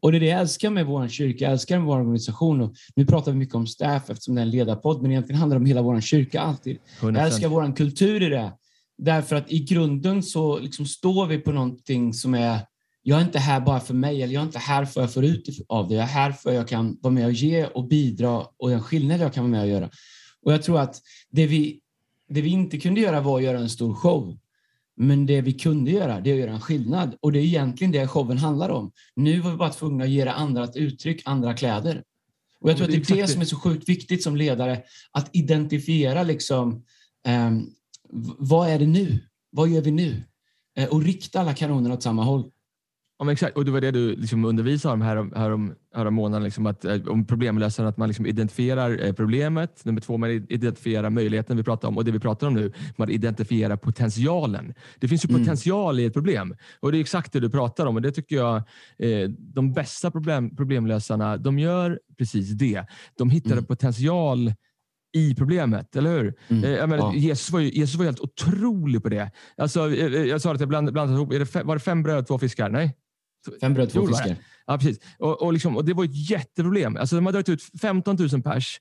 Och 0.00 0.12
det 0.12 0.18
är 0.18 0.20
det 0.20 0.26
jag 0.26 0.40
älskar 0.40 0.70
med 0.70 0.86
vår 0.86 1.08
kyrka, 1.08 1.44
jag 1.44 1.52
älskar 1.52 1.78
med 1.78 1.86
vår 1.86 1.98
organisation. 1.98 2.60
Och 2.60 2.74
nu 2.96 3.06
pratar 3.06 3.32
vi 3.32 3.38
mycket 3.38 3.54
om 3.54 3.66
staff 3.66 4.10
eftersom 4.10 4.34
det 4.34 4.40
är 4.40 4.42
en 4.42 4.50
ledarpodd, 4.50 5.02
men 5.02 5.10
egentligen 5.10 5.38
handlar 5.38 5.56
det 5.56 5.60
om 5.60 5.66
hela 5.66 5.82
vår 5.82 6.00
kyrka 6.00 6.40
alltid. 6.40 6.78
100%. 7.00 7.14
Jag 7.14 7.26
älskar 7.26 7.48
vår 7.48 7.76
kultur 7.76 8.22
i 8.22 8.28
det. 8.28 8.52
Därför 8.98 9.36
att 9.36 9.52
i 9.52 9.58
grunden 9.58 10.22
så 10.22 10.58
liksom 10.58 10.86
står 10.86 11.26
vi 11.26 11.38
på 11.38 11.52
någonting 11.52 12.14
som 12.14 12.34
är 12.34 12.58
jag 13.08 13.20
är 13.20 13.24
inte 13.24 13.38
här 13.38 13.60
bara 13.60 13.80
för 13.80 13.94
mig, 13.94 14.22
eller 14.22 14.34
jag 14.34 14.40
är 14.40 14.46
inte 14.46 14.58
här 14.58 14.84
för 14.84 15.04
att 15.04 15.14
få 15.14 15.22
ut 15.22 15.48
av 15.68 15.88
det. 15.88 15.94
Jag 15.94 16.02
är 16.02 16.08
här 16.08 16.32
för 16.32 16.50
att 16.50 16.56
jag 16.56 16.68
kan 16.68 16.98
vara 17.02 17.14
med 17.14 17.26
och 17.26 17.32
ge 17.32 17.66
och 17.66 17.88
bidra 17.88 18.46
och 18.56 18.70
den 18.70 18.82
skillnad 18.82 19.20
jag 19.20 19.34
kan 19.34 19.44
vara 19.44 19.50
med 19.50 19.60
och 19.60 19.68
göra. 19.68 19.90
Och 20.42 20.52
jag 20.52 20.62
tror 20.62 20.80
att 20.80 21.00
det 21.30 21.46
vi, 21.46 21.80
det 22.28 22.40
vi 22.40 22.50
inte 22.50 22.78
kunde 22.78 23.00
göra 23.00 23.20
var 23.20 23.38
att 23.38 23.44
göra 23.44 23.58
en 23.58 23.68
stor 23.68 23.94
show. 23.94 24.38
Men 24.96 25.26
det 25.26 25.40
vi 25.40 25.52
kunde 25.52 25.90
göra, 25.90 26.20
det 26.20 26.30
är 26.30 26.34
att 26.34 26.40
göra 26.40 26.52
en 26.52 26.60
skillnad. 26.60 27.16
Och 27.20 27.32
det 27.32 27.38
är 27.38 27.44
egentligen 27.44 27.92
det 27.92 28.08
showen 28.08 28.38
handlar 28.38 28.68
om. 28.68 28.92
Nu 29.16 29.40
var 29.40 29.50
vi 29.50 29.56
bara 29.56 29.72
tvungna 29.72 30.04
att 30.04 30.10
ge 30.10 30.26
andra 30.26 30.64
ett 30.64 30.76
uttryck, 30.76 31.22
andra 31.24 31.54
kläder. 31.54 32.02
Och 32.60 32.70
jag 32.70 32.76
tror 32.76 32.86
att 32.86 32.92
det 32.92 33.10
är 33.10 33.16
det 33.16 33.28
som 33.28 33.40
är 33.40 33.44
så 33.44 33.56
sjukt 33.56 33.88
viktigt 33.88 34.22
som 34.22 34.36
ledare, 34.36 34.82
att 35.10 35.30
identifiera 35.32 36.22
liksom, 36.22 36.84
eh, 37.26 37.50
vad 38.38 38.68
är 38.68 38.78
det 38.78 38.86
nu? 38.86 39.18
Vad 39.50 39.68
gör 39.68 39.80
vi 39.80 39.90
nu? 39.90 40.22
Eh, 40.78 40.88
och 40.88 41.02
rikta 41.02 41.40
alla 41.40 41.54
kanonerna 41.54 41.94
åt 41.94 42.02
samma 42.02 42.24
håll. 42.24 42.50
Ja, 43.18 43.32
exakt. 43.32 43.56
Och 43.56 43.64
det 43.64 43.70
var 43.70 43.80
det 43.80 43.90
du 43.90 44.16
liksom 44.16 44.44
undervisade 44.44 44.94
om 44.94 45.02
här, 45.02 45.30
här 45.36 45.50
om, 45.50 45.74
här 45.94 46.06
om 46.06 46.14
månaden, 46.14 46.44
liksom 46.44 46.66
att, 46.66 46.84
eh, 46.84 47.06
om 47.06 47.26
problemlösaren, 47.26 47.88
att 47.88 47.96
man 47.96 48.08
liksom 48.08 48.26
identifierar 48.26 49.04
eh, 49.04 49.12
problemet. 49.12 49.84
Nummer 49.84 50.00
två, 50.00 50.16
man 50.16 50.30
identifierar 50.30 51.10
möjligheten 51.10 51.56
vi 51.56 51.62
pratar 51.62 51.88
om 51.88 51.96
och 51.96 52.04
det 52.04 52.10
vi 52.10 52.20
pratar 52.20 52.46
om 52.46 52.54
nu, 52.54 52.72
man 52.96 53.10
identifierar 53.10 53.76
potentialen. 53.76 54.74
Det 54.98 55.08
finns 55.08 55.24
ju 55.24 55.28
mm. 55.28 55.40
potential 55.40 56.00
i 56.00 56.04
ett 56.04 56.12
problem 56.12 56.56
och 56.80 56.92
det 56.92 56.98
är 56.98 57.00
exakt 57.00 57.32
det 57.32 57.40
du 57.40 57.50
pratar 57.50 57.86
om 57.86 57.96
och 57.96 58.02
det 58.02 58.12
tycker 58.12 58.36
jag 58.36 58.56
eh, 58.98 59.28
de 59.28 59.72
bästa 59.72 60.10
problem, 60.10 60.56
problemlösarna, 60.56 61.36
de 61.36 61.58
gör 61.58 62.00
precis 62.18 62.50
det. 62.50 62.86
De 63.18 63.30
hittar 63.30 63.52
mm. 63.52 63.64
potential 63.64 64.52
i 65.16 65.34
problemet, 65.34 65.96
eller 65.96 66.10
hur? 66.10 66.34
Mm. 66.48 66.64
Eh, 66.64 66.86
menar, 66.86 66.96
ja. 66.96 67.14
Jesus, 67.14 67.50
var 67.50 67.60
ju, 67.60 67.70
Jesus 67.70 67.94
var 67.96 68.04
helt 68.04 68.20
otrolig 68.20 69.02
på 69.02 69.08
det. 69.08 69.30
Alltså, 69.56 69.90
jag, 69.90 70.26
jag 70.26 70.40
sa 70.40 70.52
att 70.52 70.60
jag 70.60 70.68
blandade 70.68 70.92
bland 70.92 71.10
ihop. 71.10 71.32
Var 71.64 71.74
det 71.74 71.80
fem 71.80 72.02
bröd 72.02 72.18
och 72.18 72.26
två 72.26 72.38
fiskar? 72.38 72.68
Nej? 72.68 72.96
Fem 73.60 73.74
bröd, 73.74 73.90
två 73.90 74.06
fiskar. 74.06 74.36
Ja, 74.66 74.78
precis. 74.78 75.00
Och, 75.18 75.42
och, 75.42 75.52
liksom, 75.52 75.76
och 75.76 75.84
det 75.84 75.94
var 75.94 76.04
ett 76.04 76.30
jätteproblem. 76.30 76.96
Alltså, 76.96 77.16
de 77.16 77.26
hade 77.26 77.36
dragit 77.36 77.48
ut 77.48 77.62
15 77.80 78.16
000 78.32 78.42
pers, 78.42 78.80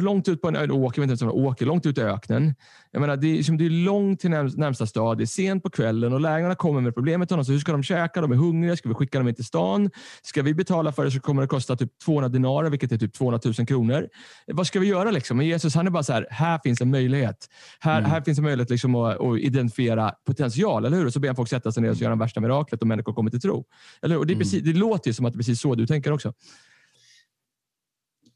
långt 0.00 0.28
ut 0.28 0.42
på 0.42 0.48
en 0.48 0.70
åker, 0.70 1.02
inte 1.02 1.10
ens 1.10 1.22
åker, 1.22 1.66
långt 1.66 1.86
ut 1.86 1.98
i 1.98 2.00
öknen. 2.00 2.54
Jag 2.90 3.00
menar, 3.00 3.16
det, 3.16 3.26
är, 3.26 3.36
liksom, 3.36 3.58
det 3.58 3.66
är 3.66 3.70
långt 3.70 4.20
till 4.20 4.30
närmsta 4.30 4.86
stad, 4.86 5.18
det 5.18 5.24
är 5.24 5.26
sent 5.26 5.62
på 5.62 5.70
kvällen 5.70 6.12
och 6.12 6.20
lägarna 6.20 6.54
kommer 6.54 6.80
med 6.80 6.94
problemet 6.94 7.28
till 7.28 7.34
honom. 7.34 7.44
Så 7.44 7.52
hur 7.52 7.58
ska 7.58 7.72
de 7.72 7.82
käka? 7.82 8.20
De 8.20 8.32
är 8.32 8.36
hungriga. 8.36 8.76
Ska 8.76 8.88
vi 8.88 8.94
skicka 8.94 9.18
dem 9.18 9.28
in 9.28 9.34
till 9.34 9.44
stan? 9.44 9.90
Ska 10.22 10.42
vi 10.42 10.54
betala 10.54 10.92
för 10.92 11.04
det 11.04 11.10
så 11.10 11.20
kommer 11.20 11.42
det 11.42 11.48
kosta 11.48 11.76
typ 11.76 11.98
200 12.04 12.28
dinarer, 12.28 12.70
vilket 12.70 12.92
är 12.92 12.98
typ 12.98 13.14
200 13.14 13.40
000 13.44 13.66
kronor. 13.66 14.08
Vad 14.46 14.66
ska 14.66 14.80
vi 14.80 14.86
göra? 14.86 15.10
Liksom? 15.10 15.36
Men 15.36 15.46
Jesus 15.46 15.74
han 15.74 15.86
är 15.86 15.90
bara 15.90 16.02
så 16.02 16.12
här, 16.12 16.26
här 16.30 16.60
finns 16.64 16.80
en 16.80 16.90
möjlighet. 16.90 17.48
Här, 17.80 17.98
mm. 17.98 18.10
här 18.10 18.20
finns 18.20 18.38
en 18.38 18.44
möjlighet 18.44 18.70
liksom 18.70 18.94
att, 18.94 19.20
att, 19.20 19.38
identifiera 19.38 20.14
potential, 20.26 20.84
eller 20.84 20.96
hur? 20.96 21.06
Och 21.06 21.12
så 21.12 21.20
ber 21.20 21.28
han 21.28 21.36
folk 21.36 21.48
sätta 21.48 21.72
sig 21.72 21.82
ner 21.82 21.90
och 21.90 21.96
göra 21.96 22.14
det 22.14 22.20
värsta 22.20 22.40
miraklet 22.40 22.82
och 22.82 22.88
människor 22.88 23.12
kommer 23.12 23.30
till 23.30 23.40
tro. 23.40 23.64
Eller 24.02 24.18
Och 24.18 24.26
det, 24.26 24.32
är 24.32 24.34
mm. 24.34 24.42
precis, 24.42 24.62
det 24.62 24.72
låter 24.72 25.10
ju 25.10 25.14
som 25.20 25.26
att 25.26 25.32
det 25.32 25.36
är 25.36 25.38
precis 25.38 25.60
så 25.60 25.74
du 25.74 25.86
tänker 25.86 26.12
också. 26.12 26.32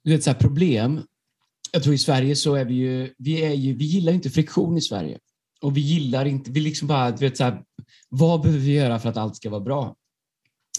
Du 0.04 0.10
vet, 0.10 0.24
så 0.24 0.30
här, 0.30 0.38
problem 0.38 1.00
jag 1.74 1.82
tror 1.82 1.94
i 1.94 1.98
Sverige 1.98 2.36
så 2.36 2.54
är 2.54 2.64
vi 2.64 2.74
ju, 2.74 3.14
vi 3.18 3.44
är 3.44 3.54
ju, 3.54 3.74
vi 3.74 3.84
gillar 3.84 4.12
inte 4.12 4.30
friktion 4.30 4.76
i 4.76 4.80
Sverige. 4.80 5.18
Och 5.62 5.76
vi 5.76 5.80
gillar 5.80 6.24
inte, 6.24 6.50
vi 6.50 6.60
liksom 6.60 6.88
bara, 6.88 7.10
du 7.10 7.16
vet 7.16 7.36
så 7.36 7.44
här, 7.44 7.62
vad 8.08 8.40
behöver 8.42 8.60
vi 8.60 8.72
göra 8.72 8.98
för 8.98 9.08
att 9.08 9.16
allt 9.16 9.36
ska 9.36 9.50
vara 9.50 9.60
bra? 9.60 9.96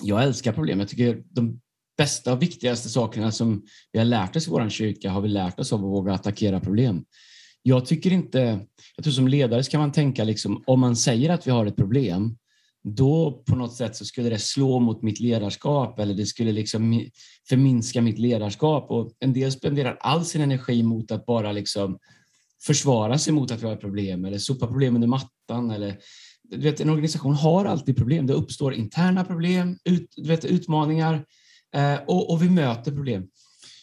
Jag 0.02 0.24
älskar 0.24 0.54
problem. 0.54 0.80
Jag 0.80 0.90
tycker 0.90 1.24
de 1.30 1.62
bästa 1.98 2.34
och 2.34 2.42
viktigaste 2.42 2.90
sakerna 2.90 3.32
som 3.32 3.66
vi 3.92 4.00
har 4.00 4.06
lärt 4.06 4.36
oss 4.36 4.48
i 4.48 4.50
vår 4.50 4.70
kyrka 4.70 5.10
har 5.10 5.22
vi 5.22 5.30
lärt 5.30 5.60
oss 5.60 5.74
av 5.74 5.80
att 5.80 5.86
våga 5.86 6.14
attackera 6.14 6.60
problem. 6.60 7.06
Jag 7.62 7.86
tycker 7.86 8.12
inte, 8.12 8.66
jag 8.96 9.04
tror 9.04 9.14
som 9.14 9.28
ledare 9.28 9.64
ska 9.64 9.78
man 9.78 9.92
tänka 9.92 10.24
liksom, 10.24 10.64
om 10.68 10.80
man 10.80 10.96
säger 10.96 11.30
att 11.30 11.48
vi 11.48 11.52
har 11.52 11.66
ett 11.66 11.76
problem, 11.76 12.38
då 12.88 13.44
på 13.48 13.56
något 13.56 13.76
sätt 13.76 13.96
så 13.96 14.06
skulle 14.06 14.30
det 14.30 14.40
slå 14.40 14.80
mot 14.80 15.02
mitt 15.02 15.20
ledarskap 15.20 16.00
eller 16.00 16.14
det 16.14 16.26
skulle 16.26 16.52
liksom 16.52 17.10
förminska 17.50 18.02
mitt 18.02 18.20
ledarskap. 18.20 18.92
Och 18.92 19.12
en 19.20 19.34
del 19.34 19.52
spenderar 19.52 19.98
all 20.00 20.26
sin 20.26 20.42
energi 20.42 20.84
mot 20.84 21.12
att 21.12 21.26
bara 21.26 21.52
liksom 21.52 22.00
försvara 22.64 23.18
sig 23.18 23.34
mot 23.34 23.52
att 23.52 23.64
vi 23.64 23.68
har 23.68 23.76
problem 23.76 24.26
eller 24.26 24.38
sopa 24.38 24.68
problem 24.68 24.96
under 24.96 25.08
mattan. 25.08 25.72
Eller, 25.72 25.98
du 26.44 26.58
vet, 26.58 26.82
en 26.82 26.90
organisation 26.90 27.34
har 27.34 27.66
alltid 27.66 27.98
problem. 27.98 28.28
Det 28.28 28.34
uppstår 28.34 28.74
interna 28.74 29.26
problem, 29.26 29.78
ut, 29.84 30.14
du 30.16 30.28
vet, 30.28 30.46
utmaningar 30.46 31.26
eh, 31.76 31.96
och, 32.08 32.32
och, 32.32 32.44
vi 32.44 32.50
möter 32.50 32.92
problem. 32.92 33.28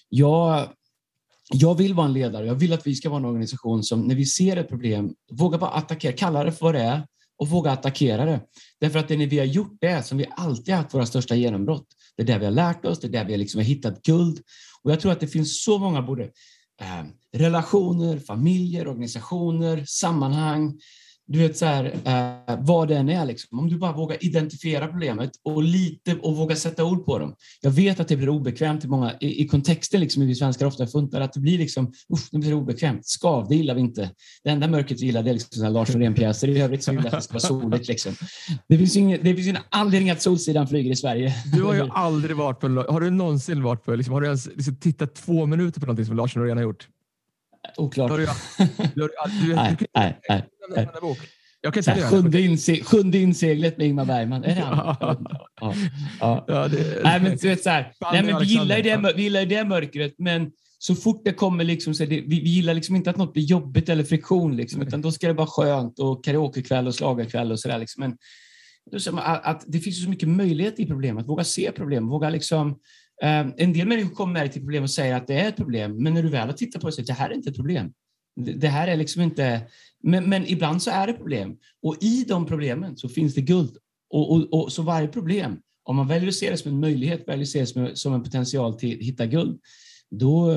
Jag, 0.09 0.69
jag 1.53 1.75
vill 1.75 1.95
vara 1.95 2.07
en 2.07 2.12
ledare. 2.12 2.47
Jag 2.47 2.55
vill 2.55 2.73
att 2.73 2.87
vi 2.87 2.95
ska 2.95 3.11
vara 3.11 3.21
en 3.21 3.27
organisation 3.27 3.83
som 3.83 4.01
när 4.01 4.15
vi 4.15 4.27
ser 4.27 4.57
ett 4.57 4.69
problem 4.69 5.15
vågar 5.31 5.59
bara 5.59 5.71
attackera, 5.71 6.12
kalla 6.12 6.45
det 6.45 6.53
för 6.53 6.65
vad 6.65 6.75
det 6.75 6.81
är 6.81 7.07
och 7.43 7.49
våga 7.49 7.71
attackera 7.71 8.25
det. 8.25 8.41
Därför 8.81 8.99
att 8.99 9.09
det 9.09 9.15
är 9.15 9.19
när 9.19 9.27
vi 9.27 9.39
har 9.39 9.47
gjort 9.47 9.77
det 9.81 10.07
som 10.07 10.19
vi 10.19 10.27
alltid 10.31 10.75
haft 10.75 10.95
våra 10.95 11.07
största 11.07 11.35
genombrott. 11.35 11.87
Det 12.17 12.23
är 12.23 12.27
där 12.27 12.39
vi 12.39 12.45
har 12.45 12.53
lärt 12.53 12.85
oss, 12.85 13.01
det 13.01 13.07
är 13.07 13.13
där 13.13 13.25
vi 13.25 13.37
liksom 13.37 13.59
har 13.59 13.65
hittat 13.65 14.03
guld. 14.03 14.41
Och 14.83 14.93
jag 14.93 15.01
tror 15.01 15.13
att 15.13 15.21
det 15.21 15.27
finns 15.27 15.65
så 15.65 15.79
många 15.79 16.03
både 16.03 16.23
eh, 16.81 17.05
relationer, 17.33 18.19
familjer, 18.19 18.89
organisationer, 18.89 19.85
sammanhang, 19.87 20.81
du 21.27 21.39
vet 21.39 21.57
så 21.57 21.67
här, 21.67 21.85
eh, 21.85 22.59
vad 22.61 22.89
det 22.89 22.97
än 22.97 23.09
är. 23.09 23.27
Liksom. 23.27 23.59
Om 23.59 23.69
du 23.69 23.79
bara 23.79 23.93
vågar 23.93 24.25
identifiera 24.25 24.89
problemet 24.89 25.31
och 25.45 25.63
lite 25.63 26.15
och 26.15 26.37
våga 26.37 26.57
sätta 26.57 26.85
ord 26.85 27.05
på 27.05 27.19
dem. 27.19 27.35
Jag 27.61 27.71
vet 27.71 28.01
att 28.01 28.09
det 28.09 28.17
blir 28.17 28.29
obekvämt 28.29 28.85
i 28.85 28.89
många, 28.89 29.15
i, 29.21 29.43
i 29.43 29.49
kontexten 29.49 30.01
liksom, 30.01 30.27
vi 30.27 30.35
svenskar 30.35 30.67
ofta 30.67 30.87
funtar, 30.87 31.21
att 31.21 31.33
det 31.33 31.41
blir 31.41 31.59
liksom, 31.59 31.93
usch, 32.13 32.29
det 32.33 32.39
blir 32.39 32.55
obekvämt. 32.55 33.07
Skav, 33.07 33.49
det 33.49 33.57
gillar 33.57 33.75
vi 33.75 33.81
inte. 33.81 34.11
Det 34.45 34.51
enda 34.51 34.69
mörkret 34.69 35.01
vi 35.01 35.07
gillar 35.07 35.23
det 35.23 35.31
är 35.31 35.35
liksom 35.35 35.73
Lars 35.73 35.95
Norén-pjäser. 35.95 36.49
I 36.49 36.61
övrigt 36.61 36.85
så 36.85 36.93
vill 36.93 37.01
vi 37.01 37.07
att 37.07 37.15
det 37.15 37.21
ska 37.21 37.33
vara 37.33 37.41
soligt. 37.41 37.89
Liksom. 37.89 38.13
Det 38.69 38.79
finns 38.79 38.97
ingen, 38.97 39.21
det 39.23 39.35
finns 39.35 39.49
ingen 39.49 39.63
anledning 39.71 40.11
att 40.11 40.23
Solsidan 40.23 40.69
flyger 40.69 40.91
i 40.91 40.97
Sverige. 40.97 41.35
Du 41.55 41.63
har 41.63 41.75
ju 41.75 41.89
aldrig 41.91 42.37
varit 42.37 42.61
på, 42.61 42.67
har 42.69 43.01
du 43.01 43.11
någonsin 43.11 43.63
varit 43.63 43.85
på, 43.85 43.95
liksom, 43.95 44.15
har 44.15 44.21
du 44.21 44.27
ens 44.27 44.47
liksom, 44.47 44.77
tittat 44.77 45.15
två 45.15 45.47
minuter 45.47 45.81
på 45.81 45.87
någonting 45.87 46.07
som 46.07 46.17
Lars 46.17 46.37
Norén 46.37 46.57
har 46.57 46.65
gjort? 46.65 46.89
Oklart. 47.77 48.11
Har 48.11 48.18
du, 48.18 48.27
du, 48.94 49.09
du, 49.46 49.55
nej, 49.55 49.77
nej, 49.94 50.20
nej, 50.29 50.42
nej. 50.77 50.88
Jag 51.64 51.75
kan 51.75 51.83
säga 51.83 52.09
sjunde, 52.09 52.40
inse, 52.40 52.85
sjunde 52.85 53.18
inseglet 53.18 53.79
med 53.79 53.87
Ingmar 53.87 54.05
Bergman. 54.05 54.44
Är 54.44 54.55
det 54.55 54.61
han? 54.61 54.96
ja. 55.61 55.75
ja. 56.20 56.44
ja 56.48 56.68
det, 56.68 57.01
nej, 57.05 57.20
men, 57.20 57.37
du 57.37 57.48
vet, 57.48 57.62
så 57.62 57.70
här, 57.70 57.92
nej, 58.12 58.22
men 58.22 58.38
vi, 58.38 58.44
gillar 58.44 58.77
ju 58.77 58.83
det, 58.83 59.12
vi 59.16 59.22
gillar 59.22 59.46
det 59.46 59.64
mörkret, 59.64 60.14
men 60.18 60.51
så 60.79 60.94
fort 60.94 61.22
det 61.25 61.33
kommer, 61.33 61.64
liksom, 61.64 61.94
så 61.94 62.05
det, 62.05 62.20
vi, 62.20 62.40
vi 62.40 62.51
gillar 62.51 62.75
liksom 62.75 62.96
inte 62.96 63.11
att 63.11 63.16
något 63.16 63.33
blir 63.33 63.42
jobbigt 63.42 63.88
eller 63.88 64.05
friktion, 64.05 64.57
liksom, 64.57 64.83
utan 64.83 65.03
då 65.03 65.12
ska 65.12 65.27
det 65.27 65.33
vara 65.33 65.46
skönt 65.46 65.98
och 65.98 66.25
karaokekväll 66.25 66.87
och 66.87 66.94
slagarkväll 66.94 67.53
och 67.53 67.61
sådär. 67.61 67.79
Liksom. 67.79 68.01
Men, 68.01 68.16
att, 69.18 69.44
att 69.44 69.64
det 69.66 69.79
finns 69.79 70.05
så 70.05 70.11
mycket 70.11 70.29
möjlighet 70.29 70.79
i 70.79 70.87
problemet, 70.87 71.29
våga 71.29 71.44
se 71.44 71.72
problem, 71.72 72.09
våga 72.09 72.31
liksom 72.31 72.79
Ehm, 73.22 73.53
en 73.57 73.72
del 73.72 73.88
människor 73.88 74.14
kommer 74.14 74.33
med 74.33 74.53
till 74.53 74.61
problem 74.61 74.83
och 74.83 74.90
säger 74.90 75.14
att 75.14 75.27
det 75.27 75.35
är 75.35 75.48
ett 75.48 75.57
problem, 75.57 76.03
men 76.03 76.14
när 76.14 76.22
du 76.22 76.29
väl 76.29 76.46
har 76.46 76.55
tittat 76.55 76.83
på 76.83 76.88
det 76.88 76.92
så 76.92 77.01
är 77.01 77.07
det 77.07 77.12
här 77.12 77.31
är 77.31 77.35
inte 77.35 77.51
ett 77.51 77.57
problem. 77.57 77.92
Det 78.37 78.68
här 78.68 78.88
är 78.88 78.96
liksom 78.96 79.22
inte... 79.22 79.66
Men, 80.03 80.29
men 80.29 80.46
ibland 80.46 80.83
så 80.83 80.90
är 80.90 81.07
det 81.07 81.12
problem. 81.12 81.57
Och 81.83 81.96
i 82.01 82.25
de 82.29 82.46
problemen 82.46 82.96
så 82.96 83.09
finns 83.09 83.35
det 83.35 83.40
guld. 83.40 83.77
Och, 84.11 84.33
och, 84.33 84.62
och 84.62 84.72
så 84.72 84.83
varje 84.83 85.09
problem, 85.09 85.61
om 85.85 85.96
man 85.96 86.09
väljer 86.09 86.29
att 86.29 86.35
se 86.35 86.51
det 86.51 86.57
som 86.57 86.72
en 86.72 86.81
möjlighet, 86.81 87.29
väljer 87.29 87.42
att 87.42 87.48
se 87.48 87.61
det 87.61 87.66
som, 87.66 87.90
som 87.94 88.14
en 88.14 88.22
potential 88.22 88.75
till 88.75 88.96
att 88.96 89.03
hitta 89.03 89.27
guld, 89.27 89.61
då, 90.11 90.55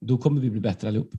då 0.00 0.18
kommer 0.18 0.40
vi 0.40 0.50
bli 0.50 0.60
bättre 0.60 0.88
allihop. 0.88 1.10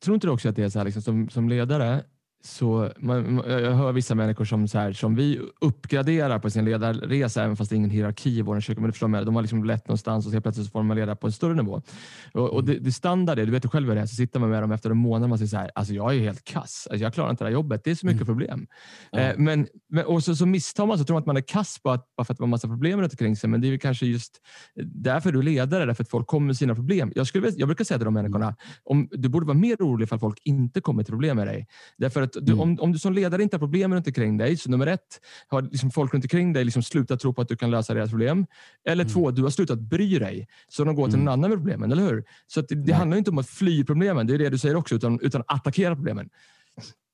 Tror 0.00 0.14
inte 0.14 0.26
du 0.26 0.30
också 0.30 0.48
att 0.48 0.56
det 0.56 0.62
är 0.62 0.68
så 0.68 0.78
här, 0.78 0.84
liksom, 0.84 1.02
som, 1.02 1.28
som 1.28 1.48
ledare, 1.48 2.04
så 2.40 2.90
man, 2.98 3.42
jag 3.46 3.72
hör 3.74 3.92
vissa 3.92 4.14
människor 4.14 4.44
som, 4.44 4.68
så 4.68 4.78
här, 4.78 4.92
som 4.92 5.14
vi 5.14 5.40
uppgraderar 5.60 6.38
på 6.38 6.50
sin 6.50 6.64
ledarresa, 6.64 7.44
även 7.44 7.56
fast 7.56 7.70
det 7.70 7.74
är 7.74 7.76
ingen 7.76 7.90
hierarki 7.90 8.38
i 8.38 8.42
vår 8.42 8.60
kyrka. 8.60 8.80
Men 8.80 8.92
förstår 8.92 9.08
mig, 9.08 9.24
de 9.24 9.34
har 9.34 9.42
liksom 9.42 9.64
lett 9.64 9.88
någonstans 9.88 10.26
och 10.26 10.32
helt 10.32 10.44
plötsligt 10.44 10.66
så 10.66 10.70
får 10.70 10.82
man 10.82 10.96
leda 10.96 11.16
på 11.16 11.26
en 11.26 11.32
större 11.32 11.54
nivå. 11.54 11.82
Och, 12.34 12.50
och 12.50 12.64
det, 12.64 12.78
det 12.78 12.92
standard 12.92 13.38
är, 13.38 13.46
du 13.46 13.52
vet 13.52 13.62
du 13.62 13.68
själv 13.68 13.88
hur 13.88 13.94
det 13.94 14.00
är, 14.00 14.06
så 14.06 14.14
sitter 14.14 14.40
man 14.40 14.50
med 14.50 14.62
dem 14.62 14.72
efter 14.72 14.90
en 14.90 14.96
månad 14.96 15.22
och 15.22 15.28
man 15.28 15.38
säger 15.38 15.48
så 15.48 15.56
här, 15.56 15.70
alltså 15.74 15.94
jag 15.94 16.14
är 16.14 16.18
helt 16.18 16.44
kass. 16.44 16.88
Alltså 16.90 17.04
jag 17.04 17.14
klarar 17.14 17.30
inte 17.30 17.44
det 17.44 17.48
här 17.48 17.54
jobbet. 17.54 17.84
Det 17.84 17.90
är 17.90 17.94
så 17.94 18.06
mycket 18.06 18.22
mm. 18.22 18.26
problem. 18.26 18.66
Ja. 19.10 19.18
Eh, 19.18 19.34
men, 19.38 19.66
men, 19.88 20.04
och 20.04 20.24
så, 20.24 20.36
så 20.36 20.46
misstar 20.46 20.86
man 20.86 20.98
så 20.98 21.04
tror 21.04 21.14
man 21.14 21.20
att 21.20 21.26
man 21.26 21.36
är 21.36 21.40
kass 21.40 21.82
bara, 21.82 22.00
bara 22.16 22.24
för 22.24 22.32
att 22.32 22.38
man 22.40 22.48
har 22.48 22.50
massa 22.50 22.68
problem 22.68 23.00
runt 23.00 23.12
omkring 23.12 23.36
sig. 23.36 23.50
Men 23.50 23.60
det 23.60 23.68
är 23.68 23.78
kanske 23.78 24.06
just 24.06 24.40
därför 24.84 25.32
du 25.32 25.38
är 25.38 25.42
ledare, 25.42 25.86
därför 25.86 26.02
att 26.02 26.10
folk 26.10 26.26
kommer 26.26 26.46
med 26.46 26.56
sina 26.56 26.74
problem. 26.74 27.12
Jag, 27.14 27.26
skulle, 27.26 27.50
jag 27.56 27.68
brukar 27.68 27.84
säga 27.84 27.98
till 27.98 28.04
de 28.04 28.14
människorna, 28.14 28.56
om, 28.84 29.08
du 29.10 29.28
borde 29.28 29.46
vara 29.46 29.58
mer 29.58 29.76
orolig 29.76 30.08
för 30.08 30.16
att 30.16 30.20
folk 30.20 30.38
inte 30.44 30.80
kommer 30.80 31.02
till 31.02 31.12
problem 31.12 31.36
med 31.36 31.46
dig. 31.46 31.66
Därför 31.98 32.22
att 32.22 32.27
du, 32.32 32.52
mm. 32.52 32.60
om, 32.60 32.78
om 32.80 32.92
du 32.92 32.98
som 32.98 33.12
ledare 33.12 33.42
inte 33.42 33.56
har 33.56 33.58
problem 33.58 33.94
runt 33.94 34.06
omkring 34.06 34.36
dig, 34.36 34.56
så 34.56 34.70
nummer 34.70 34.86
ett, 34.86 35.20
har 35.48 35.62
liksom 35.62 35.90
folk 35.90 36.14
runt 36.14 36.24
omkring 36.24 36.52
dig 36.52 36.64
liksom 36.64 36.82
slutat 36.82 37.20
tro 37.20 37.32
på 37.32 37.42
att 37.42 37.48
du 37.48 37.56
kan 37.56 37.70
lösa 37.70 37.94
deras 37.94 38.10
problem. 38.10 38.46
Eller 38.88 39.04
mm. 39.04 39.14
två, 39.14 39.30
du 39.30 39.42
har 39.42 39.50
slutat 39.50 39.78
bry 39.78 40.18
dig, 40.18 40.48
så 40.68 40.84
de 40.84 40.94
går 40.94 41.06
till 41.06 41.14
mm. 41.14 41.24
någon 41.24 41.32
annan 41.32 41.50
med 41.50 41.58
problemen, 41.58 41.92
eller 41.92 42.02
hur? 42.02 42.24
Så 42.46 42.60
det, 42.60 42.74
det 42.74 42.92
handlar 42.92 43.16
inte 43.18 43.30
om 43.30 43.38
att 43.38 43.48
fly 43.48 43.84
problemen, 43.84 44.26
det 44.26 44.34
är 44.34 44.38
det 44.38 44.48
du 44.48 44.58
säger 44.58 44.76
också, 44.76 44.94
utan, 44.94 45.20
utan 45.20 45.42
attackera 45.46 45.94
problemen. 45.94 46.28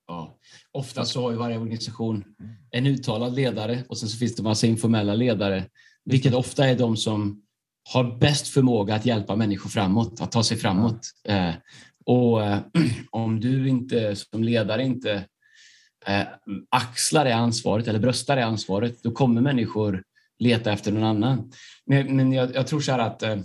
Ja. 0.06 0.38
Ofta 0.72 1.04
så 1.04 1.22
har 1.22 1.30
ju 1.30 1.36
varje 1.36 1.58
organisation 1.58 2.24
en 2.70 2.86
uttalad 2.86 3.34
ledare 3.34 3.84
och 3.88 3.98
sen 3.98 4.08
så 4.08 4.18
finns 4.18 4.36
det 4.36 4.42
massa 4.42 4.66
informella 4.66 5.14
ledare, 5.14 5.64
vilket 6.04 6.34
ofta 6.34 6.66
är 6.66 6.78
de 6.78 6.96
som 6.96 7.40
har 7.92 8.18
bäst 8.18 8.48
förmåga 8.48 8.94
att 8.94 9.06
hjälpa 9.06 9.36
människor 9.36 9.70
framåt, 9.70 10.20
att 10.20 10.32
ta 10.32 10.42
sig 10.42 10.56
framåt. 10.56 11.10
Och 12.06 12.44
eh, 12.44 12.58
om 13.10 13.40
du 13.40 13.68
inte 13.68 14.16
som 14.16 14.44
ledare 14.44 14.84
inte 14.84 15.24
eh, 16.06 16.26
axlar 16.68 17.24
det 17.24 17.34
ansvaret 17.34 17.88
eller 17.88 17.98
bröstar 17.98 18.36
det 18.36 18.44
ansvaret, 18.44 19.02
då 19.02 19.10
kommer 19.10 19.40
människor 19.40 20.02
leta 20.38 20.72
efter 20.72 20.92
någon 20.92 21.04
annan. 21.04 21.50
Men, 21.86 22.16
men 22.16 22.32
jag, 22.32 22.54
jag 22.54 22.66
tror 22.66 22.80
så 22.80 22.92
här 22.92 22.98
att 22.98 23.22
eh, 23.22 23.36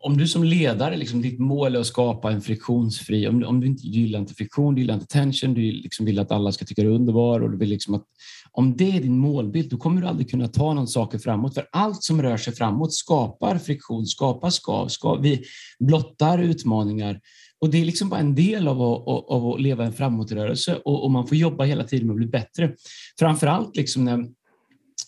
om 0.00 0.16
du 0.16 0.28
som 0.28 0.44
ledare, 0.44 0.96
liksom, 0.96 1.22
ditt 1.22 1.38
mål 1.38 1.76
är 1.76 1.80
att 1.80 1.86
skapa 1.86 2.32
en 2.32 2.42
friktionsfri, 2.42 3.28
om, 3.28 3.44
om 3.44 3.60
du 3.60 3.66
inte 3.66 3.86
gillar 3.86 4.18
inte 4.18 4.34
friktion, 4.34 4.74
du 4.74 4.80
gillar 4.80 4.94
inte 4.94 5.06
tension, 5.06 5.54
du 5.54 5.60
liksom 5.60 6.06
vill 6.06 6.18
att 6.18 6.32
alla 6.32 6.52
ska 6.52 6.64
tycka 6.64 6.82
du 6.82 6.88
är 6.88 6.94
underbar 6.94 7.40
och 7.40 7.50
du 7.50 7.56
vill 7.56 7.68
liksom 7.68 7.94
att 7.94 8.04
om 8.50 8.76
det 8.76 8.96
är 8.96 9.00
din 9.00 9.18
målbild, 9.18 9.70
då 9.70 9.76
kommer 9.76 10.00
du 10.00 10.06
aldrig 10.06 10.30
kunna 10.30 10.48
ta 10.48 10.74
någon 10.74 10.88
saker 10.88 11.18
framåt. 11.18 11.54
För 11.54 11.68
allt 11.72 12.02
som 12.02 12.22
rör 12.22 12.36
sig 12.36 12.54
framåt 12.54 12.94
skapar 12.94 13.58
friktion, 13.58 14.06
skapar 14.06 14.50
skav, 14.50 14.88
skav 14.88 15.22
vi 15.22 15.44
blottar 15.78 16.38
utmaningar. 16.38 17.20
Och 17.62 17.70
det 17.70 17.80
är 17.80 17.84
liksom 17.84 18.08
bara 18.08 18.20
en 18.20 18.34
del 18.34 18.68
av 18.68 18.82
att, 18.82 19.28
av 19.28 19.48
att 19.48 19.60
leva 19.60 19.84
en 19.84 19.92
framåtrörelse 19.92 20.76
och, 20.84 21.04
och, 21.04 21.10
man 21.10 21.26
får 21.26 21.36
jobba 21.36 21.64
hela 21.64 21.84
tiden 21.84 22.06
med 22.06 22.14
att 22.14 22.18
bli 22.18 22.26
bättre. 22.26 22.74
Framförallt 23.18 23.76
liksom 23.76 24.04
när, 24.04 24.26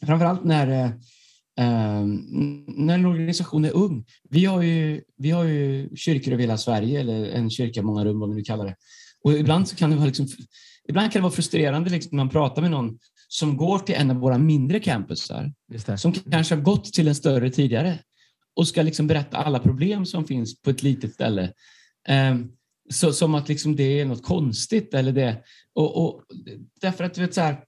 framförallt 0.07 0.45
när 0.45 0.95
Um, 1.61 2.65
när 2.69 2.95
en 2.95 3.07
organisation 3.07 3.65
är 3.65 3.77
ung. 3.77 4.05
Vi 4.31 4.45
har 4.45 4.63
ju, 4.63 5.03
vi 5.19 5.31
har 5.31 5.45
ju 5.45 5.89
kyrkor 5.97 6.33
över 6.33 6.43
hela 6.43 6.59
Sverige, 6.59 7.01
eller 7.01 7.27
en 7.27 7.51
kyrka, 7.51 7.83
många 7.83 8.05
rum, 8.05 8.21
vad 8.21 8.29
vi 8.29 8.37
nu 8.37 8.43
kallar 8.43 8.65
det. 8.65 8.77
Och 9.25 9.33
ibland 9.33 9.77
kan 9.77 9.91
det 9.91 9.97
vara, 9.97 10.07
liksom, 10.07 10.27
ibland 10.89 11.13
kan 11.13 11.21
det 11.21 11.23
vara 11.23 11.33
frustrerande 11.33 11.91
liksom, 11.91 12.17
när 12.17 12.25
man 12.25 12.31
pratar 12.31 12.63
med 12.63 12.71
någon 12.71 12.99
som 13.29 13.57
går 13.57 13.79
till 13.79 13.95
en 13.95 14.11
av 14.11 14.17
våra 14.17 14.39
mindre 14.39 14.81
campusar, 14.81 15.53
som 15.97 16.13
kanske 16.13 16.55
har 16.55 16.63
gått 16.63 16.93
till 16.93 17.09
en 17.09 17.15
större 17.15 17.51
tidigare 17.51 17.99
och 18.57 18.69
ska 18.69 18.83
liksom 18.83 19.07
berätta 19.07 19.37
alla 19.37 19.59
problem 19.59 20.07
som 20.07 20.25
finns 20.25 20.63
på 20.63 20.71
ett 20.71 20.83
litet 20.83 21.15
ställe. 21.15 21.53
Um, 22.09 22.53
så, 22.91 23.13
som 23.13 23.35
att 23.35 23.49
liksom 23.49 23.77
det 23.77 24.01
är 24.01 24.05
något 24.05 24.23
konstigt. 24.23 24.95
Eller 24.95 25.13
det, 25.13 25.43
och, 25.75 26.05
och 26.05 26.23
därför 26.81 27.05
att 27.05 27.15
du 27.15 27.21
vet, 27.21 27.35
så 27.35 27.41
här, 27.41 27.65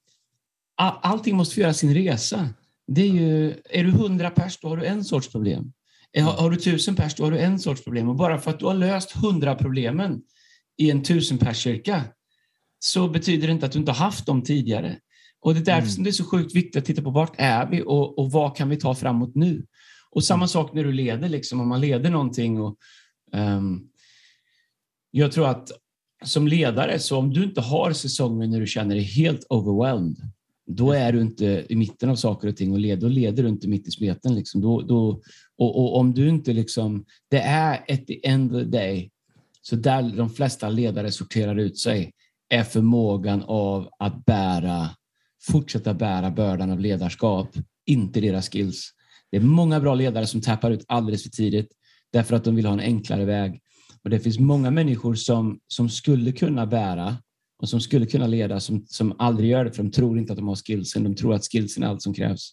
all, 0.77 0.99
allting 1.03 1.37
måste 1.37 1.55
få 1.55 1.61
göra 1.61 1.75
sin 1.75 1.95
resa. 1.95 2.49
Det 2.87 3.03
är, 3.03 3.13
ju, 3.13 3.55
är 3.71 3.85
du 3.85 3.91
hundra 3.91 4.31
pers, 4.31 4.59
då 4.63 4.69
har 4.69 4.77
du 4.77 4.85
en 4.85 5.05
sorts 5.05 5.29
problem. 5.29 5.73
Har, 6.19 6.33
har 6.33 6.51
du 6.51 6.57
tusen 6.57 6.97
pers, 6.97 7.15
då 7.15 7.25
har 7.25 7.31
du 7.31 7.39
en 7.39 7.59
sorts 7.59 7.85
problem. 7.85 8.09
Och 8.09 8.17
bara 8.17 8.39
för 8.39 8.51
att 8.51 8.59
du 8.59 8.67
har 8.67 8.75
löst 8.75 9.13
hundra 9.13 9.55
problemen 9.55 10.23
i 10.77 10.91
en 10.91 11.03
tusen 11.03 11.39
pers 11.39 11.59
kyrka 11.59 12.05
så 12.79 13.09
betyder 13.09 13.47
det 13.47 13.53
inte 13.53 13.67
att 13.67 13.73
du 13.73 13.79
inte 13.79 13.93
har 13.93 14.05
haft 14.05 14.27
dem 14.27 14.43
tidigare. 14.43 14.99
Och 15.41 15.55
det 15.55 15.61
är 15.61 15.65
därför 15.65 15.81
mm. 15.81 15.91
som 15.91 16.05
det 16.05 16.11
är 16.11 16.13
så 16.13 16.25
sjukt 16.25 16.55
viktigt 16.55 16.77
att 16.77 16.85
titta 16.85 17.03
på 17.03 17.11
vart 17.11 17.35
är 17.39 17.67
vi 17.67 17.83
och, 17.83 18.19
och 18.19 18.33
vad 18.33 18.57
kan 18.57 18.69
vi 18.69 18.77
ta 18.77 18.95
framåt 18.95 19.35
nu? 19.35 19.67
Och 20.11 20.25
samma 20.25 20.39
mm. 20.39 20.49
sak 20.49 20.73
när 20.73 20.85
du 20.85 20.93
leder, 20.93 21.29
liksom, 21.29 21.61
om 21.61 21.69
man 21.69 21.81
leder 21.81 22.11
någonting. 22.11 22.61
Och, 22.61 22.77
um, 23.33 23.89
jag 25.19 25.33
tror 25.33 25.49
att 25.49 25.71
som 26.25 26.49
ledare, 26.49 26.99
så 26.99 27.19
om 27.19 27.33
du 27.33 27.45
inte 27.45 27.61
har 27.61 27.93
säsonger 27.93 28.47
när 28.47 28.61
du 28.61 28.67
känner 28.67 28.95
dig 28.95 29.05
helt 29.05 29.47
overwhelmed, 29.49 30.17
då 30.67 30.93
är 30.93 31.13
du 31.13 31.21
inte 31.21 31.67
i 31.69 31.77
mitten 31.77 32.11
av 32.11 32.17
saker 32.17 32.49
och 32.49 32.57
ting 32.57 32.73
och 32.73 32.79
leder, 32.79 33.01
då 33.03 33.09
leder 33.09 33.43
du 33.43 33.49
inte 33.49 33.69
mitt 33.69 33.89
i 33.89 33.91
smeten. 33.91 34.35
Liksom. 34.35 34.61
Då, 34.61 34.81
då, 34.83 35.21
och, 35.59 35.81
och, 35.81 35.97
om 35.97 36.15
du 36.15 36.29
inte 36.29 36.53
liksom, 36.53 37.05
det 37.31 37.39
är 37.39 37.73
at 37.73 38.07
the 38.07 38.27
end 38.27 38.57
of 38.57 38.63
the 38.63 38.69
day, 38.69 39.11
så 39.63 39.77
där 39.77 40.03
de 40.17 40.31
flesta 40.31 40.69
ledare 40.69 41.11
sorterar 41.11 41.57
ut 41.57 41.79
sig, 41.79 42.13
är 42.49 42.63
förmågan 42.63 43.43
av 43.43 43.89
att 43.99 44.25
bära, 44.25 44.91
fortsätta 45.43 45.95
bära 45.95 46.31
bördan 46.31 46.71
av 46.71 46.81
ledarskap, 46.81 47.49
inte 47.87 48.21
deras 48.21 48.51
skills. 48.51 48.91
Det 49.31 49.37
är 49.37 49.41
många 49.41 49.81
bra 49.81 49.95
ledare 49.95 50.27
som 50.27 50.41
tappar 50.41 50.71
ut 50.71 50.85
alldeles 50.89 51.23
för 51.23 51.31
tidigt 51.31 51.69
därför 52.13 52.37
att 52.37 52.45
de 52.45 52.57
vill 52.57 52.67
ha 52.67 52.73
en 52.73 52.81
enklare 52.81 53.25
väg. 53.25 53.61
Och 54.07 54.11
det 54.11 54.21
finns 54.21 54.39
många 54.39 54.71
människor 54.71 55.15
som, 55.15 55.59
som 55.69 55.89
skulle 55.89 56.33
kunna 56.33 56.67
bära 56.67 57.17
och 57.63 57.69
som 57.69 57.81
skulle 57.81 58.07
kunna 58.07 58.27
leda 58.27 58.61
som, 58.61 58.85
som 58.89 59.15
aldrig 59.19 59.51
gör 59.51 59.65
det 59.65 59.73
för 59.73 59.83
de 59.83 59.91
tror 59.91 60.19
inte 60.19 60.33
att 60.33 60.39
de 60.39 60.49
har 60.49 60.57
skillsen. 60.57 61.05
De 61.05 61.15
tror 61.15 61.35
att 61.35 61.45
skillsen 61.45 61.83
är 61.83 61.87
allt 61.87 62.03
som 62.03 62.15
krävs. 62.15 62.53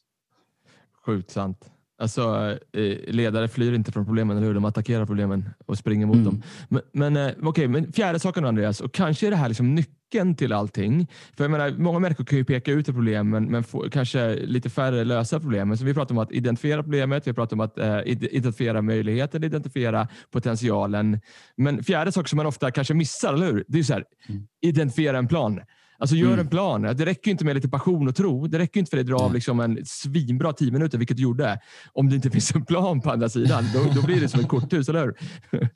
Sjukt 1.05 1.31
sant. 1.31 1.71
Alltså, 1.97 2.57
eh, 2.71 2.97
ledare 3.13 3.47
flyr 3.47 3.73
inte 3.73 3.91
från 3.91 4.05
problemen, 4.05 4.37
eller 4.37 4.47
hur? 4.47 4.53
De 4.53 4.65
attackerar 4.65 5.05
problemen 5.05 5.49
och 5.65 5.77
springer 5.77 6.05
mot 6.05 6.15
mm. 6.15 6.25
dem. 6.25 6.43
Men, 6.69 6.81
men, 6.91 7.17
eh, 7.17 7.47
okay, 7.47 7.67
men 7.67 7.93
fjärde 7.93 8.19
saken 8.19 8.45
Andreas, 8.45 8.81
och 8.81 8.93
kanske 8.93 9.27
är 9.27 9.31
det 9.31 9.37
här 9.37 9.49
liksom 9.49 9.75
nyckeln 9.75 10.02
till 10.35 10.53
allting. 10.53 11.07
För 11.37 11.43
jag 11.43 11.51
menar, 11.51 11.71
många 11.71 11.99
människor 11.99 12.25
kan 12.25 12.37
ju 12.37 12.45
peka 12.45 12.71
ut 12.71 12.87
ett 12.87 12.95
problem, 12.95 13.29
men, 13.29 13.63
få, 13.63 13.89
kanske 13.89 14.35
lite 14.35 14.69
färre 14.69 15.03
lösa 15.03 15.39
problemen. 15.39 15.77
Så 15.77 15.85
vi 15.85 15.93
pratar 15.93 16.15
om 16.15 16.19
att 16.19 16.31
identifiera 16.31 16.83
problemet, 16.83 17.27
vi 17.27 17.33
pratar 17.33 17.55
om 17.55 17.59
att 17.59 17.77
eh, 17.77 17.99
identifiera 18.05 18.81
möjligheten, 18.81 19.43
identifiera 19.43 20.07
potentialen. 20.31 21.19
Men 21.57 21.83
fjärde 21.83 22.11
sak 22.11 22.27
som 22.27 22.37
man 22.37 22.45
ofta 22.45 22.71
kanske 22.71 22.93
missar, 22.93 23.33
eller 23.33 23.45
hur? 23.45 23.65
Det 23.67 23.79
är 23.79 23.83
så 23.83 23.93
här, 23.93 24.03
mm. 24.29 24.47
identifiera 24.61 25.17
en 25.17 25.27
plan. 25.27 25.61
Alltså 25.97 26.15
gör 26.15 26.27
mm. 26.27 26.39
en 26.39 26.47
plan. 26.47 26.81
Det 26.81 27.05
räcker 27.05 27.31
inte 27.31 27.45
med 27.45 27.55
lite 27.55 27.69
passion 27.69 28.07
och 28.07 28.15
tro. 28.15 28.47
Det 28.47 28.59
räcker 28.59 28.79
inte 28.79 28.89
för 28.89 28.97
dig 28.97 29.01
att 29.01 29.07
dra 29.07 29.17
av 29.17 29.33
liksom 29.33 29.59
en 29.59 29.77
svinbra 29.85 30.53
tio 30.53 30.71
minuter, 30.71 30.97
vilket 30.97 31.17
du 31.17 31.23
gjorde. 31.23 31.59
Om 31.93 32.09
det 32.09 32.15
inte 32.15 32.29
finns 32.29 32.55
en 32.55 32.65
plan 32.65 33.01
på 33.01 33.11
andra 33.11 33.29
sidan, 33.29 33.65
då, 33.73 34.01
då 34.01 34.05
blir 34.05 34.21
det 34.21 34.29
som 34.29 34.39
ett 34.39 34.47
korthus, 34.47 34.89
eller 34.89 35.01
hur? 35.01 35.13
kan 35.51 35.69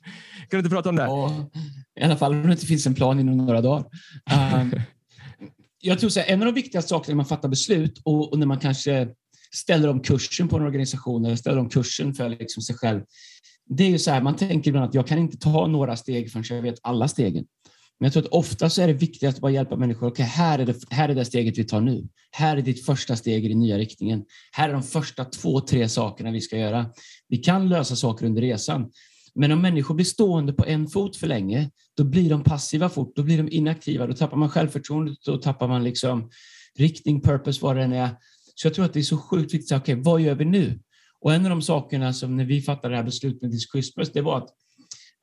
du 0.50 0.58
inte 0.58 0.70
prata 0.70 0.88
om 0.88 0.96
det? 0.96 1.02
Ja, 1.02 1.50
I 2.00 2.04
alla 2.04 2.16
fall 2.16 2.32
om 2.32 2.42
det 2.42 2.52
inte 2.52 2.66
finns 2.66 2.86
en 2.86 2.94
plan 2.94 3.20
inom 3.20 3.36
några 3.36 3.60
dagar. 3.60 3.84
Um, 4.60 4.72
jag 5.80 5.98
tror 5.98 6.10
så 6.10 6.20
här, 6.20 6.26
en 6.26 6.42
av 6.42 6.46
de 6.46 6.54
viktigaste 6.54 6.88
sakerna 6.88 7.12
när 7.12 7.16
man 7.16 7.26
fattar 7.26 7.48
beslut 7.48 8.02
och, 8.04 8.32
och, 8.32 8.38
när 8.38 8.46
man 8.46 8.58
kanske 8.58 9.08
ställer 9.50 9.88
om 9.88 10.00
kursen 10.00 10.48
på 10.48 10.56
en 10.56 10.62
organisation 10.62 11.24
eller 11.24 11.36
ställer 11.36 11.58
om 11.58 11.68
kursen 11.68 12.14
för 12.14 12.28
liksom 12.28 12.62
sig 12.62 12.76
själv. 12.76 13.02
Det 13.66 13.84
är 13.84 13.88
ju 13.88 13.98
så 13.98 14.10
här, 14.10 14.22
man 14.22 14.36
tänker 14.36 14.70
ibland 14.70 14.88
att 14.88 14.94
jag 14.94 15.06
kan 15.06 15.18
inte 15.18 15.38
ta 15.38 15.66
några 15.66 15.96
steg 15.96 16.32
förrän 16.32 16.44
jag 16.48 16.62
vet 16.62 16.78
alla 16.82 17.08
stegen. 17.08 17.44
Men 18.00 18.06
jag 18.06 18.12
tror 18.12 18.22
att 18.22 18.28
ofta 18.28 18.70
så 18.70 18.82
är 18.82 18.86
det 18.86 18.92
viktigast 18.92 19.36
att 19.36 19.42
bara 19.42 19.52
hjälpa 19.52 19.76
människor. 19.76 20.06
Okej, 20.06 20.12
okay, 20.12 20.26
här, 20.26 20.58
är 20.58 20.66
det, 20.66 20.76
här 20.90 21.08
är 21.08 21.14
det 21.14 21.24
steget 21.24 21.58
vi 21.58 21.64
tar 21.64 21.80
nu. 21.80 22.08
Här 22.30 22.56
är 22.56 22.62
ditt 22.62 22.86
första 22.86 23.16
steg 23.16 23.44
i 23.44 23.48
den 23.48 23.58
nya 23.58 23.78
riktningen. 23.78 24.24
Här 24.52 24.68
är 24.68 24.72
de 24.72 24.82
första 24.82 25.24
två, 25.24 25.60
tre 25.60 25.88
sakerna 25.88 26.30
vi 26.30 26.40
ska 26.40 26.56
göra. 26.56 26.86
Vi 27.28 27.36
kan 27.36 27.68
lösa 27.68 27.96
saker 27.96 28.26
under 28.26 28.42
resan. 28.42 28.90
Men 29.34 29.52
om 29.52 29.62
människor 29.62 29.94
blir 29.94 30.04
stående 30.04 30.52
på 30.52 30.64
en 30.64 30.88
fot 30.88 31.16
för 31.16 31.26
länge, 31.26 31.70
då 31.96 32.04
blir 32.04 32.30
de 32.30 32.44
passiva 32.44 32.88
fort, 32.88 33.16
då 33.16 33.22
blir 33.22 33.38
de 33.38 33.48
inaktiva, 33.52 34.06
då 34.06 34.12
tappar 34.12 34.36
man 34.36 34.50
självförtroendet, 34.50 35.18
då 35.24 35.36
tappar 35.36 35.68
man 35.68 35.84
liksom 35.84 36.30
riktning, 36.78 37.20
purpose, 37.20 37.62
vad 37.62 37.76
det 37.76 37.82
än 37.82 37.92
är. 37.92 38.10
Så 38.54 38.66
jag 38.66 38.74
tror 38.74 38.84
att 38.84 38.92
det 38.92 39.00
är 39.00 39.02
så 39.02 39.18
sjukt 39.18 39.54
viktigt, 39.54 39.72
okej, 39.72 39.94
okay, 39.94 40.04
vad 40.04 40.20
gör 40.20 40.34
vi 40.34 40.44
nu? 40.44 40.80
Och 41.20 41.34
en 41.34 41.44
av 41.44 41.50
de 41.50 41.62
sakerna 41.62 42.12
som 42.12 42.36
när 42.36 42.44
vi 42.44 42.62
fattade 42.62 42.94
det 42.94 42.96
här 42.96 43.04
beslutet 43.04 43.42
med 43.42 43.60
Christmas, 43.72 44.12
det 44.12 44.20
var 44.20 44.38
att 44.38 44.48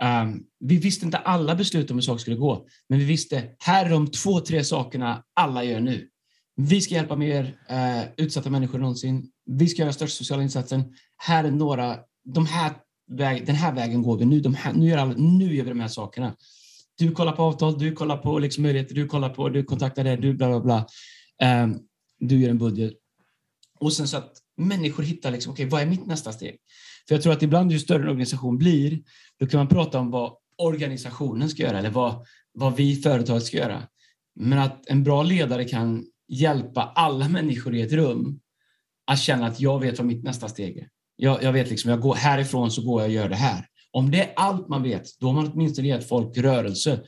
Um, 0.04 0.44
vi 0.60 0.78
visste 0.78 1.06
inte 1.06 1.18
alla 1.18 1.56
beslut 1.56 1.92
om 1.92 1.98
hur 1.98 2.02
saker 2.02 2.20
skulle 2.20 2.36
gå, 2.36 2.68
men 2.90 3.00
vi 3.00 3.06
visste 3.06 3.44
här 3.60 3.86
är 3.86 3.90
de 3.90 4.12
två, 4.12 4.40
tre 4.40 4.64
sakerna 4.64 5.24
alla 5.34 5.64
gör 5.64 5.80
nu. 5.80 6.10
Vi 6.56 6.82
ska 6.82 6.96
hjälpa 6.96 7.16
mer 7.16 7.44
uh, 7.72 8.04
utsatta 8.18 8.50
människor 8.50 8.80
någonsin. 8.80 9.32
Vi 9.46 9.68
ska 9.68 9.82
göra 9.82 9.94
största 9.94 10.18
sociala 10.18 10.44
insatsen. 10.44 10.84
Här 11.18 11.44
är 11.44 11.52
några, 11.52 12.00
de 12.26 12.46
här 12.46 12.74
väg, 13.12 13.46
den 13.46 13.56
här 13.56 13.74
vägen 13.74 14.02
går 14.02 14.18
vi 14.18 14.26
nu. 14.26 14.40
De 14.40 14.56
här, 14.56 14.74
nu, 14.74 14.88
gör 14.88 14.98
alla, 14.98 15.14
nu 15.14 15.56
gör 15.56 15.64
vi 15.64 15.70
de 15.70 15.80
här 15.80 15.88
sakerna. 15.88 16.36
Du 16.98 17.12
kollar 17.12 17.32
på 17.32 17.44
avtal, 17.44 17.80
du 17.80 17.92
kollar 17.92 18.18
på 18.18 18.40
liksom 18.40 18.64
möjligheter, 18.64 18.96
du 18.96 19.08
kollar 19.08 19.30
på, 19.30 19.50
du 19.50 19.64
kontaktar 19.64 20.04
det, 20.04 20.16
du 20.16 20.34
bla 20.34 20.48
bla 20.48 20.60
bla. 20.60 20.88
Um, 21.64 21.80
du 22.20 22.40
gör 22.40 22.50
en 22.50 22.58
budget. 22.58 22.94
Och 23.80 23.94
sen 23.94 24.08
så 24.08 24.18
att 24.18 24.32
människor 24.58 25.04
hittar 25.04 25.32
liksom, 25.32 25.52
okej, 25.54 25.66
okay, 25.66 25.72
vad 25.72 25.82
är 25.82 25.86
mitt 25.86 26.06
nästa 26.06 26.32
steg? 26.32 26.58
För 27.08 27.16
jag 27.16 27.22
tror 27.22 27.34
att 27.34 27.44
ibland 27.44 27.72
ju 27.72 27.80
större 27.80 28.04
en 28.04 28.10
organisation 28.10 28.58
blir, 28.58 29.00
då 29.40 29.48
kan 29.48 29.58
man 29.58 29.68
prata 29.68 30.00
om 30.00 30.12
vad 30.12 30.34
organisationen 30.58 31.50
ska 31.50 31.64
göra 31.64 31.80
eller 31.80 31.90
vad, 31.90 32.26
vad 32.54 32.76
vi 32.76 32.96
företaget 32.96 33.44
ska 33.44 33.58
göra. 33.58 33.84
Men 34.36 34.60
att 34.60 34.90
en 34.90 35.04
bra 35.04 35.24
ledare 35.24 35.66
kan 35.66 36.06
hjälpa 36.28 36.82
alla 36.96 37.30
människor 37.30 37.76
i 37.76 37.82
ett 37.82 37.94
rum 37.94 38.40
att 39.08 39.20
känna 39.20 39.48
att 39.48 39.60
jag 39.60 39.80
vet 39.80 39.98
vad 39.98 40.08
mitt 40.08 40.24
nästa 40.24 40.48
steg 40.48 40.78
är. 40.78 40.88
Jag, 41.16 41.44
jag 41.44 41.54
vet 41.54 41.70
liksom, 41.70 41.92
jag 41.92 42.02
går 42.02 42.16
härifrån 42.16 42.72
så 42.72 42.82
går 42.82 43.02
jag 43.02 43.08
och 43.08 43.14
gör 43.14 43.30
det 43.30 43.36
här. 43.36 43.66
Om 43.92 44.12
det 44.12 44.22
är 44.22 44.34
allt 44.36 44.68
man 44.68 44.84
vet, 44.84 45.20
då 45.20 45.28
har 45.28 45.34
man 45.34 45.52
åtminstone 45.54 45.88
gett 45.88 46.10
folk 46.10 46.38
rörelse. 46.38 47.00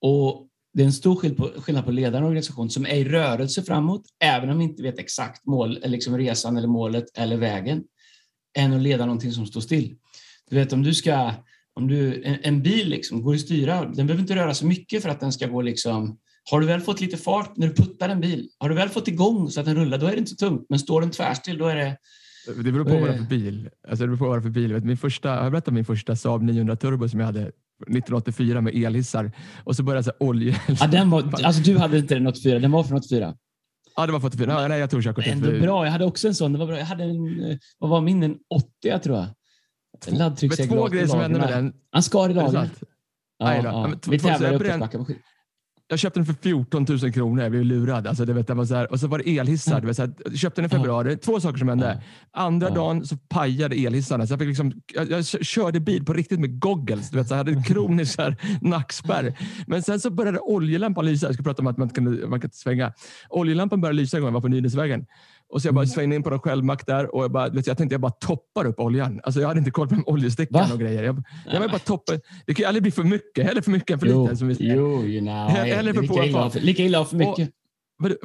Och 0.00 0.48
det 0.72 0.82
är 0.82 0.86
en 0.86 0.92
stor 0.92 1.16
skillnad 1.60 1.84
på 1.84 1.90
ledaren 1.90 2.24
och 2.24 2.28
organisation 2.28 2.70
som 2.70 2.86
är 2.86 2.94
i 2.94 3.04
rörelse 3.04 3.62
framåt, 3.62 4.02
även 4.24 4.50
om 4.50 4.58
vi 4.58 4.64
inte 4.64 4.82
vet 4.82 4.98
exakt 4.98 5.46
mål, 5.46 5.78
liksom 5.84 6.18
resan 6.18 6.56
eller 6.56 6.68
målet 6.68 7.18
eller 7.18 7.36
vägen 7.36 7.82
än 8.56 8.72
att 8.72 8.82
leda 8.82 9.06
någonting 9.06 9.32
som 9.32 9.46
står 9.46 9.60
still. 9.60 9.96
Du 10.50 10.56
vet 10.56 10.72
om 10.72 10.82
du 10.82 10.94
ska, 10.94 11.32
om 11.74 11.88
du, 11.88 12.22
en, 12.24 12.36
en 12.42 12.62
bil 12.62 12.88
liksom 12.88 13.22
går 13.22 13.34
att 13.34 13.40
styra, 13.40 13.84
den 13.84 14.06
behöver 14.06 14.20
inte 14.20 14.36
röra 14.36 14.54
så 14.54 14.66
mycket 14.66 15.02
för 15.02 15.08
att 15.08 15.20
den 15.20 15.32
ska 15.32 15.46
gå 15.46 15.62
liksom 15.62 16.18
Har 16.50 16.60
du 16.60 16.66
väl 16.66 16.80
fått 16.80 17.00
lite 17.00 17.16
fart 17.16 17.56
när 17.56 17.68
du 17.68 17.74
puttar 17.74 18.08
en 18.08 18.20
bil, 18.20 18.48
har 18.58 18.68
du 18.68 18.74
väl 18.74 18.88
fått 18.88 19.08
igång 19.08 19.50
så 19.50 19.60
att 19.60 19.66
den 19.66 19.76
rullar, 19.76 19.98
då 19.98 20.06
är 20.06 20.12
det 20.12 20.18
inte 20.18 20.30
så 20.30 20.36
tungt. 20.36 20.66
Men 20.68 20.78
står 20.78 21.00
den 21.00 21.10
tvärstill, 21.10 21.58
då 21.58 21.66
är 21.66 21.76
det... 21.76 21.96
Det 22.46 22.72
beror 22.72 22.84
på 22.84 22.90
vad 22.90 23.08
det 23.08 23.14
är 23.14 23.18
för 23.18 23.24
bil. 23.24 23.68
Alltså 23.88 24.04
det 24.04 24.08
beror 24.08 24.18
på 24.18 24.28
vad 24.28 24.42
för 24.42 24.50
bil. 24.50 24.84
Min 24.84 24.96
första, 24.96 25.28
jag 25.28 25.52
berättade 25.52 25.70
om 25.70 25.74
min 25.74 25.84
första 25.84 26.16
Saab 26.16 26.42
900 26.42 26.76
Turbo 26.76 27.08
som 27.08 27.20
jag 27.20 27.26
hade 27.26 27.40
1984 27.40 28.60
med 28.60 28.74
elhissar. 28.74 29.32
Och 29.64 29.76
så 29.76 29.82
började 29.82 30.04
så 30.04 30.12
olja... 30.20 30.56
Ja, 30.80 30.86
den 30.86 31.10
var, 31.10 31.44
alltså 31.44 31.62
du 31.62 31.78
hade 31.78 31.98
inte 31.98 32.14
den 32.14 32.26
84, 32.26 32.58
den 32.58 32.70
var 32.70 32.84
från 32.84 32.98
84. 32.98 33.34
Ja, 33.96 34.06
det 34.06 34.12
var 34.12 34.20
44. 34.20 34.52
Ja, 34.62 34.68
nej, 34.68 34.80
jag 34.80 34.90
tog 34.90 35.02
körkort 35.02 35.26
Ändå 35.26 35.50
bra. 35.50 35.84
Jag 35.84 35.92
hade 35.92 36.04
också 36.04 36.28
en 36.28 36.34
sån. 36.34 36.52
Det 36.52 36.58
var 36.58 36.66
bra. 36.66 36.78
Jag 36.78 36.86
hade 36.86 37.04
en, 37.04 37.50
eh, 37.50 37.58
vad 37.78 37.90
var 37.90 38.00
min? 38.00 38.22
En 38.22 38.38
80 38.54 38.98
tror 38.98 39.16
jag. 39.16 39.26
Men 40.06 40.18
Laddtrycksregulator. 40.18 40.88
två 40.88 40.92
grejer 40.92 41.06
som 41.06 41.20
hände 41.20 41.38
med 41.38 41.48
den. 41.48 41.72
Han 41.90 42.02
skar 42.02 42.30
i 42.30 42.34
sant? 42.34 42.82
Ja. 43.38 43.54
Ja, 43.54 43.92
Vi 44.08 44.18
tävlade 44.18 44.54
i 44.54 44.56
uppförsbacke. 44.56 44.98
Jag 45.88 45.98
köpte 45.98 46.18
den 46.20 46.26
för 46.26 46.34
14 46.34 46.86
000 46.88 47.12
kronor. 47.12 47.42
Jag 47.42 47.50
blev 47.52 47.64
lurad. 47.64 48.06
Alltså, 48.06 48.24
det 48.24 48.32
vet, 48.32 48.46
det 48.46 48.54
var 48.54 48.64
så 48.64 48.74
här, 48.74 48.92
och 48.92 49.00
så 49.00 49.06
var 49.06 49.18
det 49.18 49.38
elhissar. 49.38 49.80
Det 49.80 49.86
var 49.86 49.94
så 49.94 50.02
här, 50.02 50.12
jag 50.24 50.36
köpte 50.38 50.60
den 50.62 50.66
i 50.70 50.74
februari. 50.74 51.16
Två 51.16 51.40
saker 51.40 51.58
som 51.58 51.68
hände. 51.68 52.02
Andra 52.32 52.68
Ja. 52.68 52.74
dagen 52.74 53.06
så 53.06 53.16
pajade 53.16 53.76
elhissarna. 53.76 54.26
Så 54.26 54.32
jag, 54.32 54.38
fick 54.40 54.48
liksom, 54.48 54.72
jag, 54.94 55.10
jag 55.10 55.26
körde 55.26 55.80
bil 55.80 56.04
på 56.04 56.12
riktigt 56.12 56.40
med 56.40 56.60
goggles. 56.60 57.10
Du 57.10 57.16
vet, 57.18 57.28
så 57.28 57.32
jag 57.34 57.38
hade 57.38 57.52
en 57.56 57.62
kronisk 57.62 58.18
här, 58.18 58.36
nackspärr. 58.60 59.38
Men 59.66 59.82
sen 59.82 60.00
så 60.00 60.10
började 60.10 60.38
oljelampan 60.38 61.06
lysa. 61.06 61.26
Jag 61.26 61.34
ska 61.34 61.42
prata 61.42 61.62
om 61.62 61.66
att 61.66 61.78
man 61.78 61.88
kunde, 61.88 62.28
man 62.28 62.40
kan 62.40 62.50
svänga. 62.50 62.92
Oljelampan 63.28 63.80
började 63.80 63.96
lysa 63.96 64.16
en 64.16 64.20
gång 64.22 64.28
jag 64.28 64.32
var 64.34 64.40
på 64.40 64.48
Nynäsvägen. 64.48 65.06
Och 65.48 65.62
så 65.62 65.68
jag 65.68 65.72
Mm. 65.72 65.74
bara 65.74 65.86
svängde 65.86 66.16
in 66.16 66.22
på 66.22 66.30
någon 66.30 66.38
självmack 66.38 66.86
där 66.86 67.14
och 67.14 67.24
jag, 67.24 67.30
bara, 67.32 67.48
vet, 67.48 67.66
jag 67.66 67.76
tänkte 67.78 67.94
jag 67.94 68.00
bara 68.00 68.10
toppar 68.12 68.64
upp 68.66 68.80
oljan. 68.80 69.20
Alltså 69.24 69.40
jag 69.40 69.48
hade 69.48 69.58
inte 69.58 69.70
koll 69.70 69.88
på 69.88 69.96
oljestickan 70.06 70.72
och 70.72 70.78
grejer. 70.80 71.02
Jag, 71.02 71.22
jag 71.52 71.70
bara 71.70 71.78
toppa. 71.78 72.12
Det 72.46 72.54
kan 72.54 72.62
ju 72.62 72.64
aldrig 72.64 72.82
bli 72.82 72.90
för 72.92 73.02
mycket. 73.04 73.46
Hellre 73.46 73.62
för 73.62 73.70
mycket 73.70 73.90
än 73.90 73.98
för 74.00 74.06
Jo, 74.06 74.22
lite. 74.24 74.36
Som 74.36 74.48
vi 74.48 74.54
säger. 74.54 74.76
jo. 74.76 75.02
Eller 75.02 75.12
Det 75.82 75.88
är 75.88 75.92
för 75.94 76.02
lika 76.02 76.24
illa, 76.24 76.50
för, 76.50 76.60
lika 76.60 76.82
illa 76.82 77.04
för 77.04 77.16
mycket. 77.16 77.36
Det 77.36 77.52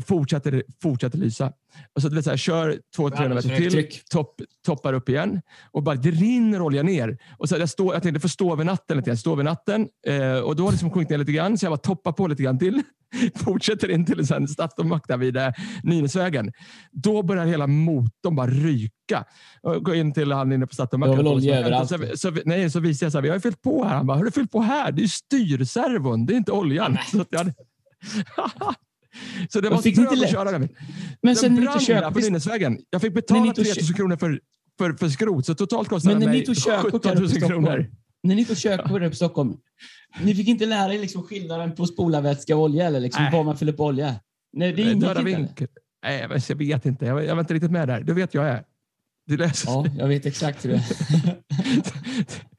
fortsätter, 0.07 0.63
fortsätter 0.81 1.17
lysa. 1.17 1.53
Och 1.95 2.01
så, 2.01 2.09
vet, 2.09 2.23
så 2.23 2.29
här, 2.29 2.37
kör 2.37 2.79
200-300 2.97 3.23
Alldeles 3.23 3.45
meter 3.45 3.69
till, 3.69 3.87
topp, 4.11 4.41
toppar 4.65 4.93
upp 4.93 5.09
igen 5.09 5.41
och 5.71 5.83
bara 5.83 5.95
det 5.95 6.11
rinner 6.11 6.61
olja 6.61 6.83
ner. 6.83 7.17
Och 7.37 7.49
så, 7.49 7.57
jag, 7.57 7.69
står, 7.69 7.93
jag 7.93 8.03
tänkte 8.03 8.19
få 8.19 8.29
stå 8.29 8.53
över 8.53 8.63
natten 8.63 8.97
lite 8.97 9.09
grann. 9.09 9.17
Stå 9.17 9.31
över 9.31 9.43
natten 9.43 9.87
eh, 10.07 10.37
och 10.37 10.55
då 10.55 10.63
har 10.63 10.69
det 10.69 10.71
liksom 10.71 10.91
sjunkit 10.91 11.09
ner 11.09 11.17
lite 11.17 11.31
grann 11.31 11.57
så 11.57 11.65
jag 11.65 11.71
bara 11.71 11.77
toppar 11.77 12.11
på 12.11 12.27
lite 12.27 12.43
grann 12.43 12.59
till. 12.59 12.81
Fortsätter 13.35 13.91
in 13.91 14.05
till 14.05 14.33
en 14.33 14.47
Statomack 14.47 15.07
där 15.07 15.17
vid 15.17 15.37
eh, 15.37 15.49
Nynäsvägen. 15.83 16.51
Då 16.91 17.23
börjar 17.23 17.45
hela 17.45 17.67
motorn 17.67 18.35
bara 18.35 18.47
ryka. 18.47 19.25
Och 19.61 19.85
går 19.85 19.95
in 19.95 20.13
till 20.13 20.31
han 20.31 20.51
inne 20.51 20.67
på 20.67 20.73
Statomack. 20.73 21.07
Det 21.07 21.15
var 21.15 21.23
väl 21.23 21.27
olja 21.27 21.59
överallt. 21.59 21.89
Så, 21.89 21.97
så, 22.15 22.37
nej, 22.45 22.69
så 22.69 22.79
visar 22.79 23.05
jag 23.05 23.11
så 23.11 23.17
här, 23.17 23.23
vi 23.23 23.29
har 23.29 23.35
ju 23.35 23.41
fyllt 23.41 23.61
på 23.61 23.85
här. 23.85 23.95
Han 23.95 24.07
bara, 24.07 24.17
har 24.17 24.25
du 24.25 24.31
fyllt 24.31 24.51
på 24.51 24.61
här? 24.61 24.91
Det 24.91 24.99
är 24.99 25.03
ju 25.03 25.09
styrservon, 25.09 26.25
det 26.25 26.33
är 26.33 26.37
inte 26.37 26.51
oljan. 26.51 26.97
Så, 27.11 27.21
att 27.21 27.27
jag 27.31 27.39
hade... 27.39 27.53
så 29.49 29.61
det 29.61 29.69
Men 29.69 29.75
var 29.75 29.81
fick 29.81 29.97
inte 29.97 30.13
att 30.13 30.31
köra 30.31 30.51
den. 30.51 30.69
Men 31.21 31.35
sen 31.35 31.55
Den 31.55 31.65
brann 31.65 31.79
där 31.87 32.11
på 32.11 32.19
Nynäsvägen. 32.19 32.79
Jag 32.89 33.01
fick 33.01 33.13
betala 33.13 33.53
tog 33.53 33.65
3 33.65 33.73
000 33.81 33.93
kronor 33.95 34.17
för, 34.17 34.39
för, 34.77 34.93
för 34.93 35.09
skrot, 35.09 35.45
så 35.45 35.55
totalt 35.55 35.89
kostade 35.89 36.19
ni 36.19 36.25
mig 36.25 36.45
tog 36.45 36.55
körkort 36.55 36.91
17 36.91 37.11
här 37.11 37.15
000 37.15 37.25
uppe 37.25 37.35
i 37.35 37.39
Stockholm. 37.39 37.65
kronor. 37.65 37.91
när 38.23 38.35
ni 38.35 38.45
tog 38.45 38.57
körkort 38.57 39.01
upp 39.01 39.13
i 39.13 39.15
Stockholm, 39.15 39.57
ni 40.21 40.35
fick 40.35 40.47
inte 40.47 40.65
lära 40.65 40.93
er 40.93 40.99
liksom 40.99 41.23
skillnaden 41.23 41.75
på 41.75 41.85
spolarvätska 41.85 42.55
och 42.55 42.61
olja 42.61 42.87
eller 42.87 42.99
liksom 42.99 43.29
var 43.31 43.43
man 43.43 43.57
fyller 43.57 43.73
på 43.73 43.85
olja? 43.85 44.15
Nej, 44.53 44.73
det 44.73 44.81
ingick 44.81 45.61
inte. 45.61 45.67
Nej, 46.03 46.27
jag 46.49 46.55
vet 46.55 46.85
inte. 46.85 47.05
Jag, 47.05 47.25
jag 47.25 47.35
var 47.35 47.41
inte 47.41 47.53
riktigt 47.53 47.71
med 47.71 47.87
där. 47.87 48.01
Du 48.01 48.13
vet 48.13 48.33
jag 48.33 48.47
är. 48.47 48.63
Det 49.31 49.37
läser 49.37 49.71
Ja, 49.71 49.85
jag 49.97 50.07
vet 50.07 50.25
exakt 50.25 50.65
hur 50.65 50.69
det 50.69 50.75
är. 50.75 50.83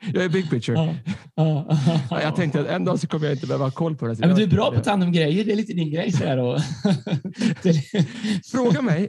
Jag 0.13 0.25
är 0.25 0.29
big 0.29 0.51
picture. 0.51 0.77
Ja, 0.77 0.95
ja, 1.35 1.79
Ja, 2.11 2.23
Jag 2.23 2.37
tänkte 2.37 2.61
att 2.61 2.67
en 2.67 2.85
dag 2.85 3.01
så 3.01 3.07
kommer 3.07 3.27
jag 3.27 3.35
inte 3.35 3.47
behöva 3.47 3.65
ha 3.65 3.71
koll 3.71 3.97
på 3.97 4.07
det. 4.07 4.17
Ja, 4.21 4.27
men 4.27 4.37
du 4.37 4.43
är 4.43 4.47
bra 4.47 4.71
på 4.71 4.77
att 4.79 4.85
ta 4.85 4.91
hand 4.91 5.03
om 5.03 5.13
grejer. 5.13 5.45
Det 5.45 5.53
är 5.53 5.57
lite 5.57 5.73
din 5.73 5.91
grej. 5.91 6.13
Så 6.13 6.25
här, 6.25 6.39
och 6.39 6.59
Fråga 8.53 8.83
mig. 8.83 9.09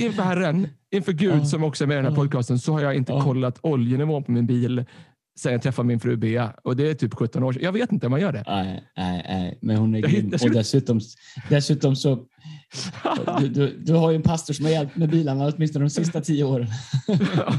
Inför 0.00 0.22
Herren, 0.22 0.68
inför 0.90 1.12
Gud 1.12 1.48
som 1.48 1.64
också 1.64 1.84
är 1.84 1.88
med 1.88 1.94
i 1.94 1.96
den 1.96 2.06
här 2.06 2.14
podcasten, 2.14 2.58
så 2.58 2.72
har 2.72 2.80
jag 2.80 2.94
inte 2.94 3.12
kollat 3.12 3.58
oljenivån 3.62 4.24
på 4.24 4.32
min 4.32 4.46
bil 4.46 4.84
sen 5.38 5.52
jag 5.52 5.62
träffade 5.62 5.88
min 5.88 6.00
fru 6.00 6.16
Bea. 6.16 6.54
Och 6.64 6.76
det 6.76 6.90
är 6.90 6.94
typ 6.94 7.14
17 7.14 7.42
år 7.42 7.52
sedan. 7.52 7.62
Jag 7.62 7.72
vet 7.72 7.92
inte 7.92 8.06
om 8.06 8.10
man 8.10 8.20
gör 8.20 8.32
det. 8.32 8.44
nej, 8.46 8.84
nej, 8.96 9.24
nej, 9.28 9.58
men 9.62 9.76
hon 9.76 9.94
är 9.94 10.00
grym. 10.00 10.32
Och 10.42 10.50
dessutom, 10.50 11.00
dessutom 11.48 11.96
så... 11.96 12.24
Du, 13.40 13.48
du, 13.48 13.76
du 13.78 13.94
har 13.94 14.10
ju 14.10 14.16
en 14.16 14.22
pastor 14.22 14.54
som 14.54 14.64
har 14.64 14.72
hjälpt 14.72 14.96
med 14.96 15.10
bilarna 15.10 15.46
åtminstone 15.56 15.84
de 15.84 15.90
sista 15.90 16.20
tio 16.20 16.44
åren. 16.44 16.66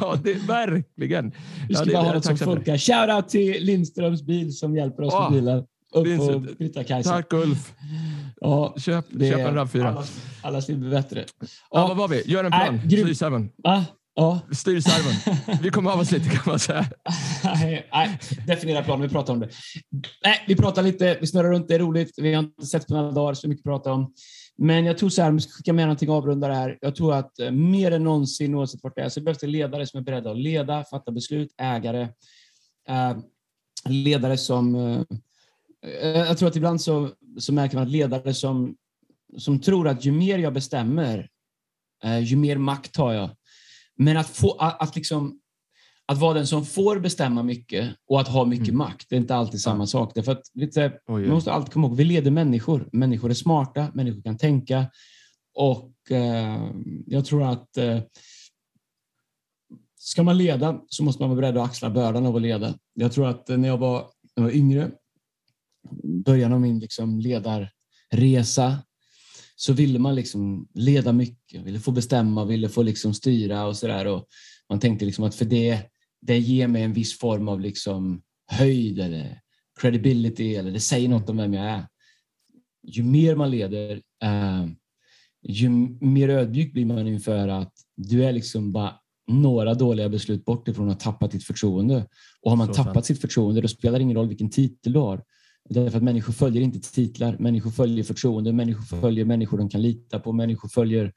ja, 0.01 0.17
det 0.23 0.33
verkligen. 0.33 1.31
Vi 1.69 1.75
ska 1.75 1.85
Ja, 1.85 1.93
bara 1.93 2.03
ha 2.07 2.13
något 2.13 2.25
som 2.25 2.37
funkar. 2.37 2.77
Shoutout 2.77 3.29
till 3.29 3.63
Lindströms 3.65 4.21
bil 4.23 4.57
som 4.57 4.75
hjälper 4.75 5.03
oss 5.03 5.13
Ja, 5.13 5.29
med 5.29 5.41
bilar. 5.41 5.63
Upp 5.93 6.07
Vincent. 6.07 6.47
på 6.47 6.53
Britta-Kajsa. 6.59 7.09
Tack 7.09 7.33
Ulf. 7.33 7.73
Ja, 8.41 8.75
Köp, 8.77 9.05
det 9.09 9.29
köp 9.29 9.39
en 9.39 9.57
RAV4. 9.57 9.87
Allas, 9.87 10.21
allas 10.41 10.67
liv 10.67 10.77
blir 10.79 10.89
bättre. 10.89 11.25
Ja, 11.39 11.47
Ja, 11.71 11.87
vad 11.87 11.97
var 11.97 12.07
vi? 12.07 12.23
Gör 12.25 12.43
en 12.43 12.51
plan. 12.51 12.75
Nej, 12.75 12.87
grym. 12.87 13.05
Styrservon. 13.05 13.49
ah, 13.63 13.81
ja. 14.15 14.39
Styrservon. 14.51 15.35
Vi 15.61 15.69
kommer 15.69 15.91
av 15.91 15.99
oss 15.99 16.11
lite 16.11 16.29
kan 16.29 16.43
man 16.45 16.59
säga. 16.59 16.85
Nej, 17.43 17.87
nej, 17.93 18.19
definiera 18.47 18.83
planen. 18.83 19.01
Vi 19.01 19.09
pratar 19.09 19.33
om 19.33 19.39
det. 19.39 19.49
Nej, 20.25 20.43
vi 20.47 20.55
pratar 20.55 20.81
lite, 20.83 21.17
vi 21.21 21.27
snurrar 21.27 21.51
runt, 21.51 21.67
det 21.67 21.75
är 21.75 21.79
roligt. 21.79 22.11
Vi 22.17 22.33
har 22.33 22.43
inte 22.43 22.65
sett 22.65 22.87
på 22.87 22.93
några 22.93 23.11
dagar, 23.11 23.33
så 23.33 23.47
mycket 23.47 23.61
att 23.61 23.71
prata 23.71 23.91
om. 23.93 24.13
Men 24.61 24.85
jag 24.85 24.97
tror 24.97 25.09
så 25.09 25.21
här, 25.21 25.29
om 25.29 25.35
vi 25.35 25.41
ska 25.41 25.51
skicka 25.51 25.73
med 25.73 25.85
någonting 25.85 26.09
och 26.09 26.15
avrunda 26.15 26.47
det 26.47 26.55
här. 26.55 26.77
Jag 26.81 26.95
tror 26.95 27.13
att 27.13 27.39
eh, 27.39 27.51
mer 27.51 27.91
än 27.91 28.03
någonsin, 28.03 28.55
oavsett 28.55 28.83
vart 28.83 28.95
det 28.95 29.01
är, 29.01 29.09
så 29.09 29.21
behövs 29.21 29.37
det 29.37 29.47
ledare 29.47 29.87
som 29.87 29.99
är 29.99 30.03
beredda 30.03 30.31
att 30.31 30.37
leda, 30.37 30.83
fatta 30.83 31.11
beslut, 31.11 31.53
ägare. 31.57 32.01
Eh, 32.89 33.17
ledare 33.85 34.37
som... 34.37 34.75
Eh, 34.75 35.01
eh, 35.85 36.17
jag 36.17 36.37
tror 36.37 36.49
att 36.49 36.55
ibland 36.55 36.81
så, 36.81 37.09
så 37.37 37.53
märker 37.53 37.75
man 37.75 37.83
att 37.85 37.91
ledare 37.91 38.33
som, 38.33 38.75
som 39.37 39.61
tror 39.61 39.87
att 39.87 40.05
ju 40.05 40.11
mer 40.11 40.37
jag 40.37 40.53
bestämmer, 40.53 41.29
eh, 42.03 42.19
ju 42.19 42.35
mer 42.35 42.57
makt 42.57 42.97
har 42.97 43.13
jag. 43.13 43.29
Men 43.95 44.17
att, 44.17 44.29
få, 44.29 44.51
att, 44.51 44.81
att 44.81 44.95
liksom 44.95 45.39
att 46.09 46.17
vara 46.17 46.33
den 46.33 46.47
som 46.47 46.65
får 46.65 46.99
bestämma 46.99 47.43
mycket 47.43 47.95
och 48.07 48.21
att 48.21 48.27
ha 48.27 48.45
mycket 48.45 48.67
Mm. 48.67 48.77
makt, 48.77 49.05
det 49.09 49.15
är 49.15 49.19
inte 49.19 49.35
alltid 49.35 49.61
samma 49.61 49.87
sak. 49.87 50.11
Därför 50.15 50.31
att, 50.31 50.41
lite, 50.53 50.93
man 51.07 51.29
måste 51.29 51.51
alltid 51.51 51.73
komma 51.73 51.87
ihåg, 51.87 51.97
vi 51.97 52.03
leder 52.03 52.31
människor. 52.31 52.89
Människor 52.91 53.29
är 53.29 53.33
smarta, 53.33 53.91
människor 53.93 54.21
kan 54.21 54.37
tänka. 54.37 54.85
Och 55.55 56.11
eh, 56.11 56.71
jag 57.05 57.25
tror 57.25 57.43
att 57.43 57.77
eh, 57.77 57.99
ska 59.99 60.23
man 60.23 60.37
leda 60.37 60.81
så 60.87 61.03
måste 61.03 61.21
man 61.21 61.29
vara 61.29 61.41
beredd 61.41 61.57
att 61.57 61.69
axla 61.69 61.89
bördan 61.89 62.25
av 62.25 62.35
att 62.35 62.41
leda. 62.41 62.73
Jag 62.93 63.11
tror 63.11 63.27
att 63.27 63.47
när 63.47 63.67
jag 63.67 63.77
var, 63.77 63.97
när 64.35 64.43
jag 64.43 64.43
var 64.43 64.51
yngre, 64.51 64.91
början 66.25 66.53
av 66.53 66.61
min 66.61 66.79
liksom 66.79 67.19
ledarresa, 67.19 68.77
så 69.55 69.73
ville 69.73 69.99
man 69.99 70.15
liksom 70.15 70.67
leda 70.73 71.13
mycket, 71.13 71.61
ville 71.61 71.79
få 71.79 71.91
bestämma, 71.91 72.45
ville 72.45 72.69
få 72.69 72.81
liksom 72.83 73.13
styra 73.13 73.65
och 73.65 73.77
sådär. 73.77 74.21
Man 74.69 74.79
tänkte 74.79 75.05
liksom 75.05 75.23
att 75.23 75.35
för 75.35 75.45
det, 75.45 75.79
det 76.21 76.39
ger 76.39 76.67
mig 76.67 76.83
en 76.83 76.93
viss 76.93 77.19
form 77.19 77.47
av 77.47 77.59
liksom 77.59 78.21
höjd 78.51 78.99
eller 78.99 79.39
credibility 79.81 80.55
eller 80.55 80.71
det 80.71 80.79
säger 80.79 81.09
något 81.09 81.29
om 81.29 81.37
vem 81.37 81.53
jag 81.53 81.65
är. 81.65 81.87
Ju 82.83 83.03
mer 83.03 83.35
man 83.35 83.51
leder, 83.51 84.01
eh, 84.23 84.67
ju 85.43 85.69
mer 86.01 86.29
ödmjuk 86.29 86.73
blir 86.73 86.85
man 86.85 87.07
inför 87.07 87.47
att 87.47 87.73
du 87.97 88.25
är 88.25 88.31
liksom 88.31 88.71
bara 88.71 88.93
några 89.27 89.73
dåliga 89.73 90.09
beslut 90.09 90.45
bort 90.45 90.67
ifrån 90.67 90.89
att 90.89 90.99
tappa 90.99 91.27
ditt 91.27 91.43
förtroende. 91.43 92.07
Och 92.41 92.51
har 92.51 92.57
man 92.57 92.67
Så 92.67 92.73
tappat 92.73 92.93
sant. 92.93 93.05
sitt 93.05 93.21
förtroende, 93.21 93.61
då 93.61 93.67
spelar 93.67 93.99
det 93.99 94.03
ingen 94.03 94.17
roll 94.17 94.27
vilken 94.27 94.49
titel 94.49 94.93
du 94.93 94.99
har. 94.99 95.23
Därför 95.69 95.97
att 95.97 96.03
människor 96.03 96.33
följer 96.33 96.61
inte 96.63 96.93
titlar, 96.93 97.37
människor 97.37 97.71
följer 97.71 98.03
förtroende, 98.03 98.53
människor 98.53 99.01
följer 99.01 99.25
människor 99.25 99.57
de 99.57 99.69
kan 99.69 99.81
lita 99.81 100.19
på, 100.19 100.33
människor 100.33 100.69
följer 100.69 101.13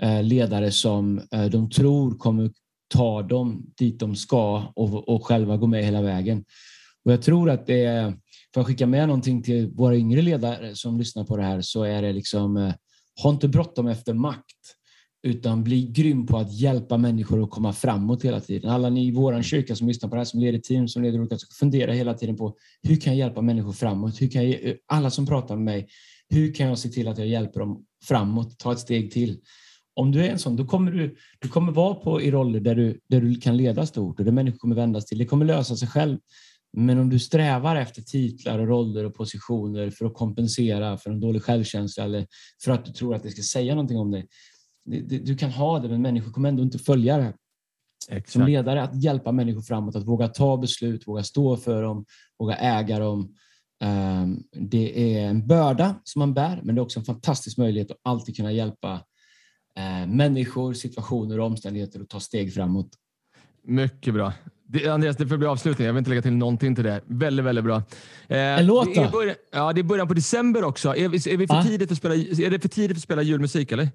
eh, 0.00 0.22
ledare 0.22 0.70
som 0.70 1.18
eh, 1.32 1.44
de 1.44 1.70
tror 1.70 2.18
kommer 2.18 2.50
ta 2.94 3.22
dem 3.22 3.66
dit 3.78 4.00
de 4.00 4.16
ska 4.16 4.72
och, 4.76 5.08
och 5.08 5.26
själva 5.26 5.56
gå 5.56 5.66
med 5.66 5.84
hela 5.84 6.02
vägen. 6.02 6.44
Och 7.04 7.12
jag 7.12 7.22
tror 7.22 7.50
att 7.50 7.66
det 7.66 7.84
är, 7.84 8.14
för 8.54 8.60
att 8.60 8.66
skicka 8.66 8.86
med 8.86 9.08
någonting 9.08 9.42
till 9.42 9.68
våra 9.68 9.96
yngre 9.96 10.22
ledare 10.22 10.74
som 10.74 10.98
lyssnar 10.98 11.24
på 11.24 11.36
det 11.36 11.42
här, 11.42 11.60
så 11.60 11.82
är 11.84 12.02
det 12.02 12.12
liksom, 12.12 12.56
eh, 12.56 12.74
ha 13.22 13.30
inte 13.30 13.48
bråttom 13.48 13.86
efter 13.86 14.14
makt, 14.14 14.76
utan 15.22 15.64
bli 15.64 15.86
grym 15.86 16.26
på 16.26 16.38
att 16.38 16.60
hjälpa 16.60 16.98
människor 16.98 17.42
att 17.42 17.50
komma 17.50 17.72
framåt 17.72 18.24
hela 18.24 18.40
tiden. 18.40 18.70
Alla 18.70 18.90
ni 18.90 19.06
i 19.06 19.10
vår 19.10 19.42
kyrka 19.42 19.76
som 19.76 19.88
lyssnar 19.88 20.08
på 20.08 20.14
det 20.14 20.20
här, 20.20 20.24
som 20.24 20.40
leder 20.40 20.58
team, 20.58 20.88
som 20.88 21.02
leder 21.02 21.20
olika, 21.20 21.38
ska 21.38 21.54
fundera 21.54 21.92
hela 21.92 22.14
tiden 22.14 22.36
på 22.36 22.56
hur 22.82 22.96
kan 22.96 23.16
jag 23.16 23.26
hjälpa 23.26 23.42
människor 23.42 23.72
framåt? 23.72 24.20
Hur 24.20 24.28
kan 24.28 24.50
jag, 24.50 24.64
eh, 24.64 24.74
alla 24.86 25.10
som 25.10 25.26
pratar 25.26 25.56
med 25.56 25.64
mig, 25.64 25.88
hur 26.28 26.54
kan 26.54 26.66
jag 26.66 26.78
se 26.78 26.88
till 26.88 27.08
att 27.08 27.18
jag 27.18 27.26
hjälper 27.26 27.60
dem 27.60 27.84
framåt, 28.04 28.58
ta 28.58 28.72
ett 28.72 28.78
steg 28.78 29.10
till? 29.10 29.40
Om 29.94 30.12
du 30.12 30.24
är 30.24 30.30
en 30.30 30.38
sån, 30.38 30.56
då 30.56 30.66
kommer 30.66 30.92
du, 30.92 31.16
du 31.38 31.48
kommer 31.48 31.72
vara 31.72 31.94
på, 31.94 32.22
i 32.22 32.30
roller 32.30 32.60
där 32.60 32.74
du, 32.74 33.00
där 33.08 33.20
du 33.20 33.34
kan 33.34 33.56
leda 33.56 33.86
stort 33.86 34.18
och 34.18 34.24
där 34.24 34.32
människor 34.32 34.58
kommer 34.58 34.76
vändas 34.76 35.06
till. 35.06 35.18
Det 35.18 35.26
kommer 35.26 35.44
lösa 35.44 35.76
sig 35.76 35.88
själv. 35.88 36.18
Men 36.72 36.98
om 36.98 37.10
du 37.10 37.18
strävar 37.18 37.76
efter 37.76 38.02
titlar 38.02 38.58
och 38.58 38.68
roller 38.68 39.04
och 39.04 39.14
positioner 39.14 39.90
för 39.90 40.06
att 40.06 40.14
kompensera 40.14 40.98
för 40.98 41.10
en 41.10 41.20
dålig 41.20 41.42
självkänsla 41.42 42.04
eller 42.04 42.26
för 42.64 42.72
att 42.72 42.84
du 42.84 42.92
tror 42.92 43.14
att 43.14 43.22
det 43.22 43.30
ska 43.30 43.42
säga 43.42 43.74
någonting 43.74 43.98
om 43.98 44.10
dig. 44.10 44.28
Du 45.22 45.36
kan 45.36 45.50
ha 45.50 45.78
det, 45.78 45.88
men 45.88 46.02
människor 46.02 46.32
kommer 46.32 46.48
ändå 46.48 46.62
inte 46.62 46.78
följa 46.78 47.18
det. 47.18 47.34
Som 48.08 48.16
Exakt. 48.16 48.46
ledare, 48.46 48.82
att 48.82 49.02
hjälpa 49.02 49.32
människor 49.32 49.62
framåt, 49.62 49.96
att 49.96 50.06
våga 50.06 50.28
ta 50.28 50.56
beslut, 50.56 51.08
våga 51.08 51.22
stå 51.22 51.56
för 51.56 51.82
dem, 51.82 52.04
våga 52.38 52.56
äga 52.56 52.98
dem. 52.98 53.34
Ehm, 53.82 54.42
Det 54.52 55.14
är 55.14 55.28
en 55.28 55.46
börda 55.46 55.94
som 56.04 56.20
man 56.20 56.34
bär, 56.34 56.60
men 56.62 56.74
det 56.74 56.78
är 56.78 56.82
också 56.82 56.98
en 56.98 57.04
fantastisk 57.04 57.58
möjlighet 57.58 57.90
att 57.90 58.00
alltid 58.02 58.36
kunna 58.36 58.52
hjälpa 58.52 59.00
eh, 59.78 60.06
människor, 60.08 60.72
situationer 60.74 61.40
och 61.40 61.46
omständigheter 61.46 62.00
att 62.00 62.08
ta 62.08 62.20
steg 62.20 62.54
framåt. 62.54 62.88
Mycket 63.66 64.14
bra. 64.14 64.32
Det, 64.68 64.88
Andreas, 64.88 65.16
det 65.16 65.26
får 65.26 65.36
bli 65.36 65.46
avslutning. 65.46 65.86
Jag 65.86 65.92
vill 65.92 65.98
inte 65.98 66.10
lägga 66.10 66.22
till 66.22 66.32
någonting 66.32 66.74
till 66.74 66.84
det. 66.84 67.00
Väldigt, 67.06 67.44
väldigt 67.44 67.64
bra. 67.64 67.76
Eh, 68.28 68.38
En 68.38 68.66
låt 68.66 68.94
då? 68.94 69.08
början, 69.12 69.36
Ja, 69.52 69.72
det 69.72 69.80
är 69.80 69.82
början 69.82 70.08
på 70.08 70.14
december 70.14 70.64
också. 70.64 70.96
Är, 70.96 71.08
vi- 71.08 71.32
är, 71.32 71.36
vi 71.36 71.46
för 71.46 71.54
Va? 71.54 71.64
tidigt 71.64 71.92
att 71.92 71.98
spela, 71.98 72.14
är 72.14 72.50
det 72.50 72.60
för 72.60 72.68
tidigt 72.68 72.96
att 72.96 73.02
spela 73.02 73.22
julmusik 73.22 73.72
eller? 73.72 73.88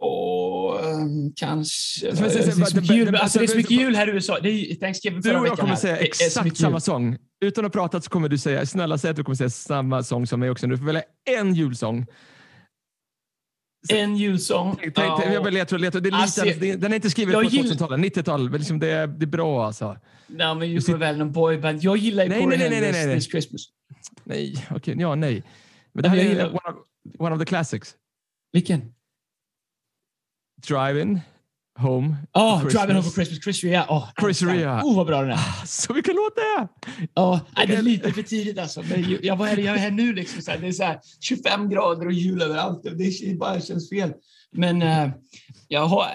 Och 0.00 0.84
ehm, 0.84 1.32
kanske... 1.36 2.10
Det 2.10 2.20
är 2.20 2.64
så 2.64 2.76
mycket 2.80 2.96
jul, 2.96 3.16
alltså, 3.16 3.40
mycket 3.40 3.70
jul 3.70 3.96
här 3.96 4.08
i 4.08 4.10
USA. 4.10 4.38
Det 4.42 4.48
är 4.50 4.74
Thanksgiving 4.74 5.20
Du 5.20 5.36
och 5.36 5.46
jag 5.46 5.56
kommer 5.58 5.68
här. 5.68 5.76
säga 5.76 5.96
exakt 5.96 6.56
samma 6.56 6.80
sång. 6.80 7.16
Utan 7.40 7.64
att 7.64 7.72
prata 7.72 8.00
så 8.00 8.10
kommer 8.10 8.28
du 8.28 8.38
säga, 8.38 8.66
snälla 8.66 8.98
säg 8.98 9.10
att 9.10 9.16
du 9.16 9.24
kommer 9.24 9.36
säga 9.36 9.50
samma 9.50 10.02
sång 10.02 10.26
som 10.26 10.40
mig 10.40 10.50
också. 10.50 10.66
Du 10.66 10.78
får 10.78 10.84
välja 10.84 11.02
en 11.30 11.54
julsång. 11.54 12.06
En 13.90 14.16
julsång. 14.16 14.76
Tänk, 14.80 14.94
tänk, 14.94 15.06
Ja. 15.08 15.32
jag 15.32 15.42
bara 15.42 15.50
letar 15.50 15.76
och 15.76 15.80
letar. 15.80 16.00
Det 16.00 16.08
är 16.08 16.10
lite, 16.10 16.22
Alltså, 16.22 16.46
är- 16.46 16.76
den 16.76 16.92
är 16.92 16.96
inte 16.96 17.10
skriven 17.10 17.32
jag 17.32 17.42
på 17.44 17.48
gill- 17.50 17.62
2000-talet, 17.62 18.00
90-tal. 18.00 18.50
men 18.50 18.58
Liksom 18.58 18.78
det, 18.78 19.06
det 19.06 19.24
är 19.24 19.26
bra 19.26 19.66
alltså. 19.66 19.96
Nej, 20.26 20.54
men 20.54 20.80
sitter- 20.80 20.92
får 20.92 20.98
väl 20.98 21.18
någon 21.18 21.32
boyband. 21.32 21.82
Jag 21.82 21.96
gillar 21.96 22.24
ju 22.24 22.30
Nej, 22.30 22.46
nej, 22.46 22.58
nej, 22.58 22.68
nej, 22.70 22.78
Henrys 22.82 23.06
nej. 23.06 23.14
This 23.16 23.30
Christmas. 23.30 23.62
Nej, 24.24 24.66
okej, 24.70 24.96
ja, 24.98 25.14
nej. 25.14 25.42
Men 25.92 26.02
det 26.02 26.08
här 26.08 26.16
Jag 26.16 26.24
är 26.26 26.30
gillar- 26.30 26.48
one 26.48 26.58
of, 26.68 26.76
one 27.20 27.34
of 27.34 27.40
the 27.40 27.44
classics. 27.46 27.94
Vilken? 28.52 28.92
Driving 30.68 31.20
home. 31.76 32.16
Ja, 32.32 32.60
for 32.62 32.70
Driving 32.70 32.94
Home 32.96 33.02
for 33.02 33.10
Christmas. 33.10 33.44
Chris 33.44 33.64
Rea. 33.64 33.86
Oh, 33.88 34.08
Chris 34.20 34.42
Rea. 34.42 34.80
Oh, 34.84 34.96
vad 34.96 35.06
bra 35.06 35.20
den 35.22 35.30
är. 35.30 35.66
Så 35.66 35.92
vilken 35.92 36.14
låt 36.14 36.36
det 36.36 36.40
är! 36.62 36.68
Ja, 37.14 37.40
det 37.66 37.74
är 37.74 37.82
lite 37.82 38.12
för 38.12 38.22
tidigt 38.22 38.58
alltså. 38.58 38.82
Men 38.82 39.18
jag, 39.22 39.36
vad 39.36 39.48
är 39.48 39.56
det 39.56 39.62
jag 39.62 39.74
är 39.74 39.78
här 39.78 39.90
nu 39.90 40.12
liksom? 40.12 40.42
Så 40.42 40.50
här, 40.50 40.58
det 40.58 40.66
är 40.68 40.72
så 40.72 40.84
här 40.84 40.98
25 41.20 41.68
grader 41.70 42.06
och 42.06 42.12
jul 42.12 42.42
överallt. 42.42 42.82
Det 42.82 43.04
är- 43.04 43.36
bara 43.38 43.60
känns 43.60 43.88
fel. 43.90 44.12
Men 44.52 44.82
eh, 44.82 45.08
jag 45.68 45.86
har... 45.86 46.06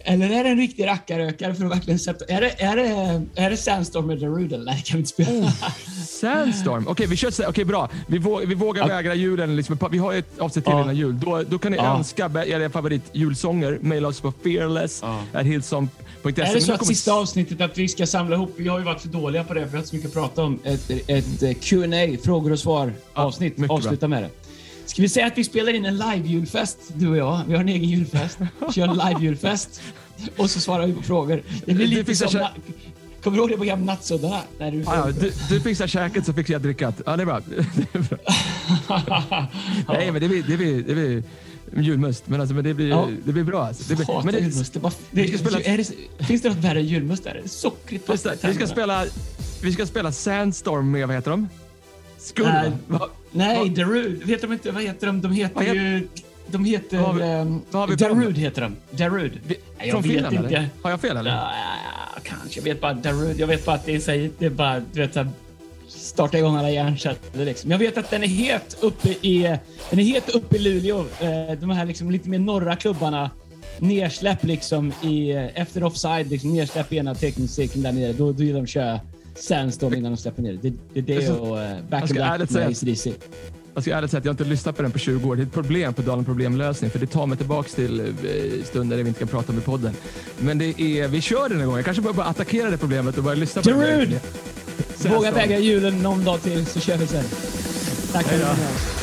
Eller 0.00 0.30
är 0.30 0.44
det 0.44 0.50
en 0.50 0.56
riktig 0.58 0.86
rackarökare 0.86 1.54
för 1.54 1.64
att 1.64 1.72
verkligen 1.72 1.98
sätta... 1.98 2.24
Är 2.24 2.40
det, 2.40 2.62
är 2.62 2.76
det, 2.76 3.22
är 3.42 3.50
det 3.50 3.56
Sandstorm 3.56 4.10
eller 4.10 4.28
Rudel? 4.28 4.64
Nej, 4.64 4.76
det 4.76 4.82
kan 4.90 4.96
vi 4.96 4.98
inte 5.00 5.10
spela. 5.10 5.52
Sandstorm. 6.22 6.84
Okej, 6.88 7.06
vi 7.06 7.16
kör 7.16 7.48
Okej, 7.48 7.64
bra. 7.64 7.88
Vi, 8.06 8.18
vå, 8.18 8.40
vi 8.46 8.54
vågar 8.54 8.82
Ja. 8.82 8.88
vägra 8.88 9.14
julen. 9.14 9.56
Liksom, 9.56 9.78
vi 9.90 9.98
har 9.98 10.12
ju 10.12 10.18
ett 10.18 10.38
avsnitt 10.38 10.64
till 10.64 10.72
Ja. 10.74 10.82
innan 10.82 10.96
jul. 10.96 11.20
Då, 11.20 11.42
då 11.48 11.58
kan 11.58 11.72
ni 11.72 11.78
Ja. 11.78 11.96
önska 11.98 12.30
era 12.46 12.70
favoritjulsånger. 12.70 13.78
Maila 13.82 14.08
oss 14.08 14.20
på 14.20 14.32
fearless 14.42 15.02
Ja. 15.32 15.40
hillsong.se. 15.40 16.42
Är 16.42 16.54
det 16.54 16.60
så 16.60 16.72
att 16.72 16.78
kommer- 16.78 16.94
sista 16.94 17.12
avsnittet 17.12 17.60
att 17.60 17.78
vi 17.78 17.88
ska 17.88 18.06
samla 18.06 18.36
ihop, 18.36 18.54
vi 18.56 18.68
har 18.68 18.78
ju 18.78 18.84
varit 18.84 19.00
för 19.00 19.08
dåliga 19.08 19.44
på 19.44 19.54
det 19.54 19.60
för 19.60 19.66
vi 19.68 19.72
har 19.72 19.78
inte 19.78 19.88
så 19.90 19.96
mycket 19.96 20.08
att 20.08 20.14
prata 20.14 20.42
om, 20.44 20.58
ett, 20.64 20.90
ett 21.06 21.42
eh, 21.42 21.52
Q&A 21.54 22.16
frågor 22.24 22.52
och 22.52 22.58
svar 22.58 22.92
avsnitt, 23.14 23.56
bra. 23.56 23.72
avsluta 23.76 24.08
med 24.08 24.22
det. 24.22 24.30
Ska 24.86 25.02
vi 25.02 25.08
säga 25.08 25.26
att 25.26 25.38
vi 25.38 25.44
spelar 25.44 25.72
in 25.74 25.84
en 25.84 25.96
live-julfest, 25.98 26.76
du 26.94 27.08
och 27.08 27.16
jag? 27.16 27.40
Vi 27.46 27.54
har 27.54 27.60
en 27.60 27.68
egen 27.68 27.88
julfest. 27.88 28.38
Kör 28.74 28.88
en 28.88 28.94
live-julfest. 28.96 29.80
Och 30.36 30.50
så 30.50 30.60
svarar 30.60 30.86
vi 30.86 30.92
på 30.92 31.02
frågor. 31.02 31.42
Det 31.66 31.74
blir 31.74 31.88
Det 31.88 31.94
lite 31.94 32.10
en 32.24 32.30
som... 32.30 32.40
Kommer 33.22 33.36
du 33.36 33.40
ihåg 33.42 33.50
det 33.50 33.56
programmet 33.56 33.86
Nattsuddarna? 33.86 34.40
Du... 34.58 34.84
Ah, 34.86 34.96
ja, 34.96 35.06
du, 35.20 35.32
du 35.48 35.60
fixar 35.60 35.86
käket 35.86 36.26
så 36.26 36.32
fixar 36.32 36.54
jag 36.54 36.62
drickat. 36.62 36.94
Ja, 37.06 37.16
det 37.16 37.22
är 37.22 37.26
bra. 37.26 37.40
Det 37.46 37.98
är 37.98 37.98
bra. 38.08 38.18
Nej, 39.88 40.12
men 40.12 40.20
det 40.20 40.28
blir, 40.28 40.42
det 40.42 40.56
blir, 40.56 40.82
det 40.82 40.94
blir 40.94 41.22
julmust. 41.76 42.24
Men, 42.26 42.40
alltså, 42.40 42.54
men 42.54 42.64
det, 42.64 42.74
blir, 42.74 42.88
Ja. 42.88 43.08
det 43.24 43.32
blir 43.32 43.44
bra. 43.44 43.64
Alltså. 43.66 43.84
Det 43.88 43.94
blir, 43.96 44.06
Hatar 44.06 44.22
men 44.24 44.34
det, 44.34 44.40
julmust. 44.40 44.72
Det 44.72 44.78
är 44.78 44.80
bara, 44.80 44.92
det, 45.10 45.28
ska 45.28 45.38
spela- 45.38 45.60
är 45.60 45.76
det, 46.18 46.24
finns 46.26 46.42
det 46.42 46.48
något 46.48 46.58
värre 46.58 46.78
än 46.78 46.86
julmust? 46.86 47.24
Där? 47.24 47.42
Sockrigt 47.46 48.08
Just 48.08 48.24
det, 48.24 48.36
vi, 48.48 48.54
ska 48.54 48.66
spela, 48.66 49.04
vi 49.62 49.72
ska 49.72 49.86
spela 49.86 50.12
Sandstorm 50.12 50.90
med, 50.90 51.06
vad 51.06 51.16
heter 51.16 51.30
de? 51.30 51.48
Skull, 52.18 52.44
Nej, 52.46 52.70
va? 52.88 52.98
va- 52.98 53.08
nej 53.30 53.70
Darude. 53.70 54.24
Vet 54.24 54.40
de 54.42 54.52
inte, 54.52 54.70
vad 54.70 54.82
heter 54.82 55.06
de? 55.06 55.20
De 55.20 55.32
heter 55.32 55.60
heter- 55.60 55.74
ju... 55.74 56.08
De 56.46 56.64
heter... 56.64 56.96
Vad 56.98 57.06
har 57.06 57.14
vi- 57.14 57.22
ehm, 57.22 57.60
vad 57.70 57.82
har 57.82 57.88
vi 57.88 57.96
på? 57.96 58.04
Darude 58.14 58.40
heter 58.40 58.62
de. 58.62 58.76
Darude. 58.96 59.38
Vi, 59.46 59.56
Nej, 59.78 59.88
jag 59.88 59.90
från 59.90 60.02
vet 60.02 60.12
Finland, 60.12 60.34
inte. 60.36 60.48
eller? 60.48 60.68
Har 60.82 60.90
jag 60.90 61.00
fel, 61.00 61.16
eller? 61.16 61.30
Ja, 61.30 61.52
kanske. 62.22 62.60
Jag 62.60 62.64
vet 62.64 62.80
bara 62.80 62.92
Darude. 62.94 63.34
Jag 63.40 63.46
vet 63.46 63.64
bara 63.64 63.76
att 63.76 63.86
det 63.86 63.94
är, 63.94 64.00
så 64.00 64.10
här- 64.10 64.30
det 64.38 64.46
är 64.46 64.50
bara, 64.50 64.80
du 64.92 65.00
vet, 65.00 65.14
så 65.14 65.20
här, 65.20 65.28
starta 65.88 66.38
igång 66.38 66.56
alla 66.56 66.70
hjärnceller 66.70 67.16
liksom. 67.34 67.70
Jag 67.70 67.78
vet 67.78 67.98
att 67.98 68.10
den 68.10 68.22
är 68.22 68.26
het 68.26 68.76
uppe 68.80 69.08
i, 69.08 69.58
den 69.90 69.98
är 69.98 70.04
het 70.04 70.28
uppe 70.28 70.56
i 70.56 70.58
Luleå. 70.58 70.98
Eh, 71.20 71.58
De 71.60 71.70
här 71.70 71.84
liksom 71.86 72.10
lite 72.10 72.28
mer 72.28 72.38
norra 72.38 72.76
klubbarna. 72.76 73.30
Nersläpp 73.78 74.44
liksom 74.44 74.92
i, 75.02 75.30
efter 75.54 75.84
offside, 75.84 76.30
liksom 76.30 76.54
nersläpp 76.54 76.92
i 76.92 76.96
ena 76.96 77.14
teckningscirkeln 77.14 77.82
där 77.82 77.92
nere. 77.92 78.12
Då, 78.12 78.32
då 78.32 78.42
gillar 78.42 78.58
de 78.58 78.62
att 78.64 78.68
köra 78.68 79.00
Sandstorm 79.34 79.94
innan 79.94 80.12
de 80.12 80.16
släpper 80.16 80.42
ner 80.42 80.52
det. 80.52 80.70
Det, 80.70 80.76
det, 80.94 81.00
det 81.00 81.14
är 81.14 81.26
Så- 81.26 81.34
och 81.38 81.56
uh, 81.56 81.62
Back 81.90 82.08
Black 82.10 82.32
ärligt 82.34 82.50
med 82.50 82.66
ACDC. 82.68 83.12
Jag 83.74 83.82
ska 83.82 83.94
ärligt 83.94 84.10
säga 84.10 84.18
att 84.18 84.24
jag 84.24 84.32
inte 84.32 84.44
har 84.44 84.48
lyssnat 84.50 84.76
på 84.76 84.82
den 84.82 84.92
på 84.92 84.98
20 84.98 85.28
år. 85.28 85.36
Det 85.36 85.42
är 85.42 85.46
ett 85.46 85.52
problem 85.52 85.94
på 85.94 86.02
Dalen 86.02 86.24
Problemlösning 86.24 86.90
för 86.90 86.98
det 86.98 87.06
tar 87.06 87.26
mig 87.26 87.38
tillbaks 87.38 87.74
till 87.74 88.00
eh, 88.00 88.64
stunder 88.64 88.96
där 88.96 89.04
vi 89.04 89.08
inte 89.08 89.20
kan 89.20 89.28
prata 89.28 89.52
i 89.52 89.60
podden. 89.60 89.94
Men 90.38 90.58
det 90.58 90.80
är, 90.80 91.08
vi 91.08 91.20
kör 91.20 91.48
den 91.48 91.60
en 91.60 91.66
gång. 91.66 91.76
Jag 91.76 91.84
kanske 91.84 92.02
börjar 92.02 92.14
bara 92.14 92.26
attackera 92.26 92.70
det 92.70 92.78
problemet 92.78 93.18
och 93.18 93.24
börja 93.24 93.36
lyssna 93.36 93.62
på 93.62 93.70
Darude! 93.70 94.20
det. 95.02 95.08
Våga 95.08 95.30
väga 95.30 95.58
julen 95.58 96.02
någon 96.02 96.24
dag 96.24 96.42
till 96.42 96.66
så 96.66 96.80
kör 96.80 96.96
vi 96.96 97.06
sen. 97.06 97.24
Tack 98.12 98.26
för 98.26 98.42
att 98.42 99.01